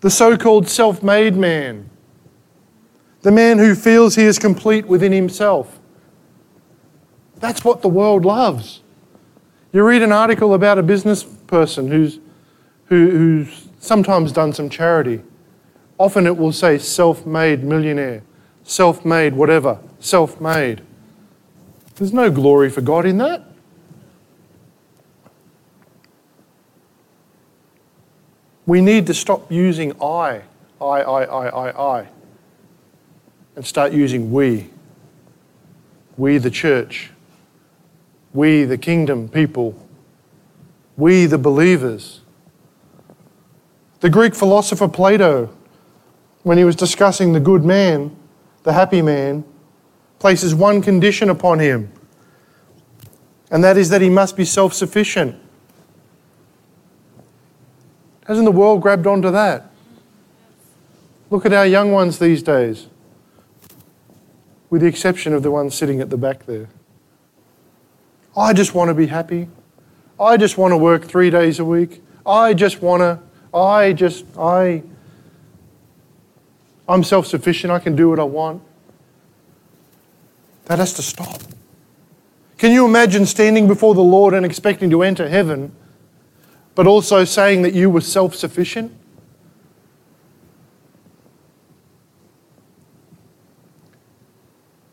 the 0.00 0.10
so 0.10 0.36
called 0.36 0.68
self 0.68 1.02
made 1.02 1.36
man, 1.36 1.88
the 3.22 3.32
man 3.32 3.56
who 3.56 3.74
feels 3.74 4.14
he 4.14 4.24
is 4.24 4.38
complete 4.38 4.86
within 4.86 5.10
himself. 5.10 5.80
That's 7.36 7.64
what 7.64 7.80
the 7.80 7.88
world 7.88 8.26
loves. 8.26 8.82
You 9.72 9.82
read 9.82 10.02
an 10.02 10.12
article 10.12 10.52
about 10.52 10.76
a 10.76 10.82
business 10.82 11.24
person 11.24 11.90
who's, 11.90 12.20
who, 12.88 13.08
who's 13.08 13.68
sometimes 13.78 14.32
done 14.32 14.52
some 14.52 14.68
charity 14.68 15.22
Often 15.98 16.26
it 16.26 16.36
will 16.36 16.52
say 16.52 16.78
self 16.78 17.24
made 17.24 17.62
millionaire, 17.62 18.22
self 18.64 19.04
made 19.04 19.34
whatever, 19.34 19.78
self 20.00 20.40
made. 20.40 20.82
There's 21.96 22.12
no 22.12 22.30
glory 22.30 22.70
for 22.70 22.80
God 22.80 23.06
in 23.06 23.18
that. 23.18 23.44
We 28.66 28.80
need 28.80 29.06
to 29.06 29.14
stop 29.14 29.52
using 29.52 29.92
I, 30.02 30.42
I, 30.80 30.84
I, 30.84 31.24
I, 31.24 31.46
I, 31.48 31.98
I, 32.00 32.08
and 33.54 33.64
start 33.64 33.92
using 33.92 34.32
we. 34.32 34.70
We, 36.16 36.38
the 36.38 36.50
church. 36.50 37.10
We, 38.32 38.64
the 38.64 38.78
kingdom 38.78 39.28
people. 39.28 39.78
We, 40.96 41.26
the 41.26 41.38
believers. 41.38 42.20
The 44.00 44.10
Greek 44.10 44.34
philosopher 44.34 44.88
Plato 44.88 45.54
when 46.44 46.56
he 46.58 46.64
was 46.64 46.76
discussing 46.76 47.32
the 47.32 47.40
good 47.40 47.64
man, 47.64 48.14
the 48.62 48.72
happy 48.72 49.02
man, 49.02 49.44
places 50.20 50.54
one 50.54 50.80
condition 50.80 51.28
upon 51.28 51.58
him, 51.58 51.90
and 53.50 53.64
that 53.64 53.76
is 53.76 53.88
that 53.88 54.00
he 54.00 54.08
must 54.08 54.36
be 54.36 54.44
self 54.44 54.72
sufficient. 54.72 55.36
Hasn't 58.26 58.44
the 58.44 58.52
world 58.52 58.80
grabbed 58.80 59.06
onto 59.06 59.30
that? 59.32 59.70
Look 61.30 61.44
at 61.44 61.52
our 61.52 61.66
young 61.66 61.92
ones 61.92 62.18
these 62.18 62.42
days, 62.42 62.88
with 64.70 64.82
the 64.82 64.86
exception 64.86 65.32
of 65.32 65.42
the 65.42 65.50
ones 65.50 65.74
sitting 65.74 66.00
at 66.00 66.10
the 66.10 66.16
back 66.16 66.46
there. 66.46 66.68
I 68.36 68.52
just 68.52 68.74
want 68.74 68.88
to 68.88 68.94
be 68.94 69.06
happy. 69.06 69.48
I 70.18 70.36
just 70.36 70.58
want 70.58 70.72
to 70.72 70.76
work 70.76 71.04
three 71.04 71.30
days 71.30 71.58
a 71.58 71.64
week. 71.64 72.02
I 72.26 72.54
just 72.54 72.82
want 72.82 73.00
to, 73.00 73.18
I 73.56 73.92
just, 73.94 74.24
I. 74.38 74.82
I'm 76.88 77.02
self 77.02 77.26
sufficient, 77.26 77.72
I 77.72 77.78
can 77.78 77.96
do 77.96 78.10
what 78.10 78.18
I 78.18 78.24
want. 78.24 78.62
That 80.66 80.78
has 80.78 80.92
to 80.94 81.02
stop. 81.02 81.42
Can 82.56 82.72
you 82.72 82.86
imagine 82.86 83.26
standing 83.26 83.68
before 83.68 83.94
the 83.94 84.02
Lord 84.02 84.32
and 84.32 84.46
expecting 84.46 84.88
to 84.90 85.02
enter 85.02 85.28
heaven, 85.28 85.74
but 86.74 86.86
also 86.86 87.24
saying 87.24 87.62
that 87.62 87.74
you 87.74 87.90
were 87.90 88.00
self 88.00 88.34
sufficient? 88.34 88.92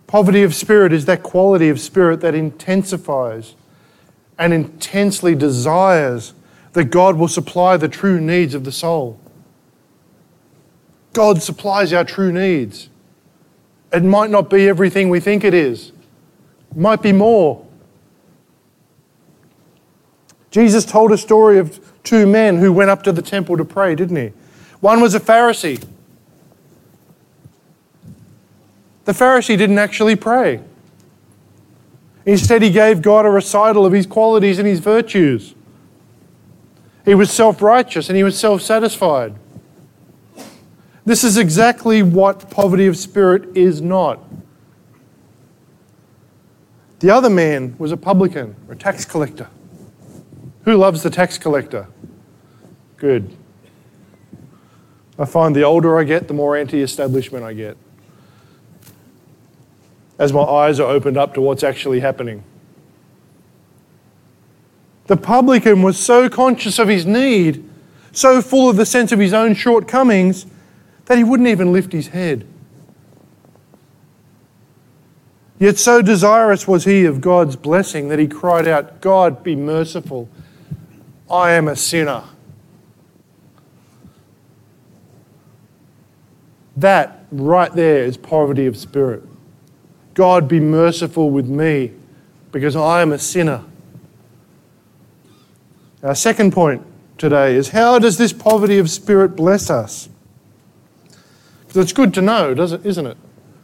Poverty 0.08 0.44
of 0.44 0.54
spirit 0.54 0.92
is 0.92 1.06
that 1.06 1.24
quality 1.24 1.70
of 1.70 1.80
spirit 1.80 2.20
that 2.20 2.36
intensifies 2.36 3.56
and 4.38 4.54
intensely 4.54 5.36
desires 5.36 6.34
that 6.74 6.86
God 6.86 7.16
will 7.16 7.30
supply 7.30 7.78
the 7.78 7.88
true 7.88 8.20
needs 8.20 8.54
of 8.54 8.66
the 8.66 8.74
soul. 8.74 9.21
God 11.14 11.42
supplies 11.42 11.94
our 11.94 12.04
true 12.04 12.32
needs. 12.32 12.90
It 13.92 14.04
might 14.04 14.30
not 14.30 14.50
be 14.50 14.70
everything 14.70 15.10
we 15.10 15.20
think 15.20 15.44
it 15.44 15.54
is, 15.54 15.92
it 16.72 16.78
might 16.78 17.02
be 17.02 17.12
more. 17.12 17.66
Jesus 20.50 20.86
told 20.86 21.12
a 21.14 21.18
story 21.18 21.58
of 21.60 21.80
two 22.04 22.28
men 22.28 22.58
who 22.58 22.74
went 22.74 22.90
up 22.90 23.04
to 23.04 23.12
the 23.12 23.22
temple 23.22 23.56
to 23.58 23.64
pray, 23.64 23.96
didn't 23.96 24.18
he? 24.18 24.34
One 24.82 25.00
was 25.00 25.16
a 25.16 25.20
Pharisee. 25.20 25.86
The 29.06 29.14
Pharisee 29.14 29.58
didn't 29.58 29.80
actually 29.80 30.16
pray. 30.16 30.62
Instead, 32.26 32.62
he 32.62 32.70
gave 32.70 33.02
God 33.02 33.26
a 33.26 33.30
recital 33.30 33.86
of 33.86 33.94
his 33.94 34.06
qualities 34.06 34.60
and 34.60 34.68
his 34.68 34.80
virtues. 34.80 35.56
He 37.06 37.16
was 37.16 37.32
self 37.32 37.62
righteous 37.62 38.10
and 38.10 38.18
he 38.18 38.24
was 38.24 38.38
self 38.38 38.62
satisfied. 38.62 39.34
This 41.06 41.24
is 41.24 41.38
exactly 41.38 42.04
what 42.04 42.50
poverty 42.52 42.86
of 42.86 42.96
spirit 42.96 43.58
is 43.58 43.82
not. 43.82 44.20
The 47.00 47.10
other 47.10 47.30
man 47.30 47.76
was 47.80 47.92
a 47.92 47.98
publican, 47.98 48.56
or 48.68 48.76
a 48.76 48.78
tax 48.78 49.06
collector. 49.06 49.48
Who 50.66 50.76
loves 50.76 51.02
the 51.02 51.10
tax 51.10 51.40
collector? 51.40 51.88
Good. 52.98 53.36
I 55.18 55.26
find 55.26 55.56
the 55.56 55.64
older 55.64 56.00
I 56.00 56.04
get, 56.04 56.28
the 56.28 56.36
more 56.36 56.56
anti 56.56 56.82
establishment 56.82 57.44
I 57.44 57.54
get. 57.54 57.78
As 60.20 60.32
my 60.32 60.44
eyes 60.44 60.80
are 60.80 60.88
opened 60.88 61.18
up 61.18 61.34
to 61.34 61.42
what's 61.42 61.64
actually 61.64 62.00
happening. 62.00 62.44
The 65.08 65.18
publican 65.18 65.82
was 65.82 66.00
so 66.00 66.30
conscious 66.30 66.78
of 66.78 66.88
his 66.88 67.08
need, 67.08 67.68
so 68.12 68.42
full 68.42 68.70
of 68.70 68.78
the 68.78 68.86
sense 68.86 69.12
of 69.12 69.18
his 69.18 69.34
own 69.34 69.56
shortcomings, 69.56 70.46
that 71.06 71.18
he 71.18 71.24
wouldn't 71.24 71.50
even 71.50 71.72
lift 71.72 71.92
his 71.92 72.10
head 72.10 72.48
Yet 75.62 75.78
so 75.78 76.02
desirous 76.02 76.68
was 76.68 76.86
he 76.86 77.06
of 77.06 77.22
God's 77.22 77.56
blessing 77.56 78.10
that 78.10 78.18
he 78.18 78.28
cried 78.28 78.68
out, 78.68 79.00
God, 79.00 79.44
be 79.44 79.56
merciful. 79.56 80.28
I 81.30 81.52
am 81.52 81.68
a 81.68 81.76
sinner. 81.76 82.24
That 86.76 87.26
right 87.32 87.72
there 87.72 88.04
is 88.06 88.18
poverty 88.18 88.66
of 88.66 88.76
spirit. 88.76 89.22
God, 90.16 90.48
be 90.48 90.60
merciful 90.60 91.30
with 91.30 91.48
me 91.48 91.92
because 92.52 92.76
I 92.76 93.04
am 93.04 93.12
a 93.12 93.20
sinner. 93.20 93.64
Our 96.02 96.16
second 96.16 96.54
point 96.54 96.84
today 97.20 97.56
is 97.56 97.70
how 97.70 98.00
does 98.00 98.18
this 98.18 98.34
poverty 98.34 98.80
of 98.80 98.90
spirit 98.90 99.36
bless 99.36 99.70
us? 99.70 100.10
Because 101.72 101.86
it's 101.86 101.94
good 101.94 102.14
to 102.16 102.22
know, 102.22 102.54
does 102.54 102.74
it, 102.74 102.86
isn't 102.86 103.08
it? 103.08 103.16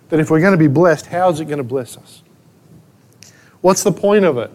That 0.07 0.21
if 0.21 0.29
we're 0.29 0.39
going 0.39 0.53
to 0.53 0.57
be 0.57 0.69
blessed, 0.69 1.07
how 1.07 1.29
is 1.29 1.41
it 1.41 1.45
going 1.45 1.57
to 1.57 1.63
bless 1.63 1.97
us? 1.97 2.23
What's 3.59 3.83
the 3.83 3.91
point 3.91 4.23
of 4.23 4.37
it? 4.37 4.49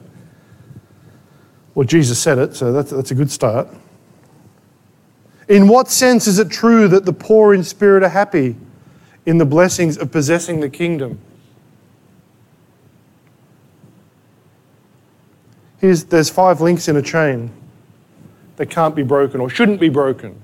Well, 1.74 1.86
Jesus 1.86 2.18
said 2.18 2.38
it, 2.38 2.56
so 2.56 2.72
that's, 2.72 2.90
that's 2.90 3.10
a 3.10 3.14
good 3.14 3.30
start. 3.30 3.68
In 5.50 5.68
what 5.68 5.90
sense 5.90 6.26
is 6.26 6.38
it 6.38 6.48
true 6.48 6.88
that 6.88 7.04
the 7.04 7.12
poor 7.12 7.52
in 7.52 7.62
spirit 7.62 8.02
are 8.02 8.08
happy 8.08 8.56
in 9.26 9.36
the 9.36 9.44
blessings 9.44 9.98
of 9.98 10.10
possessing 10.10 10.60
the 10.60 10.70
kingdom? 10.70 11.20
Here's, 15.76 16.04
there's 16.04 16.30
five 16.30 16.62
links 16.62 16.88
in 16.88 16.96
a 16.96 17.02
chain 17.02 17.52
that 18.56 18.70
can't 18.70 18.94
be 18.94 19.02
broken 19.02 19.42
or 19.42 19.50
shouldn't 19.50 19.78
be 19.78 19.90
broken. 19.90 20.42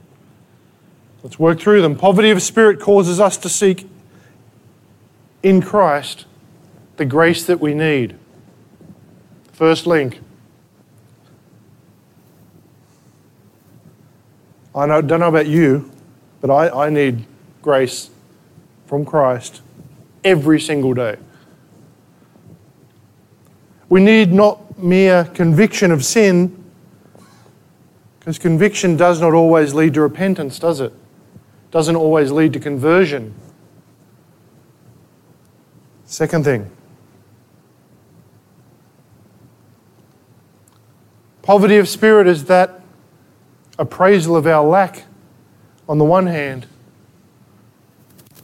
Let's 1.23 1.39
work 1.39 1.61
through 1.61 1.83
them. 1.83 1.97
Poverty 1.97 2.31
of 2.31 2.41
spirit 2.43 2.81
causes 2.81 3.19
us 3.19 3.37
to 3.39 3.49
seek 3.49 3.89
in 5.43 5.61
Christ 5.61 6.27
the 6.97 7.05
grace 7.05 7.45
that 7.45 7.61
we 7.61 7.75
need. 7.75 8.17
First 9.53 9.87
link. 9.87 10.21
I 14.75 14.87
don't 14.87 15.21
know 15.21 15.29
about 15.29 15.49
you, 15.49 15.91
but 16.41 16.51
I, 16.51 16.87
I 16.87 16.91
need 16.91 17.25
grace 17.63 18.11
from 18.87 19.05
Christ 19.05 19.61
every 20.23 20.61
single 20.61 20.95
day. 20.95 21.17
We 23.89 24.01
need 24.01 24.33
not 24.33 24.79
mere 24.79 25.25
conviction 25.25 25.91
of 25.91 26.05
sin, 26.05 26.65
because 28.21 28.39
conviction 28.39 28.97
does 28.97 29.21
not 29.21 29.35
always 29.35 29.75
lead 29.75 29.95
to 29.95 30.01
repentance, 30.01 30.61
does 30.61 30.81
it? 30.81 30.93
Doesn't 31.71 31.97
always 31.97 32.31
lead 32.31 32.53
to 32.55 32.61
conversion. 32.61 33.35
Second 36.05 36.45
thing 36.45 36.71
poverty 41.49 41.79
of 41.79 41.89
spirit 41.89 42.27
is 42.27 42.45
that 42.45 42.79
appraisal 43.79 44.37
of 44.37 44.47
our 44.47 44.63
lack 44.63 45.05
on 45.89 45.97
the 45.97 46.05
one 46.05 46.27
hand 46.27 46.67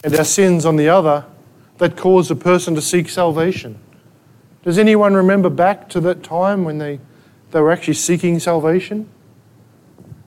and 0.02 0.14
our 0.14 0.24
sins 0.24 0.64
on 0.64 0.76
the 0.76 0.88
other 0.88 1.22
that 1.76 1.98
cause 1.98 2.30
a 2.30 2.34
person 2.34 2.74
to 2.74 2.80
seek 2.80 3.10
salvation. 3.10 3.78
Does 4.62 4.78
anyone 4.78 5.12
remember 5.12 5.50
back 5.50 5.90
to 5.90 6.00
that 6.00 6.22
time 6.22 6.64
when 6.64 6.78
they, 6.78 6.98
they 7.50 7.60
were 7.60 7.70
actually 7.70 7.92
seeking 7.92 8.38
salvation? 8.40 9.06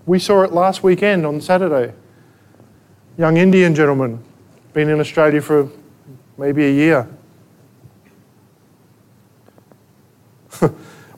We 0.06 0.20
saw 0.20 0.44
it 0.44 0.54
last 0.54 0.84
weekend 0.84 1.26
on 1.26 1.42
Saturday. 1.42 1.96
Young 3.18 3.38
Indian 3.38 3.74
gentleman, 3.74 4.24
been 4.74 4.90
in 4.90 5.00
Australia 5.00 5.42
for 5.42 5.70
maybe 6.38 6.66
a 6.66 6.72
year. 6.72 7.10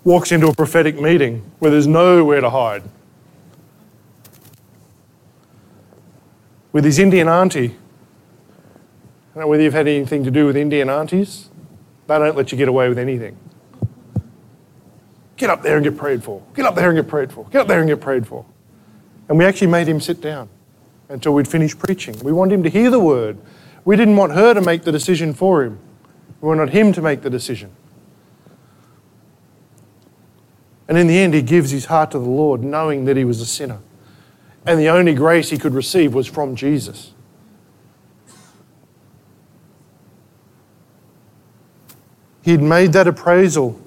Walks 0.06 0.32
into 0.32 0.48
a 0.48 0.54
prophetic 0.54 1.00
meeting 1.00 1.44
where 1.60 1.70
there's 1.72 1.88
nowhere 1.88 2.40
to 2.40 2.50
hide. 2.50 2.84
With 6.72 6.86
his 6.86 7.00
Indian 7.00 7.28
auntie. 7.28 7.76
I 9.32 9.36
don't 9.36 9.42
know 9.44 9.48
whether 9.48 9.64
you've 9.64 9.74
had 9.74 9.90
anything 9.90 10.24
to 10.24 10.32
do 10.32 10.46
with 10.46 10.56
Indian 10.56 10.90
aunties. 10.90 11.50
They 12.08 12.18
don't 12.18 12.38
let 12.38 12.54
you 12.54 12.58
get 12.58 12.70
away 12.70 12.88
with 12.88 12.98
anything. 12.98 13.38
Get 15.36 15.50
up 15.50 15.64
there 15.64 15.76
and 15.76 15.84
get 15.84 15.98
prayed 15.98 16.24
for. 16.24 16.42
Get 16.54 16.66
up 16.66 16.76
there 16.76 16.90
and 16.90 16.98
get 16.98 17.10
prayed 17.10 17.34
for. 17.34 17.46
Get 17.50 17.62
up 17.62 17.68
there 17.68 17.80
and 17.80 17.90
get 17.90 18.00
prayed 18.00 18.26
for. 18.26 18.46
And 19.28 19.38
we 19.38 19.44
actually 19.44 19.68
made 19.68 19.88
him 19.88 20.00
sit 20.00 20.22
down 20.22 20.50
until 21.10 21.34
we'd 21.34 21.48
finished 21.48 21.80
preaching. 21.80 22.18
We 22.20 22.32
wanted 22.32 22.56
him 22.56 22.64
to 22.64 22.70
hear 22.70 22.90
the 22.92 23.00
word. 23.00 23.38
We 23.84 23.96
didn't 23.96 24.16
want 24.16 24.34
her 24.34 24.54
to 24.54 24.62
make 24.62 24.84
the 24.84 24.92
decision 24.92 25.34
for 25.34 25.64
him. 25.64 25.80
We 26.40 26.48
wanted 26.48 26.70
him 26.70 26.94
to 26.94 27.02
make 27.02 27.22
the 27.24 27.30
decision. 27.30 27.72
And 30.88 30.98
in 30.98 31.08
the 31.08 31.18
end, 31.18 31.34
he 31.34 31.42
gives 31.42 31.72
his 31.72 31.86
heart 31.86 32.12
to 32.12 32.20
the 32.20 32.30
Lord, 32.30 32.64
knowing 32.64 33.06
that 33.06 33.18
he 33.18 33.26
was 33.26 33.42
a 33.42 33.46
sinner. 33.46 33.80
And 34.66 34.80
the 34.80 34.90
only 34.90 35.14
grace 35.14 35.50
he 35.50 35.58
could 35.58 35.74
receive 35.74 36.14
was 36.14 36.28
from 36.28 36.56
Jesus. 36.56 37.14
He'd 42.44 42.62
made 42.62 42.94
that 42.94 43.08
appraisal 43.08 43.80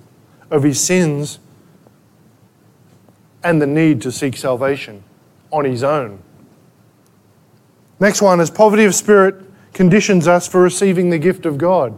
of 0.51 0.63
his 0.63 0.81
sins 0.81 1.39
and 3.43 3.61
the 3.61 3.67
need 3.67 4.01
to 4.03 4.13
seek 4.13 4.37
salvation 4.37 5.03
on 5.51 5.65
his 5.65 5.83
own. 5.83 6.23
Next 8.03 8.21
one 8.21 8.41
is 8.41 8.51
poverty 8.51 8.83
of 8.85 8.97
spirit 8.97 9.37
conditions 9.73 10.27
us 10.27 10.49
for 10.49 10.61
receiving 10.61 11.11
the 11.11 11.21
gift 11.21 11.47
of 11.47 11.57
God. 11.57 11.97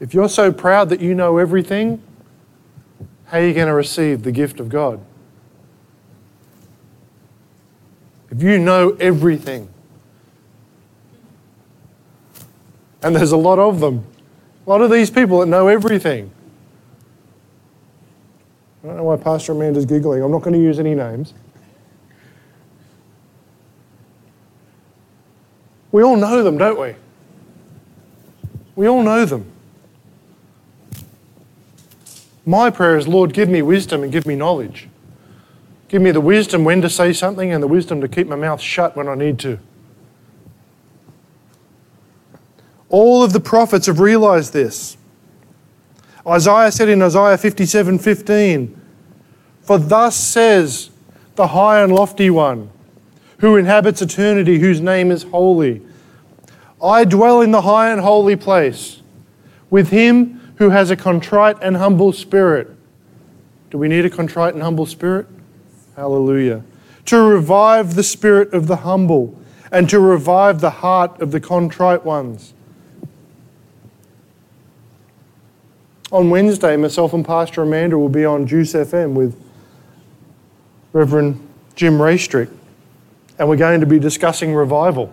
If 0.00 0.12
you're 0.12 0.28
so 0.28 0.52
proud 0.52 0.90
that 0.90 1.00
you 1.00 1.14
know 1.14 1.38
everything, 1.38 2.02
how 3.24 3.38
are 3.38 3.46
you 3.46 3.54
going 3.54 3.68
to 3.68 3.72
receive 3.72 4.22
the 4.22 4.32
gift 4.32 4.60
of 4.60 4.68
God? 4.68 5.00
If 8.30 8.42
you 8.42 8.58
know 8.58 8.90
everything, 9.00 9.70
and 13.02 13.16
there's 13.16 13.32
a 13.32 13.38
lot 13.38 13.58
of 13.58 13.80
them, 13.80 14.04
a 14.66 14.68
lot 14.68 14.82
of 14.82 14.90
these 14.90 15.10
people 15.10 15.40
that 15.40 15.46
know 15.46 15.68
everything. 15.68 16.30
I 18.84 18.88
don't 18.88 18.98
know 18.98 19.04
why 19.04 19.16
Pastor 19.16 19.52
Amanda's 19.52 19.86
giggling. 19.86 20.22
I'm 20.22 20.30
not 20.30 20.42
going 20.42 20.52
to 20.52 20.60
use 20.60 20.78
any 20.78 20.94
names. 20.94 21.32
We 25.92 26.02
all 26.02 26.16
know 26.16 26.42
them, 26.42 26.58
don't 26.58 26.78
we? 26.78 26.94
We 28.74 28.88
all 28.88 29.02
know 29.02 29.24
them. 29.24 29.50
My 32.44 32.70
prayer 32.70 32.96
is, 32.96 33.08
Lord, 33.08 33.32
give 33.32 33.48
me 33.48 33.62
wisdom 33.62 34.02
and 34.02 34.12
give 34.12 34.26
me 34.26 34.36
knowledge. 34.36 34.88
Give 35.88 36.02
me 36.02 36.10
the 36.10 36.20
wisdom 36.20 36.64
when 36.64 36.82
to 36.82 36.90
say 36.90 37.12
something 37.12 37.52
and 37.52 37.62
the 37.62 37.66
wisdom 37.68 38.00
to 38.00 38.08
keep 38.08 38.26
my 38.26 38.36
mouth 38.36 38.60
shut 38.60 38.96
when 38.96 39.08
I 39.08 39.14
need 39.14 39.38
to. 39.40 39.58
All 42.88 43.22
of 43.22 43.32
the 43.32 43.40
prophets 43.40 43.86
have 43.86 43.98
realized 43.98 44.52
this. 44.52 44.96
Isaiah 46.26 46.72
said 46.72 46.88
in 46.88 47.02
Isaiah 47.02 47.38
57 47.38 47.98
15, 47.98 48.80
For 49.62 49.78
thus 49.78 50.16
says 50.16 50.90
the 51.36 51.48
high 51.48 51.82
and 51.82 51.92
lofty 51.94 52.30
one, 52.30 52.70
who 53.38 53.56
inhabits 53.56 54.02
eternity, 54.02 54.58
whose 54.58 54.80
name 54.80 55.10
is 55.10 55.24
holy. 55.24 55.82
I 56.82 57.04
dwell 57.04 57.40
in 57.40 57.50
the 57.50 57.62
high 57.62 57.90
and 57.90 58.00
holy 58.00 58.36
place 58.36 59.02
with 59.70 59.90
him 59.90 60.54
who 60.56 60.70
has 60.70 60.90
a 60.90 60.96
contrite 60.96 61.56
and 61.60 61.76
humble 61.76 62.12
spirit. 62.12 62.70
Do 63.70 63.78
we 63.78 63.88
need 63.88 64.04
a 64.04 64.10
contrite 64.10 64.54
and 64.54 64.62
humble 64.62 64.86
spirit? 64.86 65.26
Hallelujah. 65.96 66.62
To 67.06 67.20
revive 67.20 67.94
the 67.94 68.02
spirit 68.02 68.52
of 68.52 68.66
the 68.66 68.76
humble 68.76 69.38
and 69.72 69.88
to 69.90 69.98
revive 69.98 70.60
the 70.60 70.70
heart 70.70 71.20
of 71.20 71.32
the 71.32 71.40
contrite 71.40 72.04
ones. 72.04 72.54
On 76.12 76.30
Wednesday, 76.30 76.76
myself 76.76 77.12
and 77.12 77.24
Pastor 77.24 77.62
Amanda 77.62 77.98
will 77.98 78.08
be 78.08 78.24
on 78.24 78.46
Juice 78.46 78.74
FM 78.74 79.14
with 79.14 79.36
Reverend 80.92 81.46
Jim 81.74 81.98
Raystrick, 81.98 82.48
and 83.38 83.48
we're 83.48 83.56
going 83.56 83.80
to 83.80 83.86
be 83.86 83.98
discussing 83.98 84.54
revival 84.54 85.12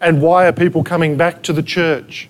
and 0.00 0.22
why 0.22 0.46
are 0.46 0.52
people 0.52 0.84
coming 0.84 1.16
back 1.16 1.42
to 1.42 1.52
the 1.52 1.62
church. 1.62 2.28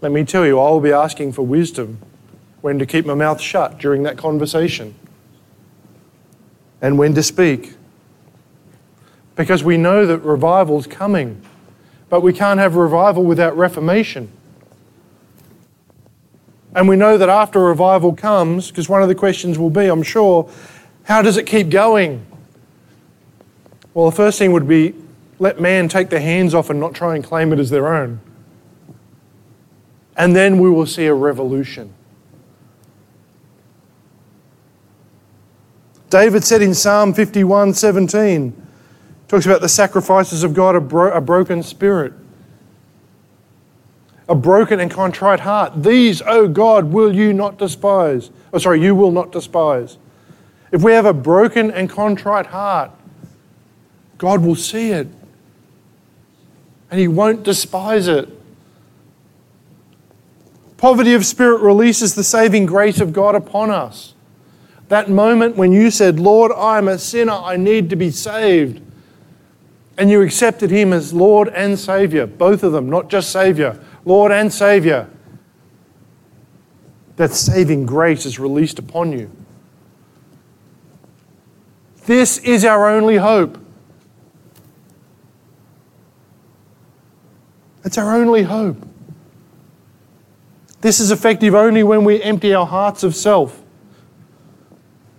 Let 0.00 0.12
me 0.12 0.24
tell 0.24 0.46
you, 0.46 0.60
I 0.60 0.70
will 0.70 0.80
be 0.80 0.92
asking 0.92 1.32
for 1.32 1.42
wisdom 1.42 1.98
when 2.60 2.78
to 2.78 2.86
keep 2.86 3.06
my 3.06 3.14
mouth 3.14 3.40
shut 3.40 3.78
during 3.78 4.02
that 4.02 4.18
conversation 4.18 4.94
and 6.80 6.98
when 6.98 7.14
to 7.14 7.22
speak. 7.22 7.74
Because 9.34 9.64
we 9.64 9.76
know 9.76 10.04
that 10.04 10.18
revival's 10.18 10.86
coming, 10.86 11.40
but 12.08 12.20
we 12.20 12.32
can't 12.32 12.60
have 12.60 12.74
revival 12.74 13.24
without 13.24 13.56
reformation. 13.56 14.30
And 16.74 16.88
we 16.88 16.96
know 16.96 17.16
that 17.16 17.28
after 17.28 17.60
revival 17.60 18.14
comes, 18.14 18.68
because 18.68 18.88
one 18.88 19.02
of 19.02 19.08
the 19.08 19.14
questions 19.14 19.58
will 19.58 19.70
be, 19.70 19.86
I'm 19.86 20.02
sure, 20.02 20.50
how 21.08 21.22
does 21.22 21.38
it 21.38 21.46
keep 21.46 21.70
going? 21.70 22.24
Well, 23.94 24.10
the 24.10 24.14
first 24.14 24.38
thing 24.38 24.52
would 24.52 24.68
be 24.68 24.94
let 25.38 25.58
man 25.58 25.88
take 25.88 26.10
their 26.10 26.20
hands 26.20 26.54
off 26.54 26.68
and 26.68 26.78
not 26.78 26.92
try 26.92 27.14
and 27.14 27.24
claim 27.24 27.50
it 27.50 27.58
as 27.58 27.70
their 27.70 27.88
own. 27.88 28.20
And 30.18 30.36
then 30.36 30.58
we 30.58 30.68
will 30.68 30.84
see 30.84 31.06
a 31.06 31.14
revolution. 31.14 31.94
David 36.10 36.44
said 36.44 36.60
in 36.60 36.74
Psalm 36.74 37.14
51 37.14 37.72
17, 37.72 38.66
talks 39.28 39.46
about 39.46 39.62
the 39.62 39.68
sacrifices 39.68 40.42
of 40.42 40.52
God, 40.52 40.76
a, 40.76 40.80
bro- 40.80 41.12
a 41.12 41.22
broken 41.22 41.62
spirit, 41.62 42.12
a 44.28 44.34
broken 44.34 44.78
and 44.78 44.90
contrite 44.90 45.40
heart. 45.40 45.82
These, 45.82 46.20
O 46.20 46.26
oh 46.26 46.48
God, 46.48 46.92
will 46.92 47.14
you 47.14 47.32
not 47.32 47.56
despise. 47.56 48.30
Oh, 48.52 48.58
sorry, 48.58 48.82
you 48.82 48.94
will 48.94 49.10
not 49.10 49.32
despise. 49.32 49.96
If 50.70 50.82
we 50.82 50.92
have 50.92 51.06
a 51.06 51.14
broken 51.14 51.70
and 51.70 51.88
contrite 51.88 52.46
heart, 52.46 52.90
God 54.18 54.42
will 54.44 54.56
see 54.56 54.90
it 54.90 55.08
and 56.90 57.00
He 57.00 57.08
won't 57.08 57.42
despise 57.42 58.08
it. 58.08 58.28
Poverty 60.76 61.14
of 61.14 61.26
spirit 61.26 61.60
releases 61.60 62.14
the 62.14 62.24
saving 62.24 62.66
grace 62.66 63.00
of 63.00 63.12
God 63.12 63.34
upon 63.34 63.70
us. 63.70 64.14
That 64.88 65.10
moment 65.10 65.56
when 65.56 65.72
you 65.72 65.90
said, 65.90 66.18
Lord, 66.18 66.52
I'm 66.52 66.88
a 66.88 66.98
sinner, 66.98 67.32
I 67.32 67.56
need 67.56 67.90
to 67.90 67.96
be 67.96 68.10
saved. 68.10 68.80
And 69.98 70.08
you 70.08 70.22
accepted 70.22 70.70
Him 70.70 70.92
as 70.92 71.12
Lord 71.12 71.48
and 71.48 71.78
Savior, 71.78 72.26
both 72.26 72.62
of 72.62 72.72
them, 72.72 72.88
not 72.88 73.10
just 73.10 73.30
Savior, 73.30 73.82
Lord 74.04 74.30
and 74.30 74.52
Savior. 74.52 75.10
That 77.16 77.32
saving 77.32 77.84
grace 77.84 78.24
is 78.24 78.38
released 78.38 78.78
upon 78.78 79.10
you. 79.12 79.30
This 82.08 82.38
is 82.38 82.64
our 82.64 82.88
only 82.88 83.16
hope. 83.18 83.58
It's 87.84 87.98
our 87.98 88.16
only 88.16 88.44
hope. 88.44 88.78
This 90.80 91.00
is 91.00 91.10
effective 91.10 91.54
only 91.54 91.82
when 91.82 92.04
we 92.04 92.22
empty 92.22 92.54
our 92.54 92.64
hearts 92.64 93.02
of 93.02 93.14
self 93.14 93.62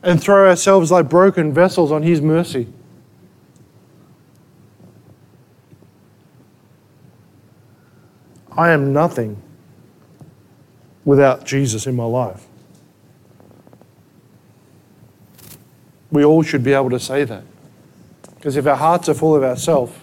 and 0.02 0.20
throw 0.20 0.50
ourselves 0.50 0.90
like 0.90 1.08
broken 1.08 1.54
vessels 1.54 1.92
on 1.92 2.02
His 2.02 2.22
mercy. 2.22 2.68
I 8.58 8.72
am 8.72 8.94
nothing 8.94 9.40
without 11.06 11.46
Jesus 11.46 11.86
in 11.86 11.96
my 11.96 12.06
life. 12.06 12.49
We 16.12 16.24
all 16.24 16.42
should 16.42 16.64
be 16.64 16.74
able 16.74 16.90
to 16.90 17.00
say 17.00 17.24
that. 17.24 17.44
Because 18.36 18.56
if 18.56 18.66
our 18.66 18.76
hearts 18.76 19.10
are 19.10 19.14
full 19.14 19.36
of 19.36 19.44
ourselves, 19.44 19.94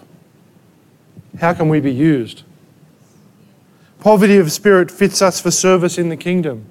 how 1.40 1.54
can 1.54 1.68
we 1.68 1.80
be 1.80 1.92
used? 1.92 2.42
Poverty 4.00 4.36
of 4.36 4.52
spirit 4.52 4.90
fits 4.90 5.20
us 5.20 5.40
for 5.40 5.50
service 5.50 5.98
in 5.98 6.10
the 6.10 6.16
kingdom. 6.16 6.66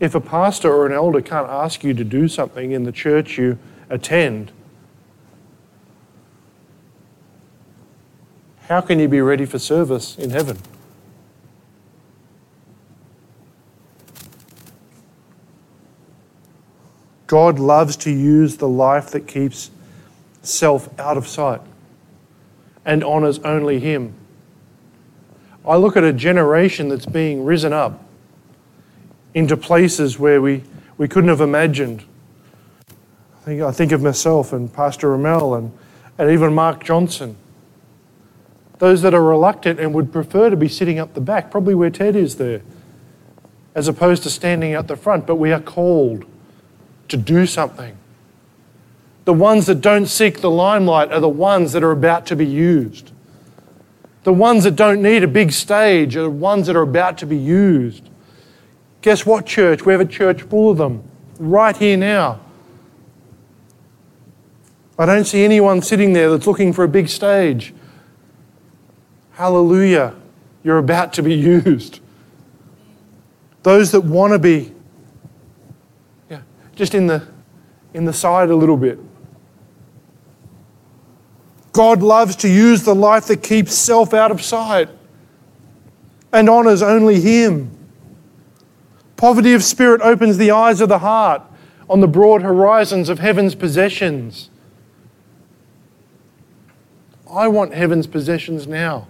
If 0.00 0.16
a 0.16 0.20
pastor 0.20 0.72
or 0.72 0.86
an 0.86 0.92
elder 0.92 1.20
can't 1.20 1.48
ask 1.48 1.84
you 1.84 1.94
to 1.94 2.02
do 2.02 2.26
something 2.26 2.72
in 2.72 2.82
the 2.82 2.90
church 2.90 3.38
you 3.38 3.56
attend, 3.88 4.50
how 8.66 8.80
can 8.80 8.98
you 8.98 9.06
be 9.06 9.20
ready 9.20 9.44
for 9.44 9.60
service 9.60 10.18
in 10.18 10.30
heaven? 10.30 10.58
God 17.32 17.58
loves 17.58 17.96
to 17.96 18.10
use 18.10 18.58
the 18.58 18.68
life 18.68 19.12
that 19.12 19.26
keeps 19.26 19.70
self 20.42 20.90
out 21.00 21.16
of 21.16 21.26
sight 21.26 21.62
and 22.84 23.02
honours 23.02 23.38
only 23.38 23.80
Him. 23.80 24.12
I 25.66 25.76
look 25.76 25.96
at 25.96 26.04
a 26.04 26.12
generation 26.12 26.90
that's 26.90 27.06
being 27.06 27.42
risen 27.42 27.72
up 27.72 28.04
into 29.32 29.56
places 29.56 30.18
where 30.18 30.42
we, 30.42 30.62
we 30.98 31.08
couldn't 31.08 31.30
have 31.30 31.40
imagined. 31.40 32.04
I 33.40 33.44
think, 33.46 33.62
I 33.62 33.72
think 33.72 33.92
of 33.92 34.02
myself 34.02 34.52
and 34.52 34.70
Pastor 34.70 35.08
Ramel 35.08 35.54
and, 35.54 35.72
and 36.18 36.30
even 36.30 36.52
Mark 36.52 36.84
Johnson. 36.84 37.34
Those 38.76 39.00
that 39.00 39.14
are 39.14 39.24
reluctant 39.24 39.80
and 39.80 39.94
would 39.94 40.12
prefer 40.12 40.50
to 40.50 40.56
be 40.58 40.68
sitting 40.68 40.98
up 40.98 41.14
the 41.14 41.22
back, 41.22 41.50
probably 41.50 41.74
where 41.74 41.88
Ted 41.88 42.14
is 42.14 42.36
there, 42.36 42.60
as 43.74 43.88
opposed 43.88 44.22
to 44.24 44.28
standing 44.28 44.74
out 44.74 44.86
the 44.86 44.96
front. 44.96 45.26
But 45.26 45.36
we 45.36 45.50
are 45.50 45.60
called 45.60 46.26
to 47.08 47.16
do 47.16 47.46
something. 47.46 47.96
The 49.24 49.32
ones 49.32 49.66
that 49.66 49.80
don't 49.80 50.06
seek 50.06 50.40
the 50.40 50.50
limelight 50.50 51.12
are 51.12 51.20
the 51.20 51.28
ones 51.28 51.72
that 51.72 51.82
are 51.82 51.92
about 51.92 52.26
to 52.26 52.36
be 52.36 52.46
used. 52.46 53.12
The 54.24 54.32
ones 54.32 54.64
that 54.64 54.76
don't 54.76 55.02
need 55.02 55.22
a 55.22 55.28
big 55.28 55.52
stage 55.52 56.16
are 56.16 56.22
the 56.22 56.30
ones 56.30 56.66
that 56.66 56.76
are 56.76 56.82
about 56.82 57.18
to 57.18 57.26
be 57.26 57.36
used. 57.36 58.08
Guess 59.02 59.26
what, 59.26 59.46
church? 59.46 59.84
We 59.84 59.92
have 59.92 60.00
a 60.00 60.06
church 60.06 60.42
full 60.42 60.70
of 60.70 60.78
them 60.78 61.02
right 61.38 61.76
here 61.76 61.96
now. 61.96 62.40
I 64.98 65.06
don't 65.06 65.24
see 65.24 65.44
anyone 65.44 65.82
sitting 65.82 66.12
there 66.12 66.30
that's 66.30 66.46
looking 66.46 66.72
for 66.72 66.84
a 66.84 66.88
big 66.88 67.08
stage. 67.08 67.74
Hallelujah. 69.32 70.14
You're 70.62 70.78
about 70.78 71.12
to 71.14 71.22
be 71.22 71.34
used. 71.64 72.00
Those 73.62 73.92
that 73.92 74.02
want 74.02 74.32
to 74.32 74.38
be, 74.38 74.72
just 76.74 76.94
in 76.94 77.06
the, 77.06 77.26
in 77.94 78.04
the 78.04 78.12
side 78.12 78.50
a 78.50 78.56
little 78.56 78.76
bit. 78.76 78.98
God 81.72 82.02
loves 82.02 82.36
to 82.36 82.48
use 82.48 82.82
the 82.82 82.94
life 82.94 83.26
that 83.26 83.42
keeps 83.42 83.74
self 83.74 84.12
out 84.12 84.30
of 84.30 84.42
sight 84.42 84.88
and 86.32 86.48
honours 86.48 86.82
only 86.82 87.20
Him. 87.20 87.70
Poverty 89.16 89.54
of 89.54 89.62
spirit 89.62 90.00
opens 90.02 90.36
the 90.36 90.50
eyes 90.50 90.80
of 90.80 90.88
the 90.88 90.98
heart 90.98 91.42
on 91.88 92.00
the 92.00 92.08
broad 92.08 92.42
horizons 92.42 93.08
of 93.08 93.18
heaven's 93.18 93.54
possessions. 93.54 94.50
I 97.30 97.48
want 97.48 97.72
heaven's 97.72 98.06
possessions 98.06 98.66
now. 98.66 99.08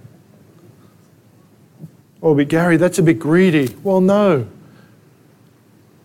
Oh, 2.22 2.34
but 2.34 2.48
Gary, 2.48 2.76
that's 2.76 2.98
a 2.98 3.02
bit 3.02 3.18
greedy. 3.18 3.74
Well, 3.82 4.00
no. 4.00 4.46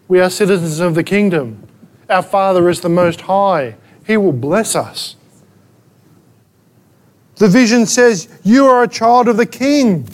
We 0.08 0.20
are 0.20 0.30
citizens 0.30 0.80
of 0.80 0.96
the 0.96 1.04
kingdom. 1.04 1.68
Our 2.10 2.24
Father 2.24 2.70
is 2.70 2.82
the 2.82 2.90
Most 2.90 3.22
High. 3.22 3.76
He 4.06 4.16
will 4.16 4.32
bless 4.32 4.76
us. 4.76 5.16
The 7.36 7.48
vision 7.48 7.86
says, 7.86 8.30
You 8.44 8.66
are 8.68 8.84
a 8.84 8.88
child 8.88 9.28
of 9.28 9.38
the 9.38 9.46
king. 9.46 10.08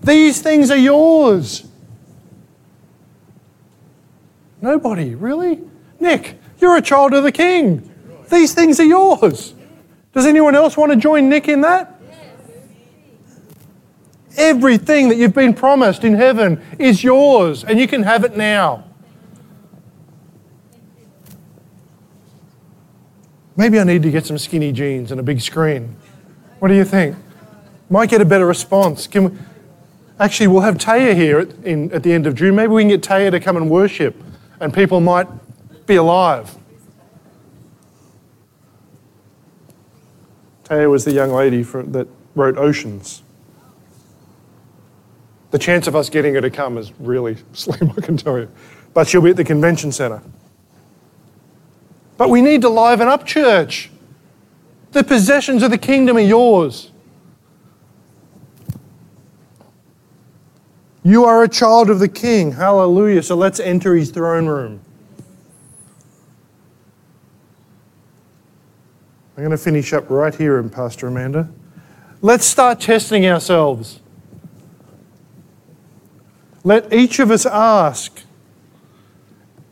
These 0.00 0.40
things 0.40 0.70
are 0.70 0.76
yours. 0.76 1.66
Nobody, 4.60 5.14
really? 5.14 5.60
Nick, 6.00 6.38
you're 6.60 6.76
a 6.76 6.82
child 6.82 7.14
of 7.14 7.24
the 7.24 7.32
king. 7.32 7.88
These 8.30 8.54
things 8.54 8.80
are 8.80 8.84
yours. 8.84 9.54
Does 10.12 10.26
anyone 10.26 10.54
else 10.54 10.76
want 10.76 10.92
to 10.92 10.96
join 10.96 11.28
Nick 11.28 11.48
in 11.48 11.60
that? 11.62 11.97
Everything 14.38 15.08
that 15.08 15.16
you've 15.16 15.34
been 15.34 15.52
promised 15.52 16.04
in 16.04 16.14
heaven 16.14 16.62
is 16.78 17.02
yours, 17.02 17.64
and 17.64 17.78
you 17.78 17.88
can 17.88 18.04
have 18.04 18.24
it 18.24 18.36
now. 18.36 18.84
Maybe 23.56 23.80
I 23.80 23.84
need 23.84 24.04
to 24.04 24.10
get 24.12 24.24
some 24.24 24.38
skinny 24.38 24.70
jeans 24.70 25.10
and 25.10 25.18
a 25.18 25.24
big 25.24 25.40
screen. 25.40 25.96
What 26.60 26.68
do 26.68 26.74
you 26.74 26.84
think? 26.84 27.16
Might 27.90 28.08
get 28.08 28.20
a 28.20 28.24
better 28.24 28.46
response. 28.46 29.08
Can 29.08 29.24
we, 29.24 29.38
actually, 30.20 30.46
we'll 30.46 30.62
have 30.62 30.78
Taya 30.78 31.16
here 31.16 31.40
at, 31.40 31.50
in, 31.64 31.90
at 31.92 32.04
the 32.04 32.12
end 32.12 32.28
of 32.28 32.36
June. 32.36 32.54
Maybe 32.54 32.72
we 32.72 32.82
can 32.82 32.90
get 32.90 33.02
Taya 33.02 33.32
to 33.32 33.40
come 33.40 33.56
and 33.56 33.68
worship, 33.68 34.14
and 34.60 34.72
people 34.72 35.00
might 35.00 35.26
be 35.86 35.96
alive. 35.96 36.54
Taya 40.62 40.88
was 40.88 41.04
the 41.04 41.12
young 41.12 41.32
lady 41.32 41.62
that 41.62 42.06
wrote 42.36 42.56
Oceans. 42.56 43.22
The 45.50 45.58
chance 45.58 45.86
of 45.86 45.96
us 45.96 46.10
getting 46.10 46.34
her 46.34 46.40
to 46.40 46.50
come 46.50 46.76
is 46.76 46.92
really 47.00 47.36
slim, 47.52 47.92
I 47.96 48.00
can 48.00 48.16
tell 48.16 48.38
you. 48.38 48.50
But 48.94 49.08
she'll 49.08 49.22
be 49.22 49.30
at 49.30 49.36
the 49.36 49.44
convention 49.44 49.92
centre. 49.92 50.22
But 52.16 52.30
we 52.30 52.42
need 52.42 52.62
to 52.62 52.68
liven 52.68 53.08
up 53.08 53.26
church. 53.26 53.90
The 54.92 55.04
possessions 55.04 55.62
of 55.62 55.70
the 55.70 55.78
kingdom 55.78 56.16
are 56.16 56.20
yours. 56.20 56.90
You 61.04 61.24
are 61.24 61.42
a 61.42 61.48
child 61.48 61.90
of 61.90 62.00
the 62.00 62.08
king. 62.08 62.52
Hallelujah. 62.52 63.22
So 63.22 63.36
let's 63.36 63.60
enter 63.60 63.94
his 63.94 64.10
throne 64.10 64.46
room. 64.46 64.80
I'm 69.36 69.44
going 69.44 69.50
to 69.52 69.56
finish 69.56 69.92
up 69.92 70.10
right 70.10 70.34
here, 70.34 70.58
in 70.58 70.68
Pastor 70.68 71.06
Amanda. 71.06 71.48
Let's 72.20 72.44
start 72.44 72.80
testing 72.80 73.24
ourselves. 73.24 74.00
Let 76.68 76.92
each 76.92 77.18
of 77.18 77.30
us 77.30 77.46
ask 77.46 78.24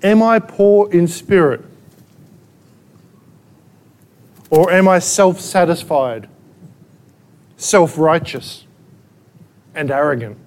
Am 0.02 0.22
I 0.22 0.38
poor 0.38 0.90
in 0.90 1.06
spirit? 1.06 1.62
Or 4.48 4.72
am 4.72 4.88
I 4.88 4.98
self 5.00 5.38
satisfied, 5.38 6.26
self 7.58 7.98
righteous, 7.98 8.64
and 9.74 9.90
arrogant? 9.90 10.38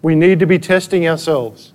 We 0.00 0.14
need 0.14 0.38
to 0.38 0.46
be 0.46 0.60
testing 0.60 1.08
ourselves. 1.08 1.72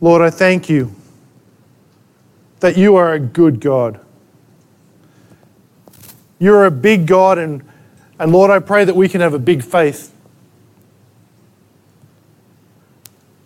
Lord, 0.00 0.22
I 0.22 0.30
thank 0.30 0.70
you 0.70 0.94
that 2.60 2.76
you 2.76 2.94
are 2.94 3.14
a 3.14 3.18
good 3.18 3.60
God. 3.60 3.98
You're 6.38 6.64
a 6.64 6.70
big 6.70 7.08
God, 7.08 7.38
and, 7.38 7.67
and 8.18 8.32
Lord, 8.32 8.50
I 8.50 8.58
pray 8.58 8.84
that 8.84 8.96
we 8.96 9.08
can 9.08 9.20
have 9.20 9.34
a 9.34 9.38
big 9.38 9.62
faith. 9.62 10.12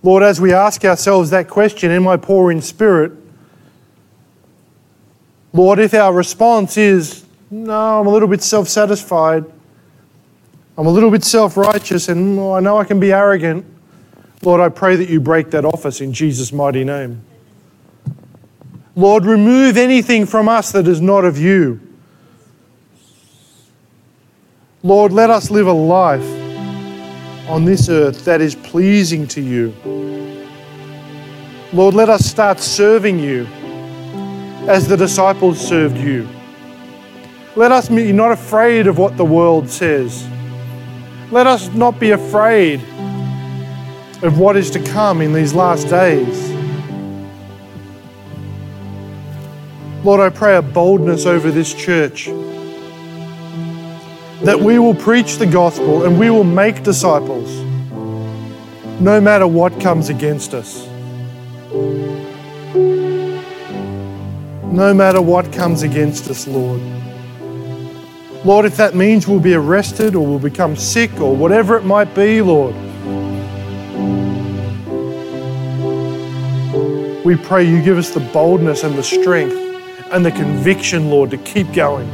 Lord, 0.03 0.23
as 0.23 0.41
we 0.41 0.53
ask 0.53 0.85
ourselves 0.85 1.31
that 1.31 1.49
question, 1.49 1.91
Am 1.91 2.09
I 2.09 2.17
poor 2.17 2.51
in 2.51 2.61
spirit? 2.61 3.13
Lord, 5.53 5.79
if 5.79 5.95
our 5.95 6.13
response 6.13 6.77
is, 6.77 7.25
No, 7.51 8.01
I'm 8.01 8.07
a 8.07 8.11
little 8.11 8.29
bit 8.29 8.43
self 8.43 8.69
satisfied, 8.69 9.45
I'm 10.77 10.87
a 10.87 10.91
little 10.91 11.11
bit 11.11 11.23
self 11.23 11.57
righteous, 11.57 12.09
and 12.09 12.39
oh, 12.39 12.53
I 12.53 12.61
know 12.61 12.79
I 12.79 12.85
can 12.85 12.99
be 12.99 13.13
arrogant, 13.13 13.65
Lord, 14.43 14.61
I 14.61 14.71
pray 14.71 14.97
that 14.97 15.09
you 15.09 15.21
break 15.21 15.51
that 15.51 15.65
office 15.65 16.01
in 16.01 16.13
Jesus' 16.13 16.53
mighty 16.53 16.83
name. 16.83 17.23
Lord, 18.97 19.25
remove 19.25 19.77
anything 19.77 20.27
from 20.27 20.49
us 20.49 20.73
that 20.73 20.89
is 20.89 21.01
not 21.01 21.25
of 21.25 21.39
you. 21.39 21.81
Lord, 24.85 25.13
let 25.13 25.31
us 25.31 25.49
live 25.49 25.69
a 25.69 25.73
life 25.73 26.29
on 27.49 27.65
this 27.65 27.89
earth 27.89 28.25
that 28.25 28.41
is 28.41 28.57
pleasing 28.57 29.29
to 29.29 29.41
you. 29.41 29.73
Lord, 31.73 31.95
let 31.95 32.09
us 32.09 32.27
start 32.27 32.59
serving 32.59 33.21
you 33.21 33.47
as 34.67 34.89
the 34.89 34.97
disciples 34.97 35.61
served 35.61 35.97
you. 35.97 36.29
Let 37.55 37.71
us 37.71 37.89
be 37.89 38.11
not 38.11 38.33
afraid 38.33 38.89
of 38.89 38.99
what 38.99 39.17
the 39.17 39.25
world 39.25 39.71
says. 39.71 40.27
Let 41.31 41.47
us 41.47 41.69
not 41.69 42.01
be 42.01 42.11
afraid 42.11 42.81
of 44.25 44.41
what 44.41 44.57
is 44.57 44.69
to 44.73 44.83
come 44.83 45.21
in 45.21 45.33
these 45.33 45.55
last 45.55 45.89
days. 45.91 46.51
Lord, 50.05 50.19
I 50.19 50.29
pray 50.31 50.57
a 50.57 50.63
boldness 50.63 51.25
over 51.25 51.53
this 51.53 51.73
church 51.73 52.29
that 54.45 54.59
we 54.59 54.79
will 54.79 54.95
preach 54.95 55.37
the 55.37 55.47
gospel 55.47 56.05
and 56.05 56.19
we 56.19 56.29
will 56.29 56.43
make 56.43 56.83
disciples 56.83 57.49
no 59.01 59.21
matter 59.21 59.47
what 59.47 59.81
comes 59.81 60.09
against 60.09 60.53
us. 60.53 60.87
No 64.73 64.93
matter 64.95 65.23
what 65.23 65.53
comes 65.53 65.83
against 65.83 66.29
us, 66.29 66.49
Lord. 66.49 66.81
Lord, 68.45 68.65
if 68.65 68.77
that 68.77 68.97
means 68.97 69.29
we'll 69.29 69.39
be 69.39 69.55
arrested 69.55 70.17
or 70.17 70.27
we'll 70.27 70.41
become 70.41 70.75
sick 70.75 71.21
or 71.21 71.37
whatever 71.37 71.77
it 71.77 71.85
might 71.85 72.13
be, 72.13 72.43
Lord. 72.43 72.75
We 77.25 77.37
pray 77.37 77.63
you 77.63 77.81
give 77.81 77.99
us 77.99 78.11
the 78.11 78.29
boldness 78.33 78.83
and 78.83 78.97
the 78.97 79.05
strength 79.05 79.55
and 80.11 80.27
the 80.27 80.33
conviction, 80.33 81.11
Lord, 81.11 81.31
to 81.31 81.39
keep 81.39 81.73
going. 81.73 82.09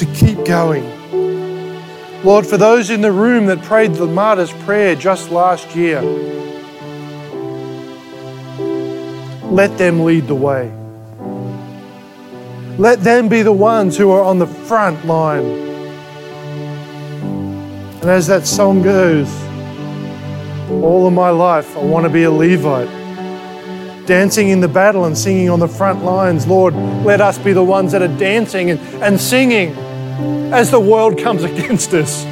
To 0.00 0.06
keep 0.14 0.46
going. 0.46 0.82
Lord, 2.24 2.46
for 2.46 2.56
those 2.56 2.88
in 2.88 3.02
the 3.02 3.12
room 3.12 3.44
that 3.46 3.60
prayed 3.60 3.92
the 3.92 4.06
martyr's 4.06 4.50
prayer 4.50 4.96
just 4.96 5.30
last 5.30 5.76
year, 5.76 6.00
let 9.50 9.76
them 9.76 10.06
lead 10.06 10.26
the 10.26 10.34
way. 10.34 10.72
Let 12.78 13.02
them 13.02 13.28
be 13.28 13.42
the 13.42 13.52
ones 13.52 13.98
who 13.98 14.10
are 14.10 14.22
on 14.22 14.38
the 14.38 14.46
front 14.46 15.04
line. 15.04 15.44
And 18.00 18.04
as 18.04 18.26
that 18.28 18.46
song 18.46 18.80
goes, 18.80 19.30
all 20.82 21.06
of 21.06 21.12
my 21.12 21.28
life, 21.28 21.76
I 21.76 21.84
want 21.84 22.04
to 22.04 22.10
be 22.10 22.22
a 22.22 22.30
Levite. 22.30 22.88
Dancing 24.06 24.48
in 24.48 24.62
the 24.62 24.68
battle 24.68 25.04
and 25.04 25.18
singing 25.18 25.50
on 25.50 25.60
the 25.60 25.68
front 25.68 26.02
lines. 26.06 26.46
Lord, 26.46 26.74
let 27.04 27.20
us 27.20 27.36
be 27.36 27.52
the 27.52 27.62
ones 27.62 27.92
that 27.92 28.00
are 28.00 28.16
dancing 28.16 28.70
and, 28.70 28.80
and 29.02 29.20
singing 29.20 29.76
as 30.52 30.70
the 30.70 30.80
world 30.80 31.18
comes 31.18 31.44
against 31.50 31.94
us. 31.94 32.24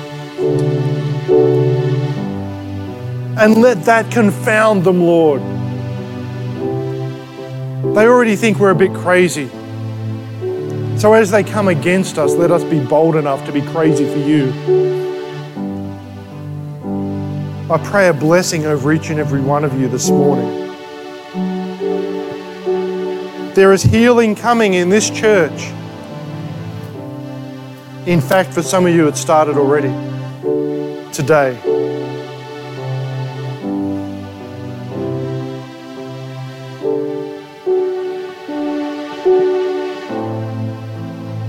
And 3.38 3.56
let 3.56 3.84
that 3.84 4.10
confound 4.10 4.84
them, 4.84 5.00
Lord. 5.00 5.40
They 7.94 8.06
already 8.06 8.36
think 8.36 8.58
we're 8.58 8.70
a 8.70 8.74
bit 8.74 8.92
crazy. 8.92 9.48
So 10.98 11.12
as 11.12 11.30
they 11.30 11.44
come 11.44 11.68
against 11.68 12.18
us, 12.18 12.34
let 12.34 12.50
us 12.50 12.64
be 12.64 12.84
bold 12.84 13.14
enough 13.14 13.46
to 13.46 13.52
be 13.52 13.62
crazy 13.62 14.04
for 14.04 14.18
you. 14.18 14.52
I 17.70 17.78
pray 17.84 18.08
a 18.08 18.12
blessing 18.12 18.66
over 18.66 18.92
each 18.92 19.10
and 19.10 19.20
every 19.20 19.40
one 19.40 19.62
of 19.62 19.78
you 19.78 19.88
this 19.88 20.10
morning. 20.10 20.74
There 23.54 23.72
is 23.72 23.82
healing 23.82 24.34
coming 24.34 24.74
in 24.74 24.88
this 24.88 25.10
church. 25.10 25.70
In 28.08 28.22
fact, 28.22 28.54
for 28.54 28.62
some 28.62 28.86
of 28.86 28.94
you, 28.94 29.06
it 29.06 29.18
started 29.18 29.58
already 29.58 29.90
today. 31.12 31.52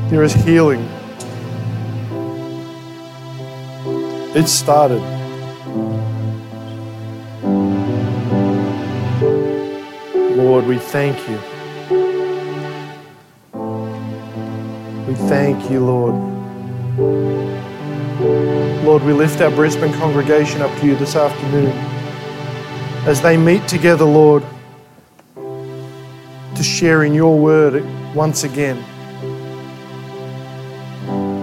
There 0.09 0.21
is 0.21 0.33
healing. 0.33 0.81
It 4.35 4.49
started. 4.49 4.99
Lord, 10.35 10.65
we 10.65 10.77
thank 10.77 11.17
you. 11.29 11.39
We 15.07 15.15
thank 15.29 15.71
you, 15.71 15.85
Lord. 15.85 16.38
Lord, 18.83 19.03
we 19.03 19.13
lift 19.13 19.41
our 19.41 19.51
Brisbane 19.51 19.93
congregation 19.93 20.61
up 20.61 20.77
to 20.79 20.85
you 20.85 20.95
this 20.95 21.15
afternoon 21.15 21.71
as 23.07 23.21
they 23.21 23.37
meet 23.37 23.67
together, 23.67 24.05
Lord, 24.05 24.43
to 25.35 26.63
share 26.63 27.03
in 27.03 27.13
your 27.13 27.37
word 27.37 27.85
once 28.13 28.43
again. 28.43 28.77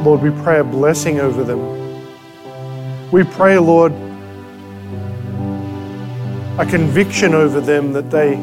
Lord, 0.04 0.22
we 0.22 0.30
pray 0.42 0.60
a 0.60 0.64
blessing 0.64 1.20
over 1.20 1.42
them. 1.42 1.60
We 3.10 3.24
pray, 3.24 3.58
Lord, 3.58 3.92
a 6.58 6.66
conviction 6.68 7.34
over 7.34 7.60
them 7.60 7.92
that 7.92 8.10
they 8.10 8.36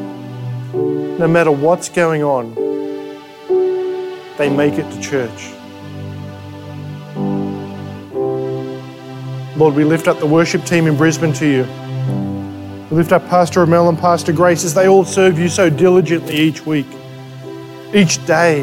no 1.18 1.28
matter 1.28 1.52
what's 1.52 1.88
going 1.88 2.24
on, 2.24 2.54
they 4.36 4.50
make 4.50 4.74
it 4.74 4.90
to 4.90 5.00
church. 5.00 5.52
Lord, 9.56 9.76
we 9.76 9.84
lift 9.84 10.08
up 10.08 10.18
the 10.18 10.26
worship 10.26 10.64
team 10.64 10.88
in 10.88 10.96
Brisbane 10.96 11.32
to 11.34 11.46
you. 11.46 11.62
We 12.90 12.96
lift 12.96 13.12
up 13.12 13.28
Pastor 13.28 13.62
Amel 13.62 13.88
and 13.88 13.96
Pastor 13.96 14.32
Grace 14.32 14.64
as 14.64 14.74
they 14.74 14.88
all 14.88 15.04
serve 15.04 15.38
you 15.38 15.48
so 15.48 15.70
diligently 15.70 16.34
each 16.34 16.66
week, 16.66 16.86
each 17.92 18.24
day. 18.26 18.62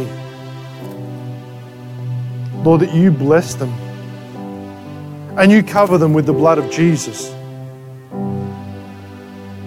Lord, 2.64 2.82
that 2.82 2.94
you 2.94 3.10
bless 3.10 3.56
them 3.56 3.72
and 5.38 5.50
you 5.50 5.64
cover 5.64 5.98
them 5.98 6.14
with 6.14 6.26
the 6.26 6.34
blood 6.34 6.58
of 6.58 6.70
Jesus. 6.70 7.30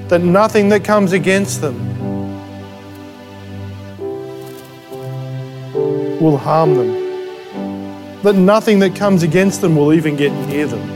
That 0.09 0.20
nothing 0.20 0.68
that 0.68 0.85
comes 0.85 1.12
against 1.12 1.62
them 1.62 1.79
will 6.20 6.37
harm 6.37 6.75
them. 6.75 8.22
That 8.22 8.35
nothing 8.35 8.79
that 8.81 8.95
comes 8.95 9.22
against 9.22 9.62
them 9.62 9.75
will 9.75 9.95
even 9.95 10.16
get 10.16 10.31
near 10.49 10.66
them. 10.66 10.94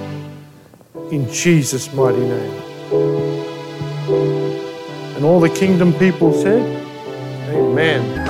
In 1.11 1.27
Jesus' 1.33 1.91
mighty 1.95 2.21
name. 2.21 2.63
And 5.17 5.25
all 5.25 5.41
the 5.41 5.49
kingdom 5.49 5.95
people 5.95 6.35
said, 6.35 6.61
Amen. 7.49 8.28